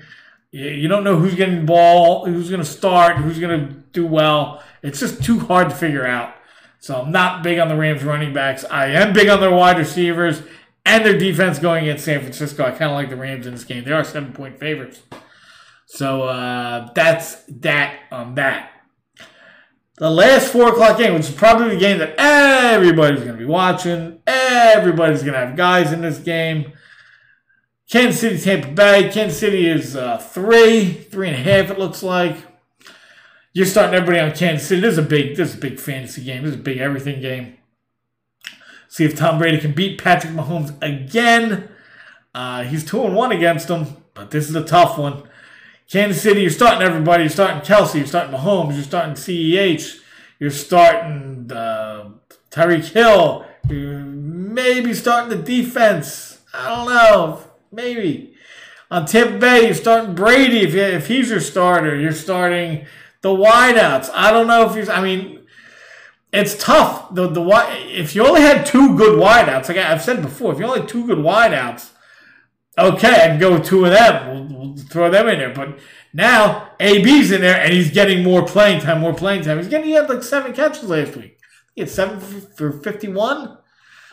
You, 0.55 0.87
don't 0.87 1.03
know 1.03 1.17
who's 1.17 1.35
getting 1.35 1.57
the 1.57 1.65
ball, 1.65 2.27
who's 2.27 2.49
going 2.49 2.63
to 2.63 2.67
start, 2.67 3.17
who's 3.17 3.41
going 3.41 3.59
to 3.59 3.75
do 3.91 4.07
well. 4.07 4.63
It's 4.85 5.01
just 5.01 5.25
too 5.25 5.41
hard 5.41 5.69
to 5.69 5.75
figure 5.75 6.07
out. 6.07 6.33
So 6.79 7.03
I'm 7.03 7.11
not 7.11 7.43
big 7.43 7.59
on 7.59 7.67
the 7.67 7.75
Rams 7.75 8.05
running 8.05 8.33
backs. 8.33 8.65
I 8.71 8.87
am 8.87 9.13
big 9.13 9.29
on 9.29 9.41
their 9.41 9.51
wide 9.51 9.79
receivers 9.79 10.43
and 10.87 11.05
their 11.05 11.19
defense 11.19 11.59
going 11.59 11.83
against 11.89 12.05
San 12.05 12.21
Francisco. 12.21 12.65
I 12.65 12.71
kind 12.71 12.85
of 12.85 12.93
like 12.93 13.11
the 13.11 13.17
Rams 13.17 13.49
in 13.49 13.55
this 13.55 13.65
game. 13.65 13.83
They 13.83 13.91
are 13.91 14.05
seven 14.05 14.33
point 14.33 14.61
favorites. 14.61 15.03
So 15.87 16.23
uh, 16.23 16.93
that's 16.95 17.43
that 17.49 17.99
on 18.13 18.37
that. 18.37 18.71
The 19.97 20.11
last 20.11 20.53
four 20.53 20.69
o'clock 20.69 20.99
game, 20.99 21.15
which 21.15 21.31
is 21.31 21.35
probably 21.35 21.71
the 21.71 21.81
game 21.81 21.99
that 21.99 22.15
everybody's 22.17 23.25
going 23.25 23.33
to 23.33 23.39
be 23.39 23.45
watching. 23.45 24.21
Everybody's 24.25 25.23
going 25.23 25.35
to 25.35 25.41
have 25.47 25.57
guys 25.57 25.91
in 25.91 26.01
this 26.01 26.19
game. 26.19 26.75
Kansas 27.91 28.21
City, 28.21 28.39
Tampa 28.39 28.69
Bay. 28.69 29.11
Kansas 29.13 29.39
City 29.39 29.69
is 29.69 29.95
uh, 29.95 30.19
three, 30.19 30.93
three 30.93 31.29
and 31.29 31.37
a 31.37 31.41
half. 31.41 31.71
It 31.71 31.79
looks 31.79 32.03
like. 32.03 32.37
You're 33.53 33.67
starting 33.67 33.95
everybody 33.95 34.19
on 34.19 34.33
Kansas 34.33 34.67
City. 34.67 34.81
This 34.81 34.93
is 34.93 34.99
a 34.99 35.03
big, 35.03 35.37
this 35.37 35.51
is 35.51 35.55
a 35.55 35.61
big 35.61 35.79
fantasy 35.79 36.25
game. 36.25 36.43
This 36.43 36.55
is 36.55 36.61
a 36.61 36.63
big 36.63 36.79
everything 36.79 37.21
game. 37.21 37.57
See 38.89 39.05
if 39.05 39.15
Tom 39.15 39.39
Brady 39.39 39.59
can 39.59 39.73
beat 39.73 40.03
Patrick 40.03 40.33
Mahomes 40.33 40.77
again. 40.83 41.69
Uh, 42.35 42.65
he's 42.65 42.85
2 42.85 43.05
and 43.05 43.15
1 43.15 43.33
against 43.33 43.69
him, 43.69 43.97
but 44.13 44.33
this 44.33 44.49
is 44.49 44.57
a 44.57 44.65
tough 44.65 44.99
one. 44.99 45.23
Kansas 45.89 46.21
City, 46.21 46.41
you're 46.41 46.51
starting 46.51 46.83
everybody. 46.83 47.23
You're 47.23 47.31
starting 47.31 47.61
Kelce. 47.61 47.95
you're 47.95 48.07
starting 48.07 48.35
Mahomes, 48.35 48.75
you're 48.75 48.83
starting 48.83 49.15
CEH, 49.15 50.01
you're 50.41 50.51
starting 50.51 51.53
uh, 51.53 52.11
Tyreek 52.51 52.87
Hill, 52.87 53.47
you're 53.69 54.01
maybe 54.01 54.95
starting 54.95 55.31
the 55.31 55.45
defense. 55.45 56.41
I 56.53 56.69
don't 56.75 56.89
know. 56.89 57.44
Maybe. 57.75 58.35
On 58.91 59.07
Tampa 59.07 59.39
Bay, 59.39 59.65
you're 59.65 59.75
starting 59.75 60.15
Brady 60.15 60.61
if, 60.61 60.75
if 60.75 61.09
he's 61.09 61.31
your 61.31 61.41
starter. 61.41 61.97
You're 61.99 62.13
starting 62.13 62.87
the 63.23 63.31
wideouts. 63.31 64.11
I 64.15 64.31
don't 64.31 64.47
know 64.47 64.69
if 64.69 64.77
he's, 64.77 64.89
I 64.89 65.03
mean, 65.03 65.45
it's 66.33 66.57
tough. 66.57 67.15
The 67.15 67.29
the 67.29 67.43
if 67.89 68.15
you 68.15 68.27
only 68.27 68.41
had 68.41 68.67
two 68.67 68.97
good 68.97 69.19
wideouts, 69.19 69.69
like 69.69 69.79
I've 69.79 70.03
said 70.03 70.21
before, 70.21 70.53
if 70.53 70.59
you 70.59 70.67
only 70.67 70.81
had 70.81 70.89
two 70.89 71.07
good 71.07 71.19
wideouts, 71.19 71.91
okay, 72.77 73.25
I 73.25 73.29
can 73.29 73.39
go 73.39 73.53
with 73.55 73.65
two 73.65 73.85
of 73.85 73.93
them. 73.93 74.49
We'll, 74.51 74.59
we'll, 74.59 74.77
throw 74.77 75.11
them 75.11 75.29
in 75.29 75.39
there. 75.39 75.55
But 75.55 75.79
now 76.13 76.71
AB's 76.81 77.31
in 77.31 77.41
there 77.41 77.61
and 77.61 77.73
he's 77.73 77.93
getting 77.93 78.25
more 78.25 78.45
playing 78.45 78.81
time, 78.81 79.01
more 79.01 79.15
playing 79.15 79.43
time. 79.43 79.59
He's 79.59 79.69
getting 79.69 79.87
he 79.87 79.93
had 79.93 80.09
like 80.09 80.25
seven 80.25 80.53
catches 80.53 80.89
last 80.89 81.17
week. 81.17 81.39
He 81.75 81.83
had 81.83 81.91
seven 81.91 82.21
for 82.21 82.73
fifty 82.73 83.09
one. 83.09 83.59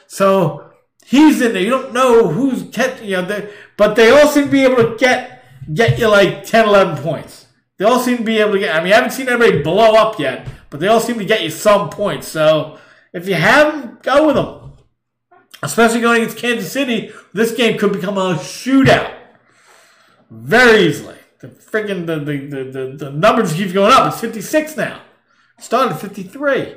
So 0.07 0.70
he's 1.12 1.41
in 1.41 1.53
there. 1.53 1.62
You 1.62 1.70
don't 1.70 1.93
know 1.93 2.28
who's 2.30 2.64
catching 2.72 3.07
you 3.07 3.22
know, 3.22 3.47
but 3.78 3.95
they 3.95 4.09
all 4.09 4.28
seem 4.28 4.45
to 4.45 4.51
be 4.51 4.64
able 4.64 4.78
to 4.78 4.95
get 4.97 5.45
get 5.72 5.99
you 5.99 6.07
like 6.07 6.43
10, 6.45 6.68
11 6.68 7.03
points. 7.03 7.45
They 7.78 7.86
all 7.86 7.99
seem 7.99 8.18
to 8.18 8.24
be 8.24 8.39
able 8.39 8.53
to 8.53 8.59
get. 8.59 8.76
I 8.76 8.84
mean, 8.84 8.93
I 8.93 8.95
haven't 8.95 9.12
seen 9.12 9.30
anybody 9.30 9.62
blow 9.62 9.93
up 9.93 10.20
yet 10.20 10.47
but 10.72 10.80
they 10.80 10.88
all 10.88 11.01
seem 11.01 11.20
to 11.20 11.26
get 11.26 11.43
you 11.43 11.51
some 11.51 11.91
points. 11.91 12.28
So 12.28 12.80
if 13.14 13.28
you 13.28 13.36
have 13.36 13.74
them, 13.74 13.99
go 14.01 14.26
with 14.26 14.36
them. 14.36 14.74
Especially 15.62 16.01
going 16.01 16.24
against 16.24 16.38
Kansas 16.39 16.72
City, 16.72 17.12
this 17.34 17.53
game 17.53 17.78
could 17.78 17.91
become 17.91 18.18
a 18.18 18.34
shootout 18.36 19.14
very 20.32 20.88
easily. 20.88 21.18
The 21.39 21.49
freaking 21.49 22.07
the 22.07 22.20
the, 22.20 22.38
the, 22.47 22.64
the, 22.64 22.95
the 22.97 23.12
numbers 23.12 23.53
keep 23.53 23.74
going 23.74 23.91
up. 23.91 24.12
It's 24.12 24.22
56 24.22 24.78
now. 24.78 25.01
It 25.59 25.64
started 25.64 25.95
53. 25.95 26.76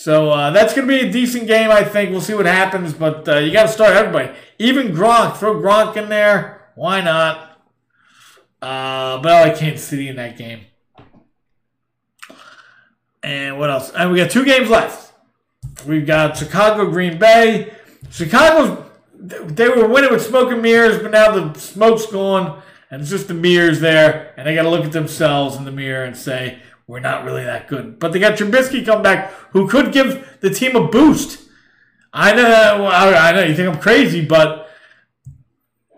So 0.00 0.30
uh, 0.30 0.48
that's 0.48 0.72
going 0.72 0.88
to 0.88 0.94
be 0.94 1.06
a 1.06 1.12
decent 1.12 1.46
game, 1.46 1.70
I 1.70 1.84
think. 1.84 2.10
We'll 2.10 2.22
see 2.22 2.32
what 2.32 2.46
happens, 2.46 2.94
but 2.94 3.28
uh, 3.28 3.36
you 3.36 3.52
got 3.52 3.64
to 3.64 3.68
start 3.68 3.94
everybody. 3.94 4.30
Even 4.58 4.94
Gronk, 4.94 5.36
throw 5.36 5.60
Gronk 5.60 5.94
in 5.98 6.08
there. 6.08 6.70
Why 6.74 7.02
not? 7.02 7.60
Uh, 8.62 9.20
but 9.20 9.30
I 9.30 9.42
like 9.42 9.58
Kansas 9.58 9.86
City 9.86 10.08
in 10.08 10.16
that 10.16 10.38
game. 10.38 10.62
And 13.22 13.58
what 13.58 13.68
else? 13.68 13.90
And 13.90 14.10
we 14.10 14.16
got 14.16 14.30
two 14.30 14.46
games 14.46 14.70
left. 14.70 15.12
We've 15.86 16.06
got 16.06 16.34
Chicago, 16.34 16.90
Green 16.90 17.18
Bay. 17.18 17.74
Chicago, 18.10 18.90
they 19.18 19.68
were 19.68 19.86
winning 19.86 20.12
with 20.12 20.24
smoke 20.24 20.50
and 20.50 20.62
mirrors, 20.62 21.02
but 21.02 21.10
now 21.10 21.30
the 21.38 21.58
smoke's 21.60 22.06
gone 22.06 22.62
and 22.90 23.02
it's 23.02 23.10
just 23.10 23.28
the 23.28 23.34
mirrors 23.34 23.80
there. 23.80 24.32
And 24.38 24.46
they 24.46 24.54
got 24.54 24.62
to 24.62 24.70
look 24.70 24.86
at 24.86 24.92
themselves 24.92 25.56
in 25.56 25.66
the 25.66 25.70
mirror 25.70 26.04
and 26.04 26.16
say, 26.16 26.58
we're 26.90 26.98
not 26.98 27.24
really 27.24 27.44
that 27.44 27.68
good. 27.68 28.00
But 28.00 28.12
they 28.12 28.18
got 28.18 28.36
Trubisky 28.36 28.84
come 28.84 29.00
back, 29.00 29.30
who 29.52 29.68
could 29.68 29.92
give 29.92 30.38
the 30.40 30.50
team 30.50 30.74
a 30.74 30.88
boost. 30.88 31.40
I 32.12 32.34
know, 32.34 32.86
I 32.88 33.30
know 33.30 33.44
you 33.44 33.54
think 33.54 33.72
I'm 33.72 33.80
crazy, 33.80 34.26
but 34.26 34.68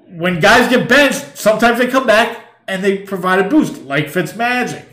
when 0.06 0.38
guys 0.38 0.68
get 0.68 0.90
benched, 0.90 1.38
sometimes 1.38 1.78
they 1.78 1.86
come 1.86 2.06
back 2.06 2.44
and 2.68 2.84
they 2.84 2.98
provide 2.98 3.38
a 3.38 3.48
boost, 3.48 3.84
like 3.84 4.08
Fitzmagic. 4.08 4.84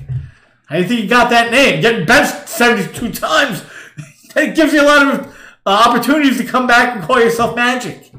Do 0.72 0.78
you 0.78 0.86
think 0.86 1.02
you 1.02 1.10
got 1.10 1.30
that 1.32 1.52
name? 1.52 1.82
Getting 1.82 2.06
benched 2.06 2.48
72 2.48 3.12
times, 3.12 3.66
that 4.36 4.56
gives 4.56 4.72
you 4.72 4.82
a 4.82 4.88
lot 4.88 5.06
of 5.06 5.28
uh, 5.66 5.84
opportunities 5.86 6.38
to 6.38 6.46
come 6.46 6.66
back 6.66 6.96
and 6.96 7.04
call 7.04 7.20
yourself 7.20 7.58
magic. 7.58 8.10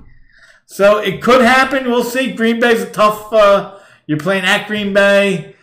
So 0.67 0.99
it 0.99 1.23
could 1.23 1.41
happen. 1.41 1.87
We'll 1.87 2.05
see. 2.05 2.35
Green 2.35 2.61
Bay's 2.61 2.83
a 2.83 2.91
tough. 2.91 3.33
Uh, 3.33 3.79
you're 4.07 4.19
playing 4.19 4.45
at 4.45 4.67
Green 4.67 4.93
Bay. 4.93 5.57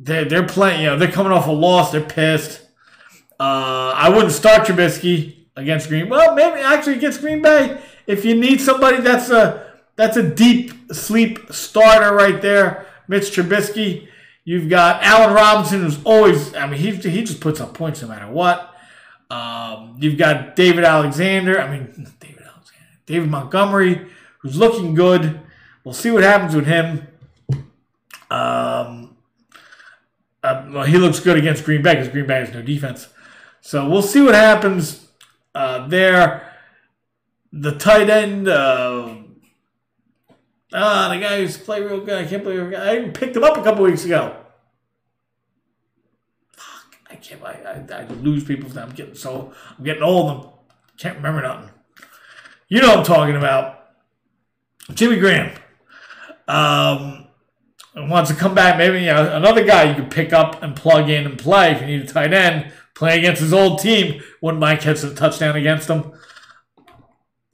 They're, 0.00 0.24
they're 0.24 0.46
playing. 0.46 0.80
You 0.80 0.86
know, 0.88 0.98
they're 0.98 1.12
coming 1.12 1.32
off 1.32 1.46
a 1.46 1.52
loss. 1.52 1.92
They're 1.92 2.00
pissed. 2.00 2.62
Uh, 3.38 3.94
I 3.94 4.08
wouldn't 4.08 4.32
start 4.32 4.66
Trubisky 4.66 5.46
against 5.56 5.88
Green. 5.88 6.08
Well, 6.08 6.34
maybe 6.34 6.60
actually 6.60 6.96
against 6.96 7.20
Green 7.20 7.40
Bay 7.40 7.80
if 8.06 8.24
you 8.24 8.34
need 8.34 8.60
somebody 8.60 9.00
that's 9.00 9.30
a 9.30 9.70
that's 9.96 10.16
a 10.16 10.22
deep 10.22 10.72
sleep 10.92 11.52
starter 11.52 12.14
right 12.14 12.40
there. 12.42 12.86
Mitch 13.06 13.30
Trubisky. 13.30 14.08
You've 14.44 14.68
got 14.68 15.02
Allen 15.02 15.34
Robinson, 15.34 15.82
who's 15.82 16.02
always, 16.04 16.54
I 16.54 16.66
mean, 16.66 16.80
he, 16.80 16.92
he 16.92 17.22
just 17.22 17.40
puts 17.40 17.60
up 17.60 17.74
points 17.74 18.00
no 18.02 18.08
matter 18.08 18.28
what. 18.30 18.74
Um, 19.30 19.96
you've 19.98 20.16
got 20.16 20.56
David 20.56 20.84
Alexander. 20.84 21.60
I 21.60 21.70
mean, 21.70 21.86
David 22.20 22.44
Alexander. 22.44 22.86
David 23.06 23.30
Montgomery, 23.30 24.06
who's 24.38 24.56
looking 24.56 24.94
good. 24.94 25.40
We'll 25.84 25.94
see 25.94 26.10
what 26.10 26.22
happens 26.22 26.54
with 26.54 26.66
him. 26.66 27.06
Um, 28.30 28.99
uh, 30.50 30.70
well, 30.70 30.84
he 30.84 30.98
looks 30.98 31.20
good 31.20 31.36
against 31.36 31.64
Green 31.64 31.82
Bay 31.82 31.94
because 31.94 32.08
Green 32.08 32.26
Bay 32.26 32.40
has 32.40 32.52
no 32.52 32.62
defense. 32.62 33.08
So 33.60 33.88
we'll 33.88 34.02
see 34.02 34.20
what 34.20 34.34
happens 34.34 35.08
uh, 35.54 35.86
there. 35.86 36.46
The 37.52 37.72
tight 37.72 38.08
end, 38.08 38.48
uh, 38.48 39.16
ah, 40.72 41.08
the 41.08 41.20
guy 41.20 41.38
who's 41.38 41.56
played 41.56 41.84
real 41.84 42.00
good. 42.00 42.24
I 42.24 42.28
can't 42.28 42.44
believe 42.44 42.74
I 42.74 42.96
even 42.96 43.12
picked 43.12 43.36
him 43.36 43.44
up 43.44 43.56
a 43.56 43.62
couple 43.62 43.84
weeks 43.84 44.04
ago. 44.04 44.36
Fuck, 46.56 46.96
I 47.10 47.16
can't. 47.16 47.42
I, 47.42 47.84
I, 47.90 48.02
I 48.02 48.06
lose 48.06 48.44
people. 48.44 48.76
I'm 48.78 48.90
getting 48.90 49.14
so 49.14 49.52
I'm 49.76 49.84
getting 49.84 50.02
old. 50.02 50.30
and 50.30 50.50
can't 50.96 51.16
remember 51.16 51.42
nothing. 51.42 51.70
You 52.68 52.80
know 52.80 52.88
what 52.88 52.98
I'm 52.98 53.04
talking 53.04 53.36
about. 53.36 53.88
Jimmy 54.94 55.18
Graham. 55.18 55.52
Um, 56.46 57.19
wants 57.96 58.30
to 58.30 58.36
come 58.36 58.54
back. 58.54 58.78
Maybe 58.78 59.00
you 59.00 59.06
know, 59.06 59.36
another 59.36 59.64
guy 59.64 59.84
you 59.84 59.94
could 59.94 60.10
pick 60.10 60.32
up 60.32 60.62
and 60.62 60.76
plug 60.76 61.08
in 61.10 61.26
and 61.26 61.38
play 61.38 61.72
if 61.72 61.80
you 61.80 61.86
need 61.86 62.02
a 62.02 62.06
tight 62.06 62.32
end. 62.32 62.72
Play 62.94 63.18
against 63.18 63.40
his 63.40 63.52
old 63.52 63.78
team. 63.78 64.22
Wouldn't 64.42 64.60
mind 64.60 64.80
catching 64.80 65.10
a 65.10 65.14
touchdown 65.14 65.56
against 65.56 65.88
them. 65.88 66.12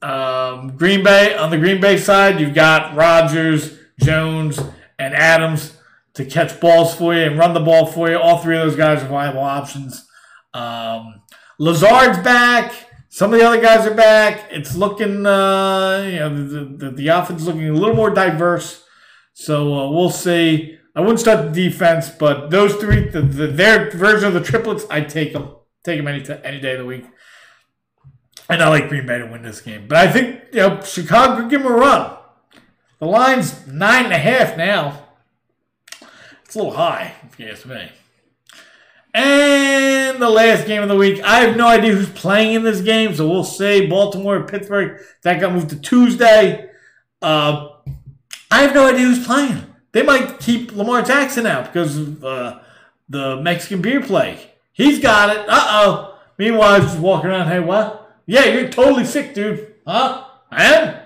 Um, 0.03 0.77
Green 0.77 1.03
Bay 1.03 1.35
on 1.35 1.51
the 1.51 1.59
Green 1.59 1.81
Bay 1.81 1.97
side, 1.97 2.39
you've 2.41 2.55
got 2.55 2.95
Rodgers, 2.95 3.79
Jones, 4.01 4.61
and 4.99 5.15
Adams 5.15 5.77
to 6.15 6.25
catch 6.25 6.61
balls 6.61 6.95
for 6.95 7.15
you 7.15 7.23
and 7.23 7.39
run 7.39 7.55
the 7.55 7.61
ball 7.61 7.87
for 7.87 8.09
you. 8.09 8.19
All 8.19 8.39
three 8.39 8.57
of 8.57 8.67
those 8.67 8.77
guys 8.77 9.03
are 9.03 9.09
viable 9.09 9.41
options. 9.41 10.07
Um, 10.55 11.23
Lazard's 11.59 12.19
back. 12.19 12.73
Some 13.09 13.33
of 13.33 13.39
the 13.39 13.47
other 13.47 13.61
guys 13.61 13.87
are 13.87 13.95
back. 13.95 14.49
It's 14.51 14.77
looking, 14.77 15.25
uh, 15.25 16.07
you 16.11 16.19
know, 16.19 16.49
the, 16.49 16.65
the, 16.65 16.91
the 16.91 17.09
offense 17.09 17.43
is 17.43 17.47
looking 17.47 17.69
a 17.69 17.73
little 17.73 17.95
more 17.97 18.11
diverse. 18.11 18.85
So 19.39 19.75
uh, 19.75 19.91
we'll 19.91 20.09
see. 20.09 20.79
I 20.95 21.01
wouldn't 21.01 21.21
start 21.21 21.45
the 21.45 21.69
defense, 21.69 22.09
but 22.09 22.49
those 22.49 22.75
three, 22.77 23.11
the, 23.11 23.21
the, 23.21 23.47
their 23.49 23.91
version 23.91 24.29
of 24.29 24.33
the 24.33 24.41
triplets, 24.41 24.87
I'd 24.89 25.11
take 25.11 25.35
them. 25.35 25.57
Take 25.85 25.99
them 25.99 26.09
any, 26.09 26.23
t- 26.23 26.33
any 26.43 26.59
day 26.59 26.73
of 26.73 26.79
the 26.79 26.87
week. 26.87 27.05
And 28.49 28.63
I 28.63 28.69
like 28.69 28.89
Green 28.89 29.05
Bay 29.05 29.19
to 29.19 29.27
win 29.27 29.43
this 29.43 29.61
game. 29.61 29.89
But 29.89 29.99
I 29.99 30.11
think, 30.11 30.41
you 30.53 30.61
know, 30.61 30.81
Chicago 30.81 31.37
could 31.37 31.51
give 31.51 31.63
them 31.63 31.71
a 31.71 31.77
run. 31.77 32.17
The 32.99 33.05
line's 33.05 33.67
nine 33.67 34.07
and 34.07 34.15
a 34.15 34.19
half 34.19 34.57
now. 34.57 35.05
It's 36.47 36.55
a 36.55 36.59
little 36.59 36.73
high, 36.73 37.13
if 37.29 37.39
you 37.39 37.49
ask 37.49 37.67
me. 37.67 37.93
And 39.13 40.19
the 40.21 40.31
last 40.31 40.67
game 40.67 40.83
of 40.83 40.89
the 40.89 40.97
week, 40.97 41.23
I 41.23 41.41
have 41.41 41.59
no 41.59 41.69
idea 41.69 41.95
who's 41.95 42.09
playing 42.09 42.55
in 42.55 42.63
this 42.63 42.81
game, 42.81 43.15
so 43.15 43.29
we'll 43.29 43.45
see. 43.45 43.87
Baltimore, 43.87 44.47
Pittsburgh, 44.47 44.99
that 45.25 45.41
got 45.43 45.53
moved 45.53 45.69
to 45.71 45.79
Tuesday. 45.79 46.71
Uh, 47.21 47.69
I 48.51 48.63
have 48.63 48.75
no 48.75 48.89
idea 48.89 49.07
who's 49.07 49.27
playing. 49.27 49.65
They 49.93 50.03
might 50.03 50.41
keep 50.41 50.73
Lamar 50.73 51.03
Jackson 51.03 51.47
out 51.47 51.67
because 51.67 51.97
of 51.97 52.25
uh, 52.25 52.61
the 53.09 53.41
Mexican 53.41 53.81
beer 53.81 54.01
plague. 54.01 54.39
He's 54.73 55.01
got 55.01 55.35
it. 55.35 55.45
Uh 55.49 55.67
oh. 55.69 56.19
Meanwhile, 56.39 56.81
he's 56.81 56.91
just 56.91 57.01
walking 57.01 57.31
around, 57.31 57.49
hey, 57.49 57.61
what? 57.61 58.15
Yeah, 58.27 58.45
you're 58.45 58.69
totally 58.69 59.05
sick, 59.05 59.35
dude. 59.35 59.75
Huh? 59.87 60.25
I 60.51 60.65
am? 60.65 61.03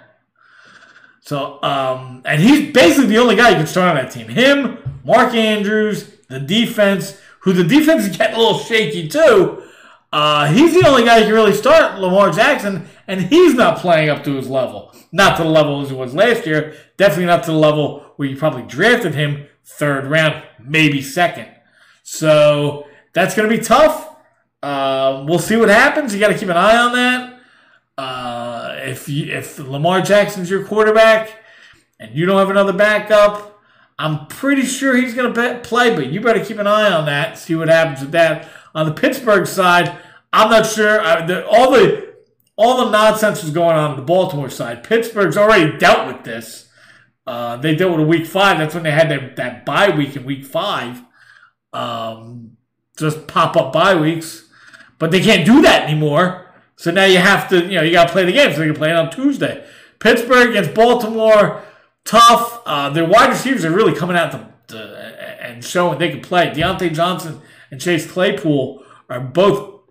So, 1.20 1.62
um, 1.62 2.22
and 2.24 2.40
he's 2.40 2.72
basically 2.72 3.06
the 3.06 3.18
only 3.18 3.36
guy 3.36 3.50
you 3.50 3.56
can 3.56 3.66
start 3.66 3.96
on 3.96 4.02
that 4.02 4.12
team. 4.12 4.28
Him, 4.28 4.78
Mark 5.04 5.34
Andrews, 5.34 6.10
the 6.28 6.40
defense, 6.40 7.16
who 7.40 7.52
the 7.52 7.62
defense 7.62 8.06
is 8.06 8.16
getting 8.16 8.34
a 8.34 8.38
little 8.38 8.58
shaky 8.58 9.06
too. 9.08 9.62
Uh, 10.12 10.46
he's 10.46 10.74
the 10.74 10.88
only 10.88 11.04
guy 11.04 11.18
you 11.18 11.26
can 11.26 11.34
really 11.34 11.52
start, 11.52 12.00
Lamar 12.00 12.32
Jackson, 12.32 12.88
and 13.10 13.22
he's 13.22 13.54
not 13.54 13.78
playing 13.78 14.08
up 14.08 14.22
to 14.22 14.36
his 14.36 14.48
level. 14.48 14.94
Not 15.10 15.36
to 15.38 15.42
the 15.42 15.48
level 15.48 15.82
as 15.82 15.90
he 15.90 15.96
was 15.96 16.14
last 16.14 16.46
year. 16.46 16.76
Definitely 16.96 17.26
not 17.26 17.42
to 17.44 17.50
the 17.50 17.58
level 17.58 18.12
where 18.14 18.28
you 18.28 18.36
probably 18.36 18.62
drafted 18.62 19.16
him 19.16 19.48
third 19.64 20.06
round, 20.06 20.44
maybe 20.60 21.02
second. 21.02 21.48
So 22.04 22.86
that's 23.12 23.34
going 23.34 23.50
to 23.50 23.56
be 23.56 23.62
tough. 23.62 24.14
Uh, 24.62 25.24
we'll 25.26 25.40
see 25.40 25.56
what 25.56 25.68
happens. 25.70 26.14
You 26.14 26.20
got 26.20 26.28
to 26.28 26.38
keep 26.38 26.48
an 26.48 26.56
eye 26.56 26.76
on 26.76 26.92
that. 26.92 27.40
Uh, 27.98 28.76
if 28.82 29.08
you, 29.08 29.32
if 29.32 29.58
Lamar 29.58 30.02
Jackson's 30.02 30.48
your 30.48 30.64
quarterback 30.64 31.32
and 31.98 32.14
you 32.14 32.26
don't 32.26 32.38
have 32.38 32.50
another 32.50 32.72
backup, 32.72 33.60
I'm 33.98 34.28
pretty 34.28 34.62
sure 34.62 34.96
he's 34.96 35.14
going 35.14 35.34
to 35.34 35.60
play, 35.64 35.96
but 35.96 36.06
you 36.12 36.20
better 36.20 36.44
keep 36.44 36.58
an 36.58 36.68
eye 36.68 36.92
on 36.92 37.06
that. 37.06 37.38
See 37.38 37.56
what 37.56 37.68
happens 37.68 38.02
with 38.02 38.12
that. 38.12 38.48
On 38.72 38.86
the 38.86 38.94
Pittsburgh 38.94 39.48
side, 39.48 39.98
I'm 40.32 40.48
not 40.48 40.64
sure. 40.64 41.00
I, 41.00 41.26
the, 41.26 41.44
all 41.48 41.72
the 41.72 42.09
all 42.56 42.84
the 42.84 42.90
nonsense 42.90 43.42
is 43.42 43.50
going 43.50 43.76
on 43.76 43.92
on 43.92 43.96
the 43.96 44.02
Baltimore 44.02 44.50
side. 44.50 44.84
Pittsburgh's 44.84 45.36
already 45.36 45.78
dealt 45.78 46.06
with 46.06 46.24
this. 46.24 46.68
Uh, 47.26 47.56
they 47.56 47.74
dealt 47.74 47.92
with 47.92 48.00
a 48.00 48.08
week 48.08 48.26
five. 48.26 48.58
That's 48.58 48.74
when 48.74 48.82
they 48.82 48.90
had 48.90 49.10
their, 49.10 49.32
that 49.36 49.64
bye 49.64 49.90
week 49.90 50.16
in 50.16 50.24
week 50.24 50.44
five. 50.44 51.02
Um, 51.72 52.56
just 52.98 53.26
pop 53.26 53.56
up 53.56 53.72
bye 53.72 53.94
weeks. 53.94 54.48
But 54.98 55.10
they 55.10 55.20
can't 55.20 55.46
do 55.46 55.62
that 55.62 55.88
anymore. 55.88 56.52
So 56.76 56.90
now 56.90 57.04
you 57.04 57.18
have 57.18 57.48
to, 57.50 57.64
you 57.64 57.76
know, 57.76 57.82
you 57.82 57.92
got 57.92 58.08
to 58.08 58.12
play 58.12 58.24
the 58.24 58.32
game. 58.32 58.52
So 58.52 58.60
they 58.60 58.66
can 58.66 58.74
play 58.74 58.90
it 58.90 58.96
on 58.96 59.10
Tuesday. 59.10 59.64
Pittsburgh 59.98 60.50
against 60.50 60.74
Baltimore, 60.74 61.62
tough. 62.04 62.62
Uh, 62.66 62.90
their 62.90 63.06
wide 63.06 63.30
receivers 63.30 63.64
are 63.64 63.70
really 63.70 63.94
coming 63.94 64.16
out 64.16 64.32
to, 64.68 65.36
and 65.40 65.64
showing 65.64 65.98
they 65.98 66.10
can 66.10 66.20
play. 66.20 66.50
Diontae 66.50 66.94
Johnson 66.94 67.40
and 67.70 67.80
Chase 67.80 68.10
Claypool 68.10 68.84
are 69.08 69.20
both 69.20 69.82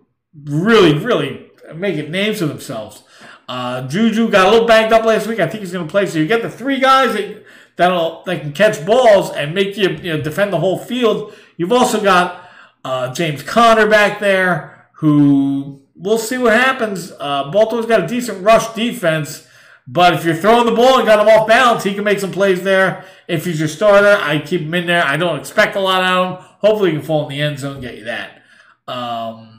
really, 0.44 0.98
really 0.98 1.49
making 1.74 2.10
names 2.10 2.38
for 2.38 2.46
themselves. 2.46 3.02
Uh, 3.48 3.86
Juju 3.88 4.30
got 4.30 4.46
a 4.46 4.50
little 4.50 4.66
banged 4.66 4.92
up 4.92 5.04
last 5.04 5.26
week. 5.26 5.40
I 5.40 5.48
think 5.48 5.62
he's 5.62 5.72
going 5.72 5.86
to 5.86 5.90
play. 5.90 6.06
So 6.06 6.18
you 6.18 6.26
get 6.26 6.42
the 6.42 6.50
three 6.50 6.78
guys 6.78 7.14
that 7.14 7.44
that'll 7.76 8.22
that 8.24 8.42
can 8.42 8.52
catch 8.52 8.84
balls 8.86 9.30
and 9.34 9.54
make 9.54 9.76
you, 9.76 9.90
you 9.90 10.16
know, 10.16 10.20
defend 10.20 10.52
the 10.52 10.60
whole 10.60 10.78
field. 10.78 11.34
You've 11.56 11.72
also 11.72 12.00
got 12.00 12.48
uh, 12.84 13.12
James 13.12 13.42
Conner 13.42 13.88
back 13.88 14.20
there 14.20 14.88
who 15.00 15.82
we'll 15.96 16.18
see 16.18 16.38
what 16.38 16.52
happens. 16.52 17.12
Uh, 17.18 17.50
Baltimore's 17.50 17.86
got 17.86 18.04
a 18.04 18.06
decent 18.06 18.44
rush 18.44 18.72
defense, 18.74 19.48
but 19.86 20.14
if 20.14 20.24
you're 20.24 20.34
throwing 20.34 20.66
the 20.66 20.72
ball 20.72 20.98
and 20.98 21.06
got 21.06 21.26
him 21.26 21.34
off 21.34 21.48
balance, 21.48 21.82
he 21.82 21.94
can 21.94 22.04
make 22.04 22.20
some 22.20 22.32
plays 22.32 22.62
there. 22.62 23.04
If 23.26 23.46
he's 23.46 23.58
your 23.58 23.68
starter, 23.68 24.18
I 24.20 24.38
keep 24.38 24.60
him 24.60 24.74
in 24.74 24.86
there. 24.86 25.04
I 25.04 25.16
don't 25.16 25.40
expect 25.40 25.74
a 25.74 25.80
lot 25.80 26.02
out 26.02 26.24
of 26.24 26.38
him. 26.38 26.46
Hopefully, 26.60 26.90
he 26.90 26.96
can 26.98 27.04
fall 27.04 27.24
in 27.24 27.30
the 27.30 27.42
end 27.42 27.58
zone, 27.58 27.80
get 27.80 27.96
you 27.96 28.04
that. 28.04 28.42
Um, 28.86 29.49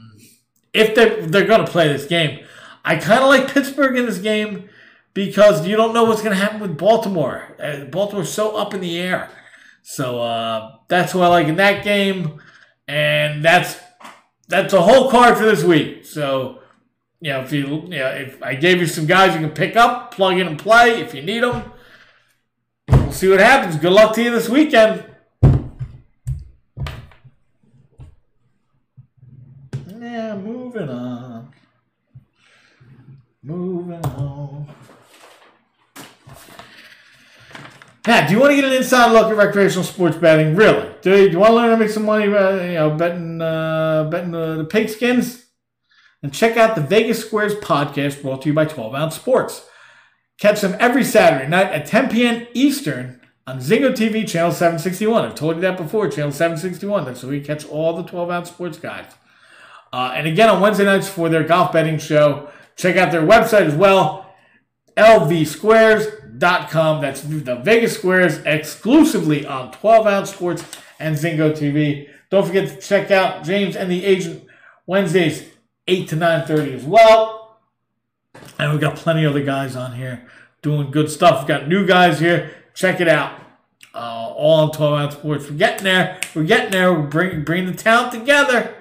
if 0.73 0.95
they're, 0.95 1.25
they're 1.25 1.47
going 1.47 1.65
to 1.65 1.71
play 1.71 1.87
this 1.87 2.05
game, 2.05 2.45
I 2.83 2.95
kind 2.95 3.21
of 3.21 3.29
like 3.29 3.51
Pittsburgh 3.53 3.97
in 3.97 4.05
this 4.05 4.17
game 4.17 4.69
because 5.13 5.67
you 5.67 5.75
don't 5.75 5.93
know 5.93 6.05
what's 6.05 6.21
going 6.21 6.35
to 6.35 6.41
happen 6.41 6.59
with 6.59 6.77
Baltimore. 6.77 7.55
Uh, 7.61 7.85
Baltimore's 7.85 8.31
so 8.31 8.55
up 8.55 8.73
in 8.73 8.81
the 8.81 8.99
air. 8.99 9.29
So 9.83 10.21
uh, 10.21 10.77
that's 10.87 11.13
what 11.13 11.25
I 11.25 11.27
like 11.27 11.47
in 11.47 11.55
that 11.57 11.83
game. 11.83 12.41
And 12.87 13.43
that's 13.43 13.79
that's 14.47 14.73
a 14.73 14.81
whole 14.81 15.09
card 15.09 15.37
for 15.37 15.45
this 15.45 15.63
week. 15.63 16.05
So, 16.05 16.59
you 17.21 17.31
know, 17.31 17.41
if 17.41 17.53
you, 17.53 17.83
you 17.83 17.99
know, 17.99 18.07
if 18.09 18.41
I 18.43 18.55
gave 18.55 18.79
you 18.79 18.87
some 18.87 19.05
guys 19.05 19.33
you 19.33 19.39
can 19.39 19.51
pick 19.51 19.75
up, 19.75 20.13
plug 20.13 20.37
in 20.37 20.47
and 20.47 20.59
play 20.59 20.99
if 20.99 21.13
you 21.13 21.21
need 21.21 21.41
them. 21.41 21.71
We'll 22.89 23.11
see 23.11 23.29
what 23.29 23.39
happens. 23.39 23.77
Good 23.77 23.93
luck 23.93 24.13
to 24.15 24.23
you 24.23 24.31
this 24.31 24.49
weekend. 24.49 25.05
Yeah, 30.31 30.37
moving 30.37 30.87
on. 30.87 31.51
Moving 33.43 34.05
on. 34.05 34.65
Pat, 38.03 38.29
do 38.29 38.33
you 38.33 38.39
want 38.39 38.51
to 38.51 38.55
get 38.55 38.63
an 38.63 38.71
inside 38.71 39.11
look 39.11 39.29
at 39.29 39.35
recreational 39.35 39.83
sports 39.83 40.15
betting? 40.15 40.55
Really? 40.55 40.89
Do 41.01 41.09
you, 41.09 41.25
do 41.25 41.31
you 41.33 41.39
want 41.39 41.49
to 41.49 41.55
learn 41.55 41.65
how 41.65 41.75
to 41.75 41.77
make 41.77 41.89
some 41.89 42.05
money, 42.05 42.33
uh, 42.33 42.63
you 42.63 42.73
know, 42.75 42.91
betting, 42.91 43.41
uh, 43.41 44.07
betting 44.09 44.33
uh, 44.33 44.55
the 44.55 44.65
pigskins? 44.65 45.47
And 46.23 46.33
check 46.33 46.55
out 46.55 46.75
the 46.75 46.81
Vegas 46.81 47.25
Squares 47.25 47.55
podcast 47.55 48.21
brought 48.21 48.43
to 48.43 48.49
you 48.49 48.53
by 48.53 48.63
12 48.63 48.95
Ounce 48.95 49.15
Sports. 49.15 49.67
Catch 50.39 50.61
them 50.61 50.77
every 50.79 51.03
Saturday 51.03 51.49
night 51.49 51.73
at 51.73 51.85
10 51.85 52.09
p.m. 52.09 52.47
Eastern 52.53 53.19
on 53.45 53.59
Zingo 53.59 53.91
TV, 53.91 54.25
channel 54.25 54.53
761. 54.53 55.25
I've 55.25 55.35
told 55.35 55.55
you 55.57 55.61
that 55.63 55.75
before, 55.75 56.07
channel 56.07 56.31
761. 56.31 57.03
That's 57.03 57.21
where 57.21 57.33
you 57.33 57.43
catch 57.43 57.67
all 57.67 57.97
the 57.97 58.03
12 58.03 58.29
Ounce 58.29 58.49
Sports 58.49 58.79
guys. 58.79 59.07
Uh, 59.93 60.13
and 60.15 60.27
again, 60.27 60.49
on 60.49 60.61
Wednesday 60.61 60.85
nights 60.85 61.09
for 61.09 61.29
their 61.29 61.43
golf 61.43 61.71
betting 61.71 61.97
show, 61.99 62.49
check 62.75 62.95
out 62.97 63.11
their 63.11 63.23
website 63.23 63.65
as 63.65 63.75
well, 63.75 64.33
LV 64.97 65.47
Squares 65.47 66.07
com. 66.41 67.01
That's 67.01 67.21
the 67.21 67.55
Vegas 67.57 67.95
Squares 67.95 68.39
exclusively 68.45 69.45
on 69.45 69.71
12 69.71 70.07
ounce 70.07 70.31
sports 70.31 70.63
and 70.99 71.15
Zingo 71.15 71.51
TV. 71.51 72.09
Don't 72.29 72.45
forget 72.45 72.67
to 72.69 72.77
check 72.77 73.11
out 73.11 73.43
James 73.43 73.75
and 73.75 73.91
the 73.91 74.05
Agent 74.05 74.45
Wednesdays 74.85 75.49
8 75.87 76.07
to 76.09 76.15
9.30 76.15 76.75
as 76.75 76.83
well. 76.83 77.59
And 78.57 78.71
we've 78.71 78.81
got 78.81 78.95
plenty 78.95 79.25
of 79.25 79.31
other 79.31 79.43
guys 79.43 79.75
on 79.75 79.93
here 79.93 80.27
doing 80.61 80.91
good 80.91 81.09
stuff. 81.09 81.41
We've 81.41 81.47
got 81.47 81.67
new 81.67 81.85
guys 81.85 82.19
here. 82.19 82.51
Check 82.73 83.01
it 83.01 83.07
out. 83.07 83.37
Uh, 83.93 84.31
all 84.35 84.61
on 84.61 84.71
12 84.71 84.99
ounce 84.99 85.13
sports. 85.15 85.49
We're 85.49 85.57
getting 85.57 85.83
there. 85.83 86.19
We're 86.33 86.43
getting 86.43 86.71
there. 86.71 86.93
We're 86.93 87.07
bringing 87.07 87.43
bring 87.43 87.65
the 87.65 87.73
talent 87.73 88.13
together. 88.13 88.73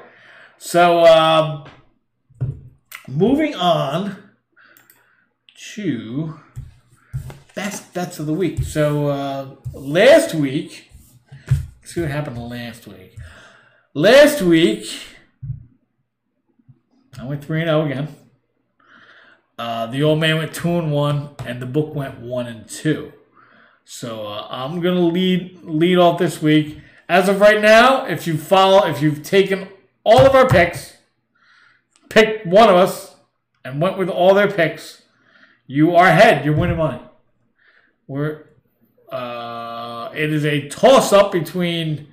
So, 0.62 1.06
um, 1.06 1.64
moving 3.08 3.54
on 3.54 4.14
to 5.74 6.38
best 7.54 7.94
bets 7.94 8.18
of 8.18 8.26
the 8.26 8.34
week. 8.34 8.62
So 8.64 9.06
uh, 9.06 9.54
last 9.72 10.34
week, 10.34 10.90
let's 11.80 11.94
see 11.94 12.02
what 12.02 12.10
happened 12.10 12.36
last 12.36 12.86
week. 12.86 13.16
Last 13.94 14.42
week, 14.42 14.86
I 17.18 17.24
went 17.24 17.42
3 17.42 17.64
0 17.64 17.86
again. 17.86 18.14
Uh, 19.58 19.86
the 19.86 20.02
old 20.02 20.20
man 20.20 20.36
went 20.36 20.52
2 20.52 20.68
and 20.68 20.92
1, 20.92 21.30
and 21.46 21.62
the 21.62 21.66
book 21.66 21.94
went 21.94 22.20
1 22.20 22.46
and 22.46 22.68
2. 22.68 23.10
So 23.86 24.26
uh, 24.26 24.46
I'm 24.50 24.82
to 24.82 24.92
lead 24.92 25.60
lead 25.62 25.96
off 25.96 26.18
this 26.18 26.42
week. 26.42 26.80
As 27.08 27.30
of 27.30 27.40
right 27.40 27.62
now, 27.62 28.04
if 28.04 28.26
you 28.26 28.36
follow, 28.36 28.86
if 28.86 29.00
you've 29.00 29.22
taken 29.22 29.66
all 30.04 30.26
of 30.26 30.34
our 30.34 30.48
picks, 30.48 30.96
picked 32.08 32.46
one 32.46 32.68
of 32.68 32.76
us, 32.76 33.14
and 33.64 33.80
went 33.80 33.98
with 33.98 34.08
all 34.08 34.34
their 34.34 34.50
picks, 34.50 35.02
you 35.66 35.94
are 35.94 36.06
ahead. 36.06 36.44
You're 36.44 36.56
winning 36.56 36.78
money. 36.78 37.02
We're 38.06 38.46
uh, 39.10 40.10
it 40.14 40.32
is 40.32 40.44
a 40.44 40.68
toss 40.68 41.12
up 41.12 41.32
between 41.32 42.08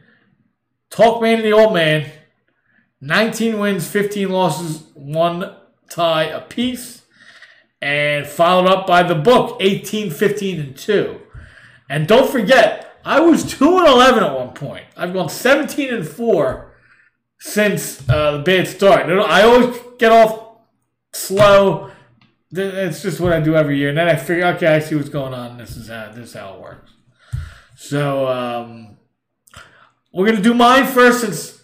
Talkman 0.90 1.36
and 1.36 1.44
the 1.44 1.54
Old 1.54 1.74
Man. 1.74 2.10
19 3.02 3.60
wins, 3.60 3.88
15 3.88 4.30
losses, 4.30 4.84
one 4.96 5.56
tie 5.90 6.24
apiece. 6.24 7.04
And 7.80 8.26
followed 8.26 8.68
up 8.68 8.88
by 8.88 9.04
the 9.04 9.14
book, 9.14 9.58
18, 9.60 10.10
15, 10.10 10.60
and 10.60 10.78
2. 10.78 11.22
And 11.90 12.08
don't 12.08 12.30
forget, 12.30 13.00
I 13.06 13.20
was 13.20 13.44
2 13.44 13.78
and 13.78 13.88
11 13.88 14.24
at 14.24 14.36
one 14.36 14.54
point. 14.54 14.86
I've 14.96 15.14
gone 15.14 15.30
17 15.30 15.94
and 15.94 16.08
4 16.08 16.67
since 17.40 18.08
uh, 18.10 18.38
the 18.38 18.44
bad 18.44 18.68
start. 18.68 19.08
I 19.08 19.44
always 19.44 19.78
get 19.98 20.12
off 20.12 20.58
slow. 21.14 21.92
It's 22.52 23.02
just 23.02 23.20
what 23.20 23.34
I 23.34 23.40
do 23.40 23.56
every 23.56 23.78
year. 23.78 23.90
And 23.90 23.98
then 23.98 24.08
I 24.08 24.16
figure, 24.16 24.46
okay, 24.48 24.68
I 24.68 24.80
see 24.80 24.96
what's 24.96 25.10
going 25.10 25.34
on. 25.34 25.58
This 25.58 25.76
is 25.76 25.90
how, 25.90 26.12
this 26.12 26.30
is 26.30 26.34
how 26.34 26.56
it 26.56 26.62
works. 26.62 26.92
So, 27.76 28.28
um, 28.28 28.98
we're 30.12 30.26
going 30.26 30.38
to 30.38 30.44
do 30.44 30.54
mine 30.54 30.88
first 30.88 31.22
since 31.22 31.62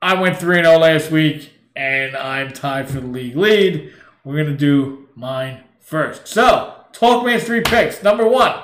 I 0.00 0.20
went 0.20 0.38
3 0.38 0.56
0 0.56 0.78
last 0.78 1.10
week 1.10 1.52
and 1.76 2.16
I'm 2.16 2.52
tied 2.52 2.88
for 2.88 3.00
the 3.00 3.06
league 3.06 3.36
lead. 3.36 3.92
We're 4.24 4.34
going 4.34 4.46
to 4.46 4.56
do 4.56 5.08
mine 5.14 5.64
first. 5.78 6.26
So, 6.26 6.74
Talkman's 6.92 7.44
three 7.44 7.60
picks. 7.60 8.02
Number 8.02 8.26
one. 8.26 8.58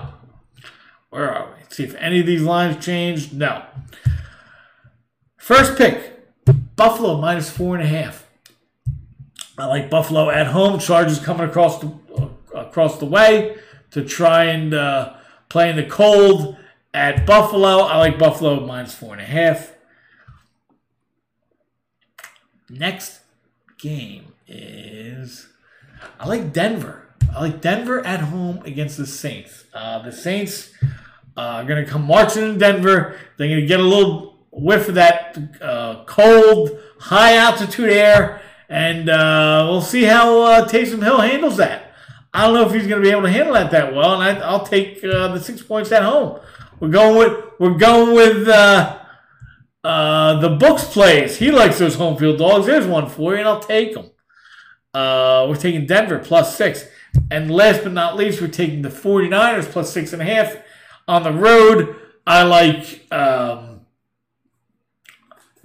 Where 1.11 1.33
are 1.33 1.47
we? 1.47 1.61
Let's 1.61 1.77
see 1.77 1.85
if 1.85 1.95
any 1.97 2.21
of 2.21 2.27
these 2.27 2.43
lines 2.43 2.85
changed. 2.85 3.33
No. 3.33 3.65
First 5.37 5.79
pick 5.79 6.08
Buffalo 6.79 7.21
minus 7.21 7.51
four 7.51 7.75
and 7.77 7.85
a 7.85 7.89
half. 7.89 8.25
I 9.59 9.67
like 9.67 9.91
Buffalo 9.91 10.31
at 10.31 10.47
home. 10.47 10.79
Chargers 10.79 11.19
coming 11.19 11.47
across 11.47 11.81
the 11.81 11.93
uh, 12.17 12.29
across 12.55 12.99
the 12.99 13.05
way 13.05 13.57
to 13.91 14.05
try 14.05 14.45
and 14.45 14.73
uh, 14.73 15.15
play 15.49 15.69
in 15.69 15.77
the 15.77 15.85
cold 15.85 16.57
at 16.95 17.27
Buffalo. 17.27 17.81
I 17.81 17.99
like 17.99 18.17
Buffalo 18.17 18.65
minus 18.65 18.95
four 18.95 19.13
and 19.13 19.21
a 19.21 19.25
half. 19.25 19.75
Next 22.71 23.23
game 23.79 24.33
is 24.47 25.49
I 26.21 26.29
like 26.29 26.53
Denver. 26.53 27.09
I 27.35 27.41
like 27.41 27.61
Denver 27.61 28.07
at 28.07 28.21
home 28.21 28.63
against 28.65 28.97
the 28.97 29.07
Saints. 29.07 29.65
Uh, 29.75 30.01
the 30.01 30.13
Saints 30.13 30.71
uh, 31.37 31.41
are 31.41 31.65
going 31.65 31.85
to 31.85 31.91
come 31.91 32.07
marching 32.07 32.45
in 32.45 32.59
Denver. 32.59 33.19
They're 33.37 33.49
going 33.49 33.61
to 33.61 33.67
get 33.67 33.81
a 33.81 33.83
little 33.83 34.38
whiff 34.59 34.89
of 34.89 34.95
that 34.95 35.39
uh, 35.61 36.05
cold, 36.05 36.79
high 37.01 37.37
altitude 37.37 37.91
air, 37.91 38.43
and 38.69 39.09
uh, 39.09 39.67
we'll 39.69 39.81
see 39.81 40.05
how 40.05 40.43
uh, 40.43 40.69
Taysom 40.69 41.03
Hill 41.03 41.21
handles 41.21 41.57
that. 41.57 41.95
I 42.33 42.47
don't 42.47 42.55
know 42.55 42.67
if 42.67 42.73
he's 42.73 42.87
going 42.87 43.03
to 43.03 43.09
be 43.09 43.11
able 43.11 43.23
to 43.23 43.31
handle 43.31 43.55
that 43.55 43.71
that 43.71 43.95
well, 43.95 44.21
and 44.21 44.43
I, 44.43 44.53
will 44.53 44.65
take 44.65 45.03
uh, 45.03 45.29
the 45.29 45.41
six 45.41 45.63
points 45.63 45.91
at 45.93 46.03
home. 46.03 46.41
We're 46.81 46.91
going 46.91 47.19
with 47.19 47.45
we're 47.59 47.79
going 47.79 48.15
with 48.15 48.47
uh, 48.47 48.99
uh, 49.83 50.41
the 50.41 50.51
books 50.51 50.85
plays. 50.85 51.39
He 51.39 51.51
likes 51.51 51.79
those 51.79 51.95
home 51.95 52.17
field 52.17 52.39
dogs. 52.39 52.67
There's 52.67 52.87
one 52.87 53.09
for 53.09 53.33
you, 53.33 53.41
and 53.41 53.49
I'll 53.49 53.61
take 53.61 53.95
them. 53.95 54.11
Uh, 54.93 55.47
we're 55.49 55.57
taking 55.57 55.87
Denver 55.87 56.19
plus 56.19 56.57
six. 56.57 56.85
And 57.31 57.51
last 57.51 57.83
but 57.83 57.93
not 57.93 58.17
least, 58.17 58.41
we're 58.41 58.49
taking 58.49 58.83
the 58.83 58.89
49ers 58.89 59.65
plus 59.65 59.93
six 59.93 60.13
and 60.13 60.23
a 60.23 60.25
half 60.25 60.57
on 61.07 61.23
the 61.23 61.33
road. 61.33 61.97
I 62.27 62.43
like 62.43 63.11
um, 63.13 63.68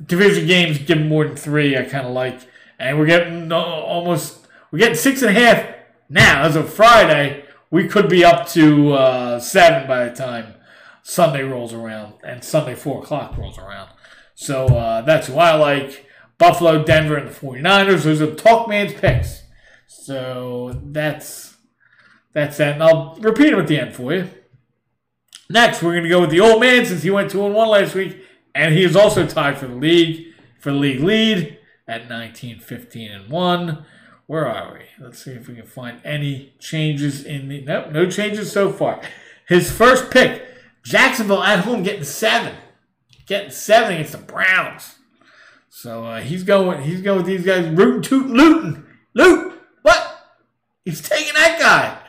division 0.06 0.47
games 0.47 0.80
given 0.80 1.08
more 1.08 1.26
than 1.26 1.36
three. 1.36 1.78
I 1.78 1.84
kind 1.84 2.06
of 2.06 2.14
like, 2.14 2.39
and 2.80 2.97
we're 2.97 3.06
getting 3.06 3.51
almost 3.51 4.47
we're 4.72 4.80
getting 4.80 4.95
six 4.95 5.22
and 5.22 5.36
a 5.36 5.39
half 5.39 5.76
now 6.10 6.43
as 6.43 6.56
of 6.56 6.72
Friday. 6.72 7.45
We 7.70 7.88
could 7.88 8.08
be 8.08 8.24
up 8.24 8.47
to 8.49 8.93
uh, 8.93 9.39
seven 9.39 9.88
by 9.88 10.06
the 10.06 10.16
time 10.16 10.56
Sunday 11.01 11.43
rolls 11.43 11.74
around 11.74 12.14
and 12.24 12.43
Sunday 12.43 12.76
four 12.76 13.04
o'clock 13.04 13.38
rolls 13.38 13.58
around. 13.58 13.89
So 14.36 14.66
uh, 14.68 15.01
that's 15.01 15.30
why 15.30 15.51
I 15.51 15.56
like 15.56 16.06
Buffalo, 16.38 16.84
Denver, 16.84 17.16
and 17.16 17.30
the 17.30 17.34
49ers. 17.34 18.04
Those 18.04 18.22
are 18.22 18.28
Talkman's 18.28 18.93
picks. 18.93 19.43
So 19.88 20.80
that's 20.84 21.56
that's 22.34 22.58
that. 22.58 22.74
And 22.74 22.84
I'll 22.84 23.16
repeat 23.20 23.51
them 23.51 23.60
at 23.60 23.68
the 23.68 23.80
end 23.80 23.95
for 23.95 24.14
you. 24.14 24.30
Next, 25.49 25.84
we're 25.84 25.91
going 25.91 26.04
to 26.04 26.10
go 26.10 26.22
with 26.22 26.32
the 26.32 26.39
old 26.39 26.62
man 26.62 26.86
since 26.86 27.04
he 27.04 27.12
went 27.12 27.30
2 27.30 27.45
and 27.45 27.54
1 27.54 27.68
last 27.70 27.95
week. 27.95 28.24
And 28.56 28.74
he 28.74 28.84
is 28.84 28.95
also 28.95 29.26
tied 29.26 29.58
for 29.58 29.68
the 29.68 29.76
league, 29.76 30.28
for 30.60 30.72
the 30.72 30.78
league 30.78 31.01
lead 31.01 31.58
at 31.88 32.08
19, 32.10 32.60
15, 32.60 33.12
and 33.12 33.30
1. 33.30 33.86
Where 34.26 34.47
are 34.47 34.74
we? 34.74 35.04
Let's 35.04 35.24
see 35.24 35.32
if 35.32 35.47
we 35.47 35.56
can 35.56 35.66
find 35.66 35.99
any 36.04 36.54
changes 36.60 37.24
in 37.24 37.49
the. 37.49 37.62
Nope, 37.62 37.91
no 37.91 38.10
changes 38.10 38.51
so 38.51 38.72
far. 38.72 39.01
His 39.47 39.70
first 39.70 40.12
pick, 40.12 40.43
Jacksonville 40.84 41.43
at 41.43 41.60
home, 41.60 41.84
getting 41.84 42.06
seven. 42.06 42.56
Getting 43.26 43.51
seven 43.51 43.93
against 43.93 44.14
the 44.14 44.18
Browns. 44.20 44.95
So 45.70 46.06
uh, 46.06 46.22
he's 46.22 46.43
going. 46.43 46.84
He's 46.84 47.01
going 47.01 47.18
with 47.18 47.26
these 47.26 47.45
guys. 47.45 47.68
Rootin' 47.68 48.01
toot 48.01 48.28
looting. 48.28 48.86
Loot. 49.14 49.60
What? 49.82 50.20
He's 50.86 51.01
taking 51.01 51.34
that 51.34 51.60
guy. 51.60 51.99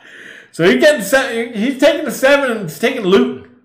So 0.51 0.63
he's 0.63 0.81
getting. 0.81 1.01
Seven, 1.01 1.53
he's 1.53 1.79
taking 1.79 2.05
the 2.05 2.11
seven 2.11 2.51
and 2.51 2.61
he's 2.69 2.79
taking 2.79 3.03
Luton. 3.03 3.55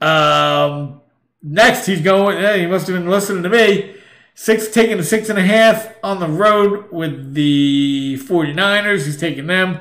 Um, 0.00 0.97
next, 1.42 1.86
he's 1.86 2.00
going. 2.00 2.36
He 2.58 2.66
must 2.66 2.86
have 2.86 2.96
been 2.96 3.10
listening 3.10 3.42
to 3.42 3.48
me. 3.48 3.94
Six 4.34 4.68
taking 4.68 4.98
the 4.98 5.04
six 5.04 5.28
and 5.28 5.38
a 5.38 5.42
half 5.42 5.94
on 6.02 6.20
the 6.20 6.28
road 6.28 6.92
with 6.92 7.34
the 7.34 8.18
49ers. 8.22 9.04
He's 9.04 9.18
taking 9.18 9.48
them. 9.48 9.80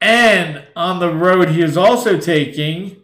And 0.00 0.64
on 0.74 0.98
the 0.98 1.12
road, 1.12 1.50
he 1.50 1.60
is 1.60 1.76
also 1.76 2.18
taking 2.18 3.02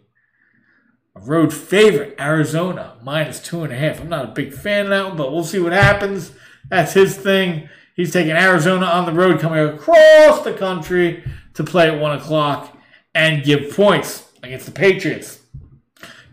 a 1.15 1.19
road 1.19 1.53
favorite, 1.53 2.15
Arizona, 2.19 2.97
minus 3.03 3.39
two 3.39 3.63
and 3.63 3.71
a 3.71 3.75
half. 3.75 4.01
I'm 4.01 4.09
not 4.09 4.25
a 4.25 4.31
big 4.33 4.53
fan 4.53 4.85
of 4.85 4.89
that 4.89 5.07
one, 5.09 5.17
but 5.17 5.31
we'll 5.31 5.43
see 5.43 5.59
what 5.59 5.73
happens. 5.73 6.31
That's 6.69 6.93
his 6.93 7.15
thing. 7.15 7.69
He's 7.95 8.11
taking 8.11 8.31
Arizona 8.31 8.85
on 8.87 9.05
the 9.05 9.13
road, 9.13 9.39
coming 9.39 9.59
across 9.59 10.41
the 10.41 10.53
country 10.53 11.23
to 11.53 11.63
play 11.63 11.89
at 11.89 11.99
one 11.99 12.17
o'clock 12.17 12.77
and 13.13 13.43
give 13.43 13.75
points 13.75 14.29
against 14.43 14.65
the 14.65 14.71
Patriots. 14.71 15.39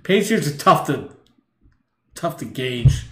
Patriots 0.03 0.49
are 0.49 0.57
tough 0.57 0.87
to 0.87 1.11
tough 2.23 2.37
to 2.39 2.45
gauge. 2.45 3.07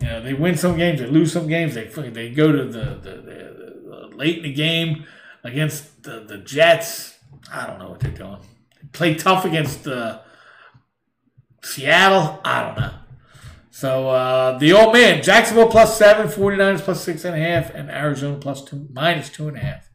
You 0.00 0.08
know, 0.08 0.22
they 0.22 0.32
win 0.32 0.56
some 0.56 0.76
games, 0.76 1.00
they 1.00 1.06
lose 1.06 1.32
some 1.32 1.46
games. 1.46 1.74
They 1.74 1.84
they 1.84 2.30
go 2.30 2.50
to 2.50 2.64
the, 2.64 2.84
the, 3.02 3.10
the, 3.10 4.10
the 4.10 4.16
late 4.16 4.38
in 4.38 4.42
the 4.44 4.52
game 4.52 5.04
against 5.44 6.02
the, 6.02 6.20
the 6.20 6.38
Jets. 6.38 7.18
I 7.52 7.66
don't 7.66 7.78
know 7.78 7.90
what 7.90 8.00
they're 8.00 8.10
doing. 8.10 8.38
They 8.80 8.88
play 8.92 9.14
tough 9.14 9.44
against 9.44 9.84
the 9.84 10.22
Seattle, 11.62 12.40
I 12.44 12.62
don't 12.62 12.80
know. 12.80 12.94
So 13.70 14.08
uh, 14.08 14.58
the 14.58 14.72
old 14.72 14.94
man, 14.94 15.22
Jacksonville 15.22 15.68
plus 15.68 15.98
seven, 15.98 16.28
49ers 16.28 16.80
plus 16.80 17.04
six 17.04 17.24
and 17.24 17.34
a 17.34 17.38
half, 17.38 17.74
and 17.74 17.90
Arizona 17.90 18.38
plus 18.38 18.64
two, 18.64 18.88
minus 18.90 19.28
two 19.28 19.48
and 19.48 19.56
a 19.58 19.60
half. 19.60 19.90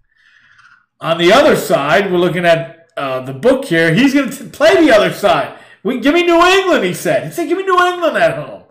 On 1.00 1.18
the 1.18 1.34
other 1.34 1.56
side, 1.56 2.12
we're 2.12 2.20
looking 2.20 2.46
at 2.46 2.90
uh, 2.96 3.22
the 3.22 3.34
book 3.34 3.66
here. 3.66 3.92
He's 3.92 4.14
going 4.14 4.30
to 4.30 4.44
play 4.46 4.86
the 4.86 4.96
other 4.96 5.12
side. 5.12 5.58
We 5.84 6.00
give 6.00 6.14
me 6.14 6.24
New 6.24 6.42
England, 6.42 6.84
he 6.84 6.94
said. 6.94 7.26
He 7.26 7.32
said, 7.32 7.48
give 7.48 7.58
me 7.58 7.64
New 7.64 7.82
England 7.82 8.18
at 8.18 8.36
home. 8.36 8.64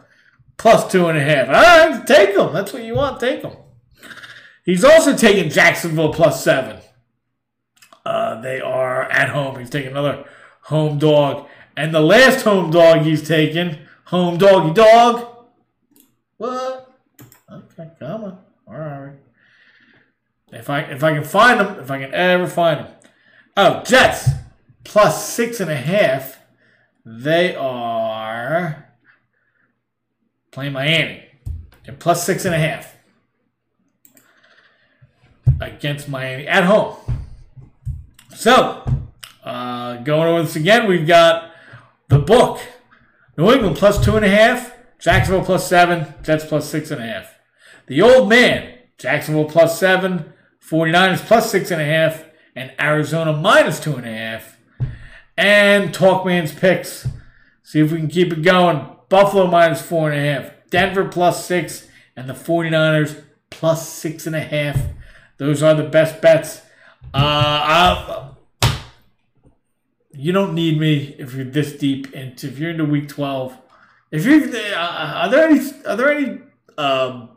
Plus 0.57 0.91
two 0.91 1.07
and 1.09 1.19
a 1.19 1.23
half. 1.23 1.49
All 1.49 1.55
right, 1.55 2.07
take 2.07 2.35
them. 2.35 2.53
That's 2.53 2.73
what 2.73 2.85
you 2.85 2.95
want. 2.95 3.19
Take 3.19 3.43
them. 3.43 3.57
He's 4.65 4.85
also 4.85 5.17
taking 5.17 5.51
Jacksonville 5.51 6.13
plus 6.13 6.45
seven. 6.45 6.81
Uh, 8.05 8.41
they 8.41 8.61
are 8.61 9.05
at 9.05 9.31
home. 9.31 9.59
He's 9.59 9.71
taking 9.71 9.91
another 9.91 10.25
home 10.63 10.99
dog. 10.99 11.49
And 11.77 11.95
the 11.95 12.01
last 12.01 12.45
home 12.45 12.71
dog 12.71 13.03
he's 13.03 13.27
taken, 13.27 13.87
home 14.05 14.37
doggy 14.37 14.75
dog. 14.75 15.47
What? 16.37 16.93
Okay, 17.51 17.91
come 17.99 18.25
on. 18.25 18.39
Are 18.67 19.19
we? 20.51 20.59
If 20.59 20.69
I 20.69 20.81
if 20.81 21.03
I 21.03 21.15
can 21.15 21.25
find 21.25 21.61
them, 21.61 21.81
if 21.81 21.91
I 21.91 22.01
can 22.01 22.13
ever 22.13 22.47
find 22.47 22.81
them. 22.81 22.93
Oh, 23.57 23.83
Jets 23.85 24.29
plus 24.85 25.29
six 25.29 25.61
and 25.61 25.71
a 25.71 25.77
half. 25.77 26.40
They 27.19 27.57
are 27.57 28.87
playing 30.53 30.75
Miami. 30.75 31.25
They're 31.85 31.95
plus 31.95 32.25
six 32.25 32.45
and 32.45 32.55
a 32.55 32.59
half. 32.59 32.95
against 35.61 36.09
Miami 36.09 36.47
at 36.47 36.65
home. 36.65 36.97
So, 38.35 38.85
uh, 39.45 39.97
going 39.99 40.29
over 40.29 40.43
this 40.45 40.57
again, 40.57 40.87
we've 40.89 41.07
got 41.07 41.51
the 42.09 42.19
book. 42.19 42.61
New 43.37 43.51
England 43.51 43.77
plus 43.77 44.03
two 44.03 44.17
and 44.17 44.25
a 44.25 44.29
half, 44.29 44.73
Jacksonville 44.99 45.45
plus 45.45 45.69
seven, 45.69 46.15
Jets 46.23 46.45
plus 46.45 46.71
six 46.71 46.91
and 46.91 47.03
a 47.03 47.07
half. 47.07 47.35
The 47.89 48.01
old 48.03 48.29
man, 48.29 48.79
Jacksonville 48.99 49.47
plus 49.47 49.79
seven, 49.79 50.33
49ers 50.67 51.27
plus 51.27 51.51
six 51.51 51.71
and 51.71 51.83
a 51.83 51.85
half, 51.85 52.25
and 52.55 52.73
Arizona 52.81 53.33
minus 53.33 53.81
two 53.81 53.97
and 53.97 54.07
a 54.07 54.13
half. 54.13 54.60
And 55.41 55.95
Talkman's 55.95 56.53
picks. 56.53 57.09
See 57.63 57.81
if 57.81 57.91
we 57.91 57.97
can 57.97 58.09
keep 58.09 58.31
it 58.31 58.43
going. 58.43 58.87
Buffalo 59.09 59.47
minus 59.47 59.81
four 59.81 60.11
and 60.11 60.21
a 60.21 60.23
half, 60.23 60.53
Denver 60.69 61.09
plus 61.09 61.47
six, 61.47 61.89
and 62.15 62.29
the 62.29 62.35
49ers 62.35 63.25
plus 63.49 63.89
six 63.89 64.27
and 64.27 64.37
a 64.37 64.41
half. 64.41 64.79
Those 65.39 65.63
are 65.63 65.73
the 65.73 65.85
best 65.85 66.21
bets. 66.21 66.61
Uh, 67.15 68.35
you 70.13 70.31
don't 70.33 70.53
need 70.53 70.79
me 70.79 71.17
if 71.19 71.33
you're 71.33 71.47
this 71.47 71.73
deep 71.73 72.13
into 72.13 72.49
if 72.49 72.59
you're 72.59 72.73
into 72.73 72.85
week 72.85 73.09
12. 73.09 73.57
If 74.11 74.27
you 74.27 74.53
uh, 74.75 74.77
are 74.77 75.31
there 75.31 75.49
any 75.49 75.61
are 75.87 75.97
there 75.97 76.13
any 76.13 76.41
um, 76.77 77.31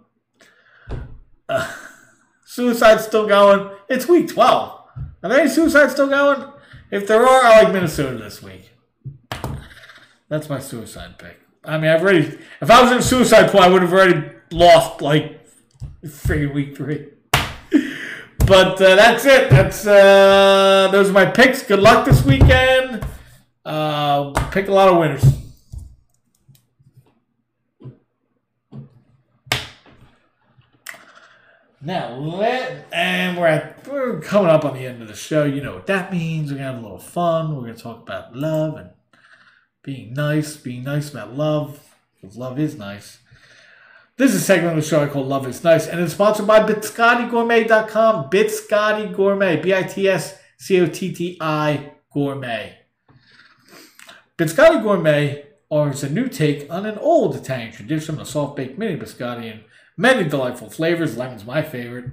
uh, 1.47 1.73
suicides 2.45 3.05
still 3.05 3.27
going? 3.27 3.69
It's 3.87 4.09
week 4.09 4.27
12. 4.27 4.79
Are 5.23 5.29
there 5.29 5.39
any 5.39 5.49
suicides 5.49 5.93
still 5.93 6.09
going? 6.09 6.52
If 6.93 7.07
there 7.07 7.27
are, 7.27 7.43
I 7.43 7.63
like 7.63 7.73
Minnesota 7.73 8.19
this 8.19 8.43
week. 8.43 8.69
That's 10.29 10.47
my 10.47 10.59
suicide 10.59 11.17
pick. 11.17 11.39
I 11.65 11.79
mean, 11.79 11.89
I've 11.89 12.03
already. 12.03 12.37
If 12.61 12.69
I 12.69 12.83
was 12.83 12.91
in 12.91 12.99
a 12.99 13.01
suicide 13.01 13.49
pool, 13.49 13.61
I 13.61 13.67
would 13.67 13.81
have 13.81 13.91
already 13.91 14.29
lost 14.51 15.01
like 15.01 15.43
freaking 16.05 16.53
week 16.53 16.77
three. 16.77 17.07
but 17.31 18.79
uh, 18.79 18.95
that's 18.95 19.25
it. 19.25 19.49
That's 19.49 19.87
uh, 19.87 20.89
those 20.91 21.09
are 21.09 21.13
my 21.13 21.25
picks. 21.25 21.63
Good 21.63 21.79
luck 21.79 22.05
this 22.05 22.23
weekend. 22.23 23.03
Uh, 23.65 24.29
pick 24.51 24.67
a 24.67 24.71
lot 24.71 24.87
of 24.87 24.99
winners. 24.99 25.42
Now 31.85 32.15
let 32.15 32.87
and 32.93 33.37
we're 33.37 33.47
at 33.47 33.85
we're 33.85 34.21
coming 34.21 34.49
up 34.49 34.63
on 34.63 34.73
the 34.73 34.85
end 34.85 35.01
of 35.01 35.09
the 35.09 35.15
show. 35.15 35.43
You 35.43 35.61
know 35.61 35.73
what 35.73 35.87
that 35.87 36.13
means. 36.13 36.49
We're 36.49 36.59
gonna 36.59 36.71
have 36.71 36.79
a 36.79 36.81
little 36.81 36.97
fun. 36.97 37.53
We're 37.53 37.63
gonna 37.63 37.75
talk 37.75 38.01
about 38.01 38.33
love 38.33 38.77
and 38.77 38.91
being 39.83 40.13
nice, 40.13 40.55
being 40.55 40.85
nice 40.85 41.11
about 41.11 41.35
love, 41.35 41.93
because 42.15 42.37
love 42.37 42.57
is 42.57 42.77
nice. 42.77 43.19
This 44.15 44.33
is 44.33 44.43
a 44.43 44.45
segment 44.45 44.77
of 44.77 44.83
the 44.83 44.89
show 44.89 45.03
I 45.03 45.07
call 45.07 45.25
Love 45.25 45.45
is 45.45 45.61
Nice, 45.63 45.87
and 45.87 45.99
it's 45.99 46.13
sponsored 46.13 46.47
by 46.47 46.59
BitscottiGourmet.com. 46.59 48.29
Bitscotti 48.29 49.13
Gourmet, 49.13 49.57
B 49.57 49.73
I 49.73 49.83
T 49.83 50.07
S 50.07 50.39
C 50.57 50.79
O 50.79 50.85
T 50.85 51.11
T 51.11 51.37
I 51.41 51.93
Gourmet. 52.13 52.77
Biscotti 54.37 54.81
Gourmet 54.81 55.47
offers 55.69 56.03
a 56.03 56.09
new 56.09 56.29
take 56.29 56.71
on 56.71 56.85
an 56.85 56.97
old 56.99 57.35
Italian 57.35 57.73
tradition, 57.73 58.21
a 58.21 58.25
soft 58.25 58.55
baked 58.55 58.77
mini 58.77 58.95
biscotti 58.95 59.51
and 59.51 59.63
many 59.97 60.27
delightful 60.27 60.69
flavors. 60.69 61.17
Lemon's 61.17 61.45
my 61.45 61.61
favorite. 61.61 62.11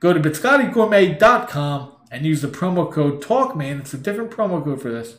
Go 0.00 0.12
to 0.12 0.20
BitscottiGourmet.com 0.20 1.92
and 2.10 2.26
use 2.26 2.42
the 2.42 2.48
promo 2.48 2.90
code 2.90 3.22
TALKMAN. 3.22 3.80
It's 3.80 3.94
a 3.94 3.98
different 3.98 4.30
promo 4.30 4.62
code 4.64 4.80
for 4.80 4.90
this 4.90 5.18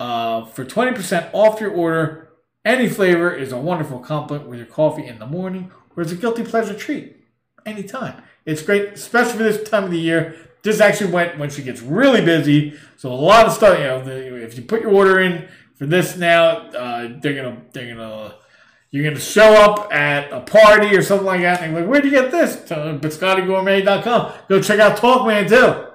uh, 0.00 0.44
for 0.44 0.64
20% 0.64 1.30
off 1.32 1.60
your 1.60 1.70
order. 1.70 2.30
Any 2.64 2.88
flavor 2.88 3.32
is 3.32 3.52
a 3.52 3.58
wonderful 3.58 4.00
compliment 4.00 4.48
with 4.48 4.58
your 4.58 4.68
coffee 4.68 5.06
in 5.06 5.18
the 5.18 5.26
morning 5.26 5.70
or 5.96 6.02
it's 6.02 6.12
a 6.12 6.16
guilty 6.16 6.44
pleasure 6.44 6.74
treat 6.74 7.16
anytime. 7.66 8.22
It's 8.44 8.62
great, 8.62 8.92
especially 8.92 9.38
for 9.38 9.42
this 9.42 9.68
time 9.68 9.84
of 9.84 9.90
the 9.90 9.98
year. 9.98 10.36
This 10.62 10.80
actually 10.80 11.12
went 11.12 11.38
when 11.38 11.50
she 11.50 11.62
gets 11.62 11.82
really 11.82 12.24
busy. 12.24 12.74
So 12.96 13.12
a 13.12 13.14
lot 13.14 13.46
of 13.46 13.52
stuff, 13.52 13.78
you 13.78 13.84
know, 13.84 14.36
if 14.36 14.56
you 14.56 14.62
put 14.62 14.82
your 14.82 14.92
order 14.92 15.20
in 15.20 15.48
for 15.76 15.86
this 15.86 16.16
now, 16.16 16.68
uh, 16.70 17.08
they're 17.20 17.34
gonna 17.34 17.62
they're 17.72 17.94
gonna 17.94 18.34
you're 18.90 19.04
gonna 19.04 19.20
show 19.20 19.52
up 19.54 19.92
at 19.92 20.32
a 20.32 20.40
party 20.40 20.96
or 20.96 21.02
something 21.02 21.26
like 21.26 21.42
that, 21.42 21.62
and 21.62 21.74
they're 21.74 21.82
like, 21.82 21.90
where'd 21.90 22.04
you 22.04 22.10
get 22.10 22.30
this? 22.30 22.56
BiscottiGourmet.com. 22.56 24.32
Go 24.48 24.62
check 24.62 24.80
out 24.80 24.96
Talkman 24.96 25.48
too. 25.48 25.86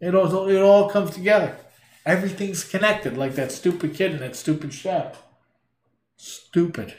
It 0.00 0.14
all 0.14 0.48
it 0.48 0.60
all 0.60 0.90
comes 0.90 1.12
together. 1.12 1.56
Everything's 2.04 2.64
connected, 2.64 3.16
like 3.16 3.34
that 3.34 3.52
stupid 3.52 3.94
kid 3.94 4.12
and 4.12 4.20
that 4.20 4.36
stupid 4.36 4.72
show. 4.72 5.12
Stupid. 6.16 6.94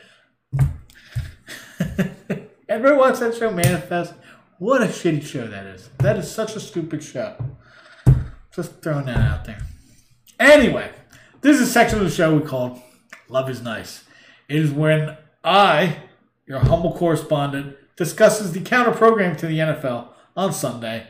Everyone 2.69 2.99
watch 2.99 3.19
that 3.19 3.35
show, 3.35 3.51
Manifest? 3.51 4.13
What 4.59 4.81
a 4.81 4.85
shitty 4.85 5.23
show 5.23 5.47
that 5.47 5.65
is. 5.65 5.89
That 5.99 6.17
is 6.17 6.29
such 6.31 6.55
a 6.55 6.59
stupid 6.59 7.03
show. 7.03 7.35
Just 8.55 8.81
throwing 8.81 9.05
that 9.05 9.17
out 9.17 9.45
there. 9.45 9.61
Anyway, 10.39 10.91
this 11.41 11.59
is 11.59 11.69
a 11.69 11.71
section 11.71 11.99
of 11.99 12.05
the 12.05 12.11
show 12.11 12.35
we 12.35 12.45
call 12.45 12.81
Love 13.27 13.49
is 13.49 13.61
Nice. 13.61 14.03
Is 14.51 14.71
when 14.71 15.17
I, 15.45 15.97
your 16.45 16.59
humble 16.59 16.93
correspondent, 16.93 17.77
discusses 17.95 18.51
the 18.51 18.59
counter 18.59 18.91
program 18.91 19.35
to 19.37 19.47
the 19.47 19.59
NFL 19.59 20.09
on 20.35 20.51
Sunday 20.51 21.07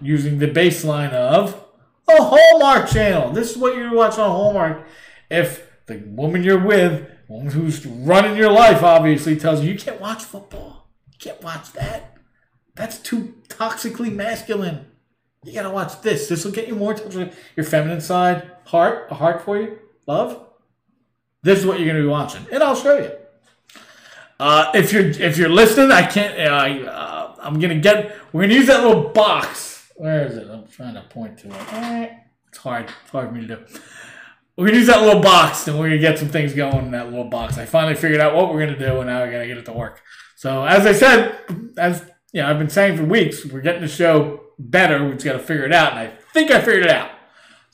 using 0.00 0.38
the 0.38 0.48
baseline 0.48 1.12
of 1.12 1.64
a 2.08 2.22
Hallmark 2.22 2.88
channel. 2.88 3.30
This 3.30 3.52
is 3.52 3.56
what 3.56 3.76
you 3.76 3.92
watch 3.92 4.18
on 4.18 4.30
Hallmark. 4.30 4.86
If 5.30 5.64
the 5.86 5.98
woman 5.98 6.42
you're 6.42 6.64
with, 6.64 7.08
woman 7.28 7.52
who's 7.52 7.86
running 7.86 8.36
your 8.36 8.50
life, 8.50 8.82
obviously 8.82 9.36
tells 9.36 9.62
you 9.62 9.72
you 9.72 9.78
can't 9.78 10.00
watch 10.00 10.24
football, 10.24 10.88
you 11.12 11.18
can't 11.18 11.42
watch 11.42 11.72
that. 11.72 12.16
That's 12.74 12.98
too 12.98 13.34
toxically 13.48 14.12
masculine. 14.12 14.86
You 15.44 15.52
gotta 15.52 15.70
watch 15.70 16.00
this. 16.02 16.28
This 16.28 16.44
will 16.44 16.52
get 16.52 16.66
you 16.66 16.74
more 16.74 16.94
with 16.94 17.38
your 17.54 17.64
feminine 17.64 18.00
side. 18.00 18.50
Heart, 18.64 19.06
a 19.10 19.14
heart 19.14 19.42
for 19.42 19.56
you, 19.56 19.78
love. 20.06 20.45
This 21.46 21.60
is 21.60 21.66
what 21.66 21.78
you're 21.78 21.88
gonna 21.88 22.02
be 22.02 22.08
watching, 22.08 22.44
and 22.52 22.62
I'll 22.62 22.76
show 22.76 22.98
you. 22.98 23.12
Uh, 24.38 24.70
if 24.74 24.92
you're 24.92 25.06
if 25.06 25.38
you're 25.38 25.48
listening, 25.48 25.92
I 25.92 26.04
can't. 26.04 26.38
Uh, 26.38 26.90
uh, 26.90 27.36
I'm 27.40 27.58
gonna 27.58 27.78
get. 27.78 28.16
We're 28.32 28.42
gonna 28.42 28.54
use 28.54 28.66
that 28.66 28.84
little 28.84 29.10
box 29.10 29.76
where 29.96 30.26
is 30.26 30.36
it? 30.36 30.46
I'm 30.48 30.66
trying 30.68 30.94
to 30.94 31.02
point 31.02 31.38
to 31.38 31.48
it. 31.48 32.12
It's 32.48 32.58
hard. 32.58 32.90
It's 33.02 33.10
hard 33.10 33.28
for 33.28 33.34
me 33.34 33.46
to 33.46 33.56
do. 33.56 33.64
We're 34.56 34.66
gonna 34.66 34.78
use 34.78 34.86
that 34.86 35.02
little 35.02 35.22
box, 35.22 35.66
and 35.68 35.78
we're 35.78 35.88
gonna 35.88 36.00
get 36.00 36.18
some 36.18 36.28
things 36.28 36.54
going 36.54 36.86
in 36.86 36.90
that 36.92 37.06
little 37.06 37.28
box. 37.28 37.58
I 37.58 37.66
finally 37.66 37.94
figured 37.94 38.20
out 38.20 38.34
what 38.34 38.52
we're 38.52 38.60
gonna 38.60 38.78
do, 38.78 39.00
and 39.00 39.08
now 39.08 39.24
we 39.24 39.30
gotta 39.30 39.46
get 39.46 39.58
it 39.58 39.64
to 39.66 39.72
work. 39.72 40.02
So, 40.36 40.64
as 40.64 40.86
I 40.86 40.92
said, 40.92 41.38
as 41.78 42.04
you 42.32 42.42
know, 42.42 42.48
I've 42.48 42.58
been 42.58 42.70
saying 42.70 42.96
for 42.96 43.04
weeks, 43.04 43.44
we're 43.44 43.60
getting 43.60 43.82
the 43.82 43.88
show 43.88 44.40
better. 44.58 45.04
We 45.04 45.12
just 45.12 45.24
gotta 45.24 45.38
figure 45.38 45.64
it 45.64 45.72
out, 45.72 45.92
and 45.92 46.00
I 46.00 46.12
think 46.32 46.50
I 46.50 46.60
figured 46.60 46.84
it 46.84 46.90
out. 46.90 47.10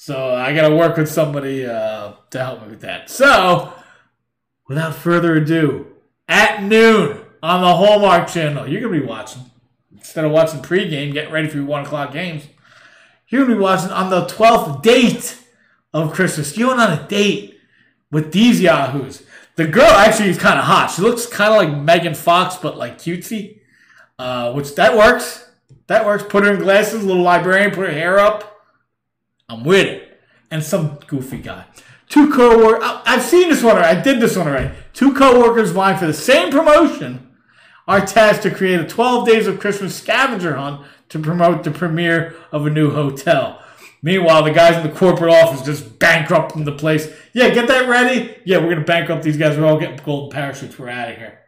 So 0.05 0.34
I 0.34 0.53
gotta 0.53 0.74
work 0.74 0.96
with 0.96 1.09
somebody 1.09 1.64
uh, 1.64 2.14
to 2.30 2.38
help 2.40 2.62
me 2.62 2.70
with 2.70 2.80
that. 2.80 3.09
So, 3.09 3.72
without 4.66 4.96
further 4.96 5.36
ado, 5.36 5.92
at 6.26 6.61
noon 6.61 7.20
on 7.40 7.61
the 7.61 7.72
Hallmark 7.72 8.26
Channel, 8.26 8.66
you're 8.66 8.80
gonna 8.80 9.00
be 9.00 9.07
watching 9.07 9.42
instead 9.92 10.24
of 10.24 10.32
watching 10.32 10.59
pregame, 10.59 11.12
getting 11.12 11.32
ready 11.32 11.46
for 11.46 11.59
your 11.59 11.66
one 11.66 11.84
o'clock 11.84 12.12
games, 12.12 12.48
you're 13.28 13.44
gonna 13.44 13.55
be 13.55 13.62
watching 13.62 13.92
on 13.92 14.11
the 14.11 14.26
twelfth 14.26 14.82
date 14.82 15.38
of 15.94 16.12
Christmas. 16.12 16.59
You 16.59 16.66
went 16.66 16.80
on 16.80 16.98
a 16.98 17.07
date 17.07 17.61
with 18.11 18.32
these 18.32 18.61
yahoos. 18.61 19.22
The 19.55 19.68
girl 19.68 19.84
actually 19.84 20.30
is 20.30 20.36
kind 20.36 20.59
of 20.59 20.64
hot. 20.64 20.90
She 20.90 21.00
looks 21.00 21.26
kind 21.26 21.55
of 21.55 21.59
like 21.59 21.80
Megan 21.80 22.14
Fox, 22.14 22.57
but 22.57 22.76
like 22.76 22.98
cutesy. 22.98 23.61
Uh, 24.18 24.53
which 24.53 24.74
that 24.74 24.96
works. 24.96 25.48
That 25.86 26.05
works. 26.05 26.24
Put 26.24 26.42
her 26.42 26.55
in 26.55 26.59
glasses, 26.59 27.05
little 27.05 27.22
librarian, 27.22 27.70
put 27.70 27.86
her 27.86 27.92
hair 27.92 28.18
up. 28.18 28.51
I'm 29.53 29.64
with 29.64 29.86
it. 29.86 30.20
And 30.50 30.62
some 30.62 30.98
goofy 31.07 31.38
guy. 31.38 31.64
Two 32.09 32.30
co-workers. 32.30 32.82
I've 33.07 33.22
seen 33.22 33.48
this 33.48 33.62
one 33.62 33.76
already. 33.76 33.98
I 33.98 34.03
did 34.03 34.20
this 34.20 34.36
one 34.36 34.46
already. 34.46 34.74
Two 34.92 35.14
co-workers 35.14 35.70
vying 35.70 35.96
for 35.96 36.07
the 36.07 36.12
same 36.12 36.50
promotion 36.50 37.30
are 37.88 38.05
tasked 38.05 38.42
to 38.42 38.50
create 38.50 38.80
a 38.80 38.86
12 38.86 39.26
Days 39.26 39.46
of 39.46 39.59
Christmas 39.59 39.96
scavenger 39.96 40.57
hunt 40.57 40.86
to 41.09 41.18
promote 41.18 41.64
the 41.64 41.70
premiere 41.70 42.34
of 42.53 42.66
a 42.66 42.70
new 42.70 42.90
hotel. 42.90 43.62
Meanwhile, 44.03 44.42
the 44.42 44.50
guys 44.50 44.76
in 44.76 44.82
the 44.82 44.94
corporate 44.94 45.32
office 45.32 45.62
just 45.62 45.98
bankrupting 45.98 46.64
the 46.64 46.72
place. 46.72 47.09
Yeah, 47.32 47.50
get 47.50 47.68
that 47.68 47.88
ready. 47.88 48.36
Yeah, 48.44 48.59
we're 48.59 48.74
gonna 48.74 48.84
bankrupt 48.84 49.22
these 49.22 49.36
guys. 49.36 49.57
We're 49.57 49.66
all 49.66 49.78
getting 49.78 49.96
golden 50.05 50.30
parachutes. 50.30 50.78
We're 50.78 50.88
out 50.88 51.11
of 51.11 51.16
here. 51.16 51.38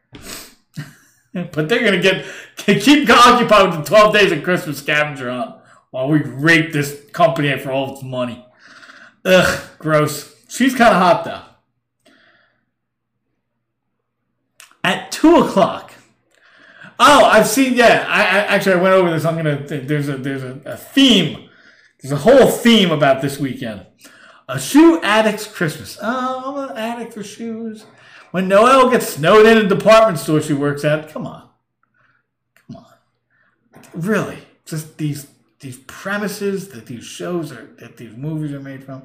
but 1.53 1.69
they're 1.69 1.85
gonna 1.85 2.01
get 2.01 2.25
keep 2.57 3.11
occupied 3.11 3.71
with 3.71 3.79
the 3.81 3.85
12 3.85 4.15
Days 4.15 4.33
of 4.33 4.43
Christmas 4.43 4.79
scavenger 4.79 5.31
hunt 5.31 5.57
while 5.95 6.09
we 6.09 6.19
rape 6.19 6.73
this 6.73 7.01
company 7.13 7.57
for 7.57 7.71
all 7.71 7.93
its 7.93 8.03
money. 8.03 8.45
Ugh, 9.25 9.63
gross. 9.79 10.35
She's 10.49 10.75
kind 10.75 10.93
of 10.93 11.01
hot 11.01 11.25
though. 11.25 12.13
At 14.83 15.13
two 15.13 15.37
o'clock, 15.37 15.93
Oh, 16.99 17.25
I've 17.25 17.47
seen. 17.47 17.75
Yeah, 17.75 18.07
I, 18.09 18.23
I 18.23 18.39
actually 18.55 18.75
I 18.75 18.83
went 18.83 18.95
over 18.95 19.11
this. 19.13 19.25
I'm 19.25 19.37
gonna. 19.37 19.65
There's 19.65 20.09
a 20.09 20.17
there's 20.17 20.43
a, 20.43 20.61
a 20.65 20.77
theme. 20.77 21.49
There's 22.01 22.13
a 22.13 22.17
whole 22.17 22.49
theme 22.49 22.91
about 22.91 23.23
this 23.23 23.39
weekend. 23.39 23.87
A 24.49 24.59
shoe 24.59 25.01
addict's 25.01 25.47
Christmas. 25.47 25.97
Oh, 26.03 26.57
I'm 26.61 26.71
an 26.71 26.77
addict 26.77 27.15
for 27.15 27.23
shoes. 27.23 27.85
When 28.33 28.49
Noelle 28.49 28.91
gets 28.91 29.11
snowed 29.11 29.47
in 29.47 29.59
a 29.59 29.69
department 29.69 30.19
store 30.19 30.41
she 30.41 30.55
works 30.55 30.85
at, 30.85 31.09
come 31.09 31.25
on, 31.25 31.49
come 32.67 32.77
on, 32.77 32.95
really, 33.95 34.39
just 34.65 34.99
these 34.99 35.27
these 35.65 35.79
premises 35.87 36.69
that 36.69 36.85
these 36.85 37.05
shows 37.05 37.51
are 37.51 37.71
that 37.79 37.97
these 37.97 38.15
movies 38.15 38.53
are 38.53 38.61
made 38.61 38.85
from. 38.85 39.03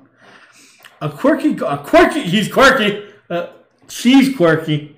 A 1.02 1.10
quirky, 1.10 1.58
a 1.66 1.78
quirky. 1.78 2.22
He's 2.24 2.52
quirky. 2.52 3.06
Uh, 3.30 3.48
she's 3.88 4.36
quirky. 4.36 4.98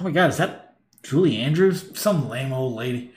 Oh 0.00 0.02
my 0.02 0.10
god, 0.10 0.30
is 0.30 0.38
that 0.38 0.76
Julie 1.04 1.38
Andrews? 1.38 1.96
Some 1.96 2.28
lame 2.28 2.52
old 2.52 2.74
lady. 2.74 3.12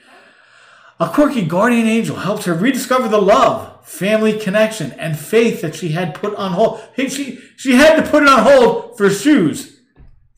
A 0.99 1.09
quirky 1.09 1.43
guardian 1.43 1.87
angel 1.87 2.17
helps 2.17 2.45
her 2.45 2.53
rediscover 2.53 3.07
the 3.07 3.21
love, 3.21 3.83
family 3.83 4.37
connection, 4.37 4.91
and 4.91 5.17
faith 5.17 5.61
that 5.61 5.73
she 5.73 5.89
had 5.89 6.13
put 6.13 6.35
on 6.35 6.51
hold. 6.51 6.81
Hey, 6.93 7.09
she 7.09 7.39
she 7.57 7.73
had 7.73 7.95
to 7.95 8.07
put 8.07 8.21
it 8.21 8.29
on 8.29 8.43
hold 8.43 8.95
for 8.95 9.09
shoes. 9.09 9.79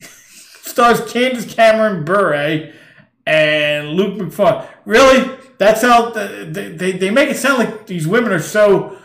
Stars 0.00 1.12
Candace 1.12 1.52
Cameron 1.52 2.06
Bure 2.06 2.72
and 3.26 3.90
Luke 3.90 4.16
Macfarlane. 4.16 4.66
Really? 4.86 5.41
That's 5.62 5.80
how 5.80 6.10
they, 6.10 6.72
they, 6.72 6.90
they 6.90 7.10
make 7.12 7.28
it 7.28 7.36
sound 7.36 7.60
like 7.60 7.86
these 7.86 8.04
women 8.04 8.32
are 8.32 8.40
so 8.40 8.98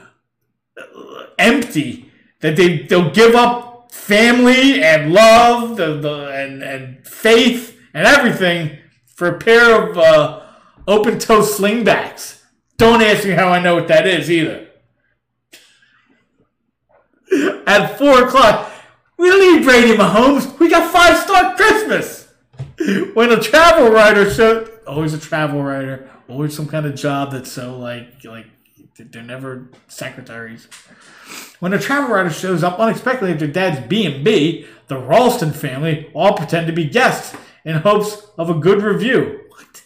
empty 1.38 2.12
that 2.40 2.56
they 2.56 2.80
they'll 2.80 3.12
give 3.12 3.36
up 3.36 3.92
family 3.92 4.82
and 4.82 5.14
love 5.14 5.78
the, 5.78 6.00
the 6.00 6.30
and, 6.30 6.64
and 6.64 7.08
faith 7.08 7.80
and 7.94 8.08
everything 8.08 8.76
for 9.06 9.28
a 9.28 9.38
pair 9.38 9.84
of 9.84 10.00
uh, 10.00 10.42
open 10.88 11.20
toe 11.20 11.42
slingbacks. 11.42 12.42
Don't 12.78 13.04
ask 13.04 13.24
me 13.24 13.34
how 13.34 13.50
I 13.50 13.62
know 13.62 13.76
what 13.76 13.88
that 13.90 14.08
is 14.08 14.32
either. 14.32 14.68
At 17.68 18.00
four 18.00 18.24
o'clock, 18.24 18.72
we 19.20 19.30
don't 19.30 19.58
need 19.58 19.64
Brady 19.64 19.96
Mahomes. 19.96 20.58
We 20.58 20.72
got 20.72 20.92
five 20.92 21.20
star 21.20 21.56
Christmas. 21.56 22.34
When 23.14 23.32
a 23.32 23.40
travel 23.40 23.92
writer 23.92 24.28
shows, 24.32 24.72
always 24.88 25.14
a 25.14 25.20
travel 25.20 25.62
writer, 25.62 26.10
always 26.30 26.56
some 26.56 26.68
kind 26.68 26.86
of 26.86 26.96
job 26.96 27.32
that's 27.32 27.52
so 27.52 27.78
like 27.78 28.24
like 28.24 28.48
they're 28.98 29.24
never 29.24 29.70
secretaries. 29.88 30.68
When 31.60 31.74
a 31.74 31.80
travel 31.80 32.14
writer 32.14 32.30
shows 32.30 32.64
up 32.64 32.80
unexpectedly 32.80 33.32
at 33.32 33.40
their 33.40 33.48
dad's 33.48 33.86
B&B, 33.88 34.66
the 34.88 34.98
Ralston 34.98 35.52
family 35.54 36.10
all 36.14 36.36
pretend 36.36 36.68
to 36.68 36.74
be 36.74 36.86
guests 36.86 37.36
in 37.66 37.78
hopes 37.78 38.28
of 38.38 38.50
a 38.50 38.54
good 38.54 38.82
review. 38.82 39.42
What? 39.50 39.84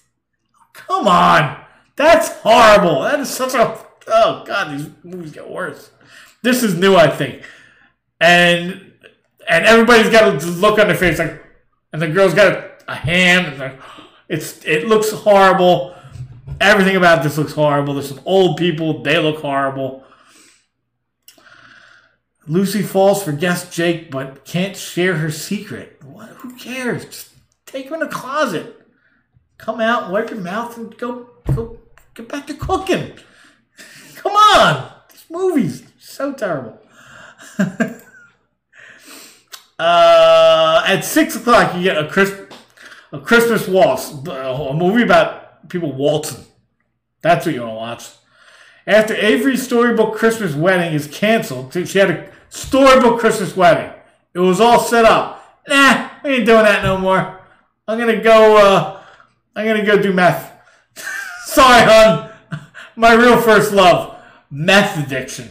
Come 0.73 1.07
on. 1.07 1.63
That's 1.95 2.29
horrible. 2.37 3.01
That 3.01 3.19
is 3.19 3.29
such 3.29 3.53
a... 3.53 3.77
Oh, 4.07 4.43
God, 4.45 4.77
these 4.77 4.89
movies 5.03 5.31
get 5.31 5.49
worse. 5.49 5.91
This 6.41 6.63
is 6.63 6.75
new, 6.75 6.95
I 6.95 7.09
think. 7.09 7.43
And 8.19 8.93
and 9.49 9.65
everybody's 9.65 10.09
got 10.09 10.43
a 10.43 10.45
look 10.47 10.79
on 10.79 10.87
their 10.87 10.97
face 10.97 11.19
like... 11.19 11.43
And 11.93 12.01
the 12.01 12.07
girl's 12.07 12.33
got 12.33 12.53
a, 12.53 12.71
a 12.87 12.95
hand. 12.95 13.61
And 13.61 13.79
it's 14.29 14.63
It 14.65 14.87
looks 14.87 15.11
horrible. 15.11 15.95
Everything 16.61 16.95
about 16.95 17.23
this 17.23 17.39
looks 17.39 17.53
horrible. 17.53 17.95
There's 17.95 18.09
some 18.09 18.21
old 18.23 18.55
people. 18.55 19.01
They 19.01 19.17
look 19.17 19.41
horrible. 19.41 20.03
Lucy 22.45 22.83
falls 22.83 23.23
for 23.23 23.31
guest 23.31 23.73
Jake, 23.73 24.11
but 24.11 24.45
can't 24.45 24.77
share 24.77 25.15
her 25.15 25.31
secret. 25.31 25.99
What? 26.03 26.29
Who 26.29 26.55
cares? 26.55 27.05
Just 27.05 27.29
take 27.65 27.89
her 27.89 27.95
in 27.95 28.01
the 28.01 28.07
closet. 28.07 28.79
Come 29.57 29.81
out, 29.81 30.11
wipe 30.11 30.29
your 30.29 30.39
mouth, 30.39 30.77
and 30.77 30.95
go 30.97 31.29
go 31.55 31.79
get 32.13 32.29
back 32.29 32.45
to 32.45 32.53
cooking. 32.53 33.13
Come 34.15 34.33
on, 34.33 34.91
this 35.09 35.25
movie's 35.31 35.83
so 35.97 36.31
terrible. 36.33 36.79
uh, 39.79 40.83
at 40.85 41.01
six 41.01 41.35
o'clock, 41.35 41.75
you 41.75 41.81
get 41.81 41.97
a 41.97 42.07
Chris, 42.07 42.39
a 43.11 43.19
Christmas 43.19 43.67
waltz, 43.67 44.11
a 44.11 44.73
movie 44.75 45.01
about 45.01 45.67
people 45.69 45.91
waltzing. 45.91 46.45
That's 47.21 47.45
what 47.45 47.55
you 47.55 47.61
want 47.61 47.71
to 47.71 47.75
watch. 47.75 48.09
After 48.87 49.15
Avery's 49.15 49.63
storybook 49.63 50.15
Christmas 50.15 50.55
wedding 50.55 50.93
is 50.93 51.07
canceled, 51.07 51.73
she 51.73 51.99
had 51.99 52.11
a 52.11 52.31
storybook 52.49 53.19
Christmas 53.19 53.55
wedding. 53.55 53.91
It 54.33 54.39
was 54.39 54.59
all 54.59 54.79
set 54.79 55.05
up. 55.05 55.61
Nah, 55.67 56.09
we 56.23 56.31
ain't 56.31 56.45
doing 56.45 56.63
that 56.63 56.83
no 56.83 56.97
more. 56.97 57.39
I'm 57.87 57.99
gonna 57.99 58.21
go. 58.21 58.57
Uh, 58.57 59.03
I'm 59.55 59.65
gonna 59.65 59.85
go 59.85 60.01
do 60.01 60.13
meth. 60.13 60.51
Sorry, 61.45 61.83
hon. 61.83 62.31
My 62.95 63.13
real 63.13 63.39
first 63.39 63.71
love, 63.71 64.17
meth 64.49 64.97
addiction. 64.97 65.49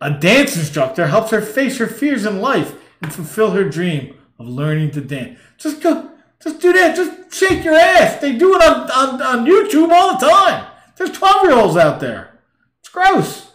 A 0.00 0.10
dance 0.10 0.56
instructor 0.56 1.06
helps 1.06 1.30
her 1.30 1.40
face 1.40 1.78
her 1.78 1.86
fears 1.86 2.24
in 2.24 2.40
life 2.40 2.74
and 3.02 3.12
fulfill 3.12 3.50
her 3.52 3.68
dream 3.68 4.16
of 4.38 4.46
learning 4.46 4.90
to 4.92 5.00
dance. 5.00 5.38
Just 5.58 5.80
go. 5.80 6.10
Just 6.44 6.60
do 6.60 6.74
that. 6.74 6.94
Just 6.94 7.34
shake 7.34 7.64
your 7.64 7.74
ass. 7.74 8.20
They 8.20 8.36
do 8.36 8.54
it 8.54 8.62
on, 8.62 8.90
on, 8.90 9.22
on 9.22 9.46
YouTube 9.46 9.90
all 9.90 10.18
the 10.18 10.26
time. 10.26 10.66
There's 10.96 11.10
12 11.10 11.42
year 11.44 11.54
olds 11.54 11.76
out 11.76 12.00
there. 12.00 12.38
It's 12.80 12.90
gross. 12.90 13.50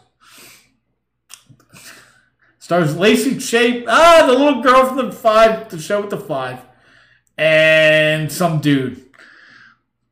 Stars 2.58 2.98
Lacey 2.98 3.36
Chabert, 3.36 3.86
ah, 3.88 4.26
the 4.28 4.34
little 4.34 4.62
girl 4.62 4.86
from 4.86 4.98
the 4.98 5.12
five, 5.12 5.70
the 5.70 5.80
show 5.80 6.02
with 6.02 6.10
the 6.10 6.18
five, 6.18 6.60
and 7.38 8.32
some 8.32 8.60
dude. 8.60 9.06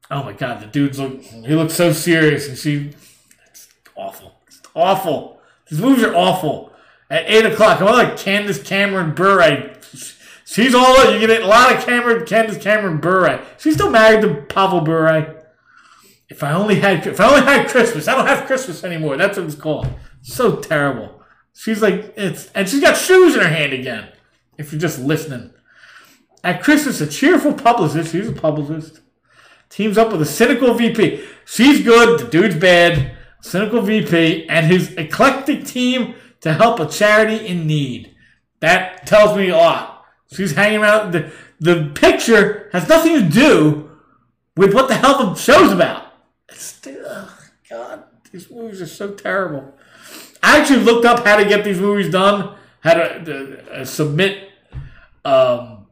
Oh 0.09 0.23
my 0.23 0.33
god, 0.33 0.61
the 0.61 0.65
dude's 0.65 0.99
look, 0.99 1.21
he 1.21 1.53
looks 1.53 1.75
so 1.75 1.93
serious, 1.93 2.47
and 2.47 2.57
she, 2.57 2.95
it's 3.51 3.67
awful. 3.95 4.39
It's 4.47 4.59
awful. 4.73 5.39
These 5.69 5.79
movies 5.81 6.03
are 6.03 6.15
awful. 6.15 6.73
At 7.09 7.29
8 7.29 7.45
o'clock, 7.45 7.79
I'm 7.79 7.87
like 7.87 8.17
Candace 8.17 8.61
Cameron 8.61 9.13
Burr. 9.13 9.37
Bure. 9.37 9.76
She's 10.49 10.73
all, 10.73 11.13
you 11.13 11.27
get 11.27 11.41
a 11.43 11.45
lot 11.45 11.75
of 11.75 11.83
Cameron, 11.83 12.25
Candace 12.25 12.57
Cameron 12.57 13.01
Bure. 13.01 13.41
She's 13.57 13.73
still 13.73 13.89
married 13.89 14.21
to 14.21 14.43
Pavel 14.43 14.79
Bure. 14.79 15.43
If 16.29 16.41
I 16.41 16.53
only 16.53 16.75
had 16.75 17.05
if 17.05 17.19
I 17.19 17.27
only 17.27 17.41
had 17.41 17.67
Christmas, 17.67 18.07
I 18.07 18.15
don't 18.15 18.27
have 18.27 18.47
Christmas 18.47 18.81
anymore. 18.85 19.17
That's 19.17 19.37
what 19.37 19.45
it's 19.45 19.55
called. 19.55 19.89
So 20.21 20.55
terrible. 20.55 21.21
She's 21.53 21.81
like 21.81 22.13
it's 22.15 22.49
and 22.55 22.69
she's 22.69 22.79
got 22.79 22.95
shoes 22.95 23.35
in 23.35 23.41
her 23.41 23.49
hand 23.49 23.73
again. 23.73 24.07
If 24.57 24.71
you're 24.71 24.79
just 24.79 24.99
listening. 24.99 25.51
At 26.45 26.63
Christmas, 26.63 27.01
a 27.01 27.07
cheerful 27.07 27.53
publicist, 27.53 28.13
she's 28.13 28.29
a 28.29 28.31
publicist, 28.31 29.01
teams 29.69 29.97
up 29.97 30.13
with 30.13 30.21
a 30.21 30.25
cynical 30.25 30.73
VP. 30.75 31.25
She's 31.43 31.83
good, 31.83 32.21
the 32.21 32.27
dude's 32.29 32.55
bad. 32.55 33.17
Cynical 33.41 33.81
VP 33.81 34.47
and 34.47 34.65
his 34.65 34.93
eclectic 34.93 35.65
team 35.65 36.15
to 36.39 36.53
help 36.53 36.79
a 36.79 36.87
charity 36.87 37.45
in 37.45 37.67
need. 37.67 38.15
That 38.61 39.05
tells 39.05 39.35
me 39.35 39.49
a 39.49 39.57
lot. 39.57 39.96
She's 40.31 40.53
hanging 40.53 40.83
out. 40.83 41.11
The, 41.11 41.31
the 41.59 41.91
picture 41.95 42.69
has 42.73 42.87
nothing 42.87 43.13
to 43.13 43.29
do 43.29 43.91
with 44.55 44.73
what 44.73 44.87
the 44.87 44.95
hell 44.95 45.17
the 45.17 45.35
show's 45.35 45.71
about. 45.71 46.13
It's, 46.49 46.79
oh 46.87 47.39
God, 47.69 48.03
these 48.31 48.49
movies 48.49 48.81
are 48.81 48.87
so 48.87 49.13
terrible. 49.13 49.73
I 50.43 50.59
actually 50.59 50.81
looked 50.81 51.05
up 51.05 51.25
how 51.25 51.37
to 51.37 51.45
get 51.45 51.63
these 51.63 51.79
movies 51.79 52.09
done, 52.09 52.55
how 52.81 52.93
to, 52.95 53.63
uh, 53.71 53.85
submit 53.85 54.49
um, 55.25 55.87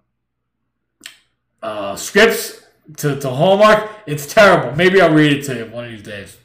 uh, 1.61 1.95
scripts 1.95 2.63
to, 2.97 3.19
to 3.19 3.29
Hallmark. 3.29 3.89
It's 4.05 4.31
terrible. 4.31 4.75
Maybe 4.75 5.01
I'll 5.01 5.13
read 5.13 5.33
it 5.33 5.45
to 5.45 5.55
you 5.55 5.65
one 5.65 5.85
of 5.85 5.91
these 5.91 6.03
days. 6.03 6.37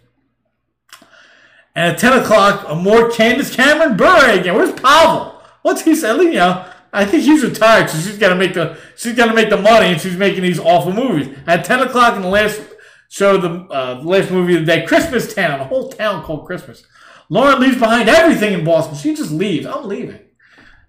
And 1.75 1.93
at 1.93 1.99
10 1.99 2.21
o'clock, 2.21 2.67
a 2.69 2.75
more 2.75 3.11
Candace 3.11 3.55
Cameron 3.55 3.97
Bure 3.97 4.31
again. 4.31 4.55
Where's 4.55 4.73
Pavel? 4.73 5.41
What's 5.63 5.83
he 5.83 5.95
saying? 5.95 6.21
You 6.21 6.33
know, 6.33 6.70
I 6.93 7.05
think 7.05 7.23
he's 7.23 7.45
retired, 7.45 7.89
so 7.89 7.99
she's 7.99 8.19
got 8.19 8.31
to 8.31 8.35
make 8.35 8.55
the 8.55 8.79
she's 8.97 9.15
got 9.15 9.27
to 9.27 9.35
make 9.35 9.51
the 9.51 9.61
money, 9.61 9.87
and 9.87 10.01
she's 10.01 10.17
making 10.17 10.43
these 10.43 10.59
awful 10.59 10.93
movies. 10.93 11.37
At 11.47 11.65
10 11.65 11.81
o'clock 11.81 12.17
in 12.17 12.23
the 12.23 12.29
last 12.29 12.61
show 13.09 13.37
the 13.37 13.67
uh, 13.73 14.01
last 14.03 14.31
movie 14.31 14.55
of 14.55 14.61
the 14.61 14.67
day, 14.67 14.87
Christmas 14.87 15.33
Town, 15.35 15.61
a 15.61 15.65
whole 15.65 15.91
town 15.91 16.25
called 16.25 16.47
Christmas. 16.47 16.85
Lauren 17.29 17.61
leaves 17.61 17.79
behind 17.79 18.09
everything 18.09 18.53
in 18.53 18.65
Boston. 18.65 18.97
She 18.97 19.15
just 19.15 19.31
leaves. 19.31 19.67
I'm 19.67 19.87
leaving. 19.87 20.19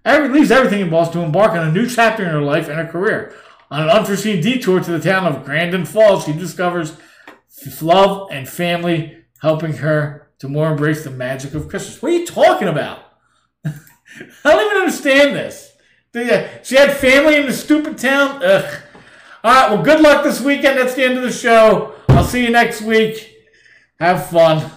Every 0.04 0.28
leaves 0.28 0.50
everything 0.50 0.80
in 0.80 0.90
Boston 0.90 1.20
to 1.20 1.26
embark 1.26 1.52
on 1.52 1.68
a 1.68 1.72
new 1.72 1.88
chapter 1.88 2.24
in 2.24 2.30
her 2.30 2.42
life 2.42 2.68
and 2.68 2.76
her 2.76 2.86
career. 2.86 3.34
On 3.70 3.84
an 3.84 3.88
unforeseen 3.88 4.42
detour 4.42 4.80
to 4.80 4.90
the 4.90 5.00
town 5.00 5.24
of 5.24 5.44
Grandin 5.44 5.84
Falls, 5.84 6.24
she 6.24 6.32
discovers 6.32 6.96
love 7.80 8.28
and 8.32 8.48
family 8.48 9.24
helping 9.40 9.74
her 9.74 10.30
to 10.40 10.48
more 10.48 10.72
embrace 10.72 11.04
the 11.04 11.10
magic 11.10 11.54
of 11.54 11.68
Christmas. 11.68 12.02
What 12.02 12.12
are 12.12 12.16
you 12.16 12.26
talking 12.26 12.68
about? 12.68 12.98
I 13.64 13.72
don't 14.44 14.66
even 14.66 14.78
understand 14.78 15.36
this. 15.36 15.71
She 16.14 16.76
had 16.76 16.94
family 16.98 17.36
in 17.36 17.46
the 17.46 17.54
stupid 17.54 17.96
town. 17.96 18.42
Ugh. 18.44 18.82
All 19.42 19.52
right, 19.52 19.70
well, 19.70 19.82
good 19.82 20.02
luck 20.02 20.22
this 20.22 20.42
weekend. 20.42 20.78
That's 20.78 20.94
the 20.94 21.04
end 21.04 21.16
of 21.16 21.22
the 21.22 21.32
show. 21.32 21.94
I'll 22.10 22.24
see 22.24 22.44
you 22.44 22.50
next 22.50 22.82
week. 22.82 23.34
Have 23.98 24.28
fun. 24.28 24.70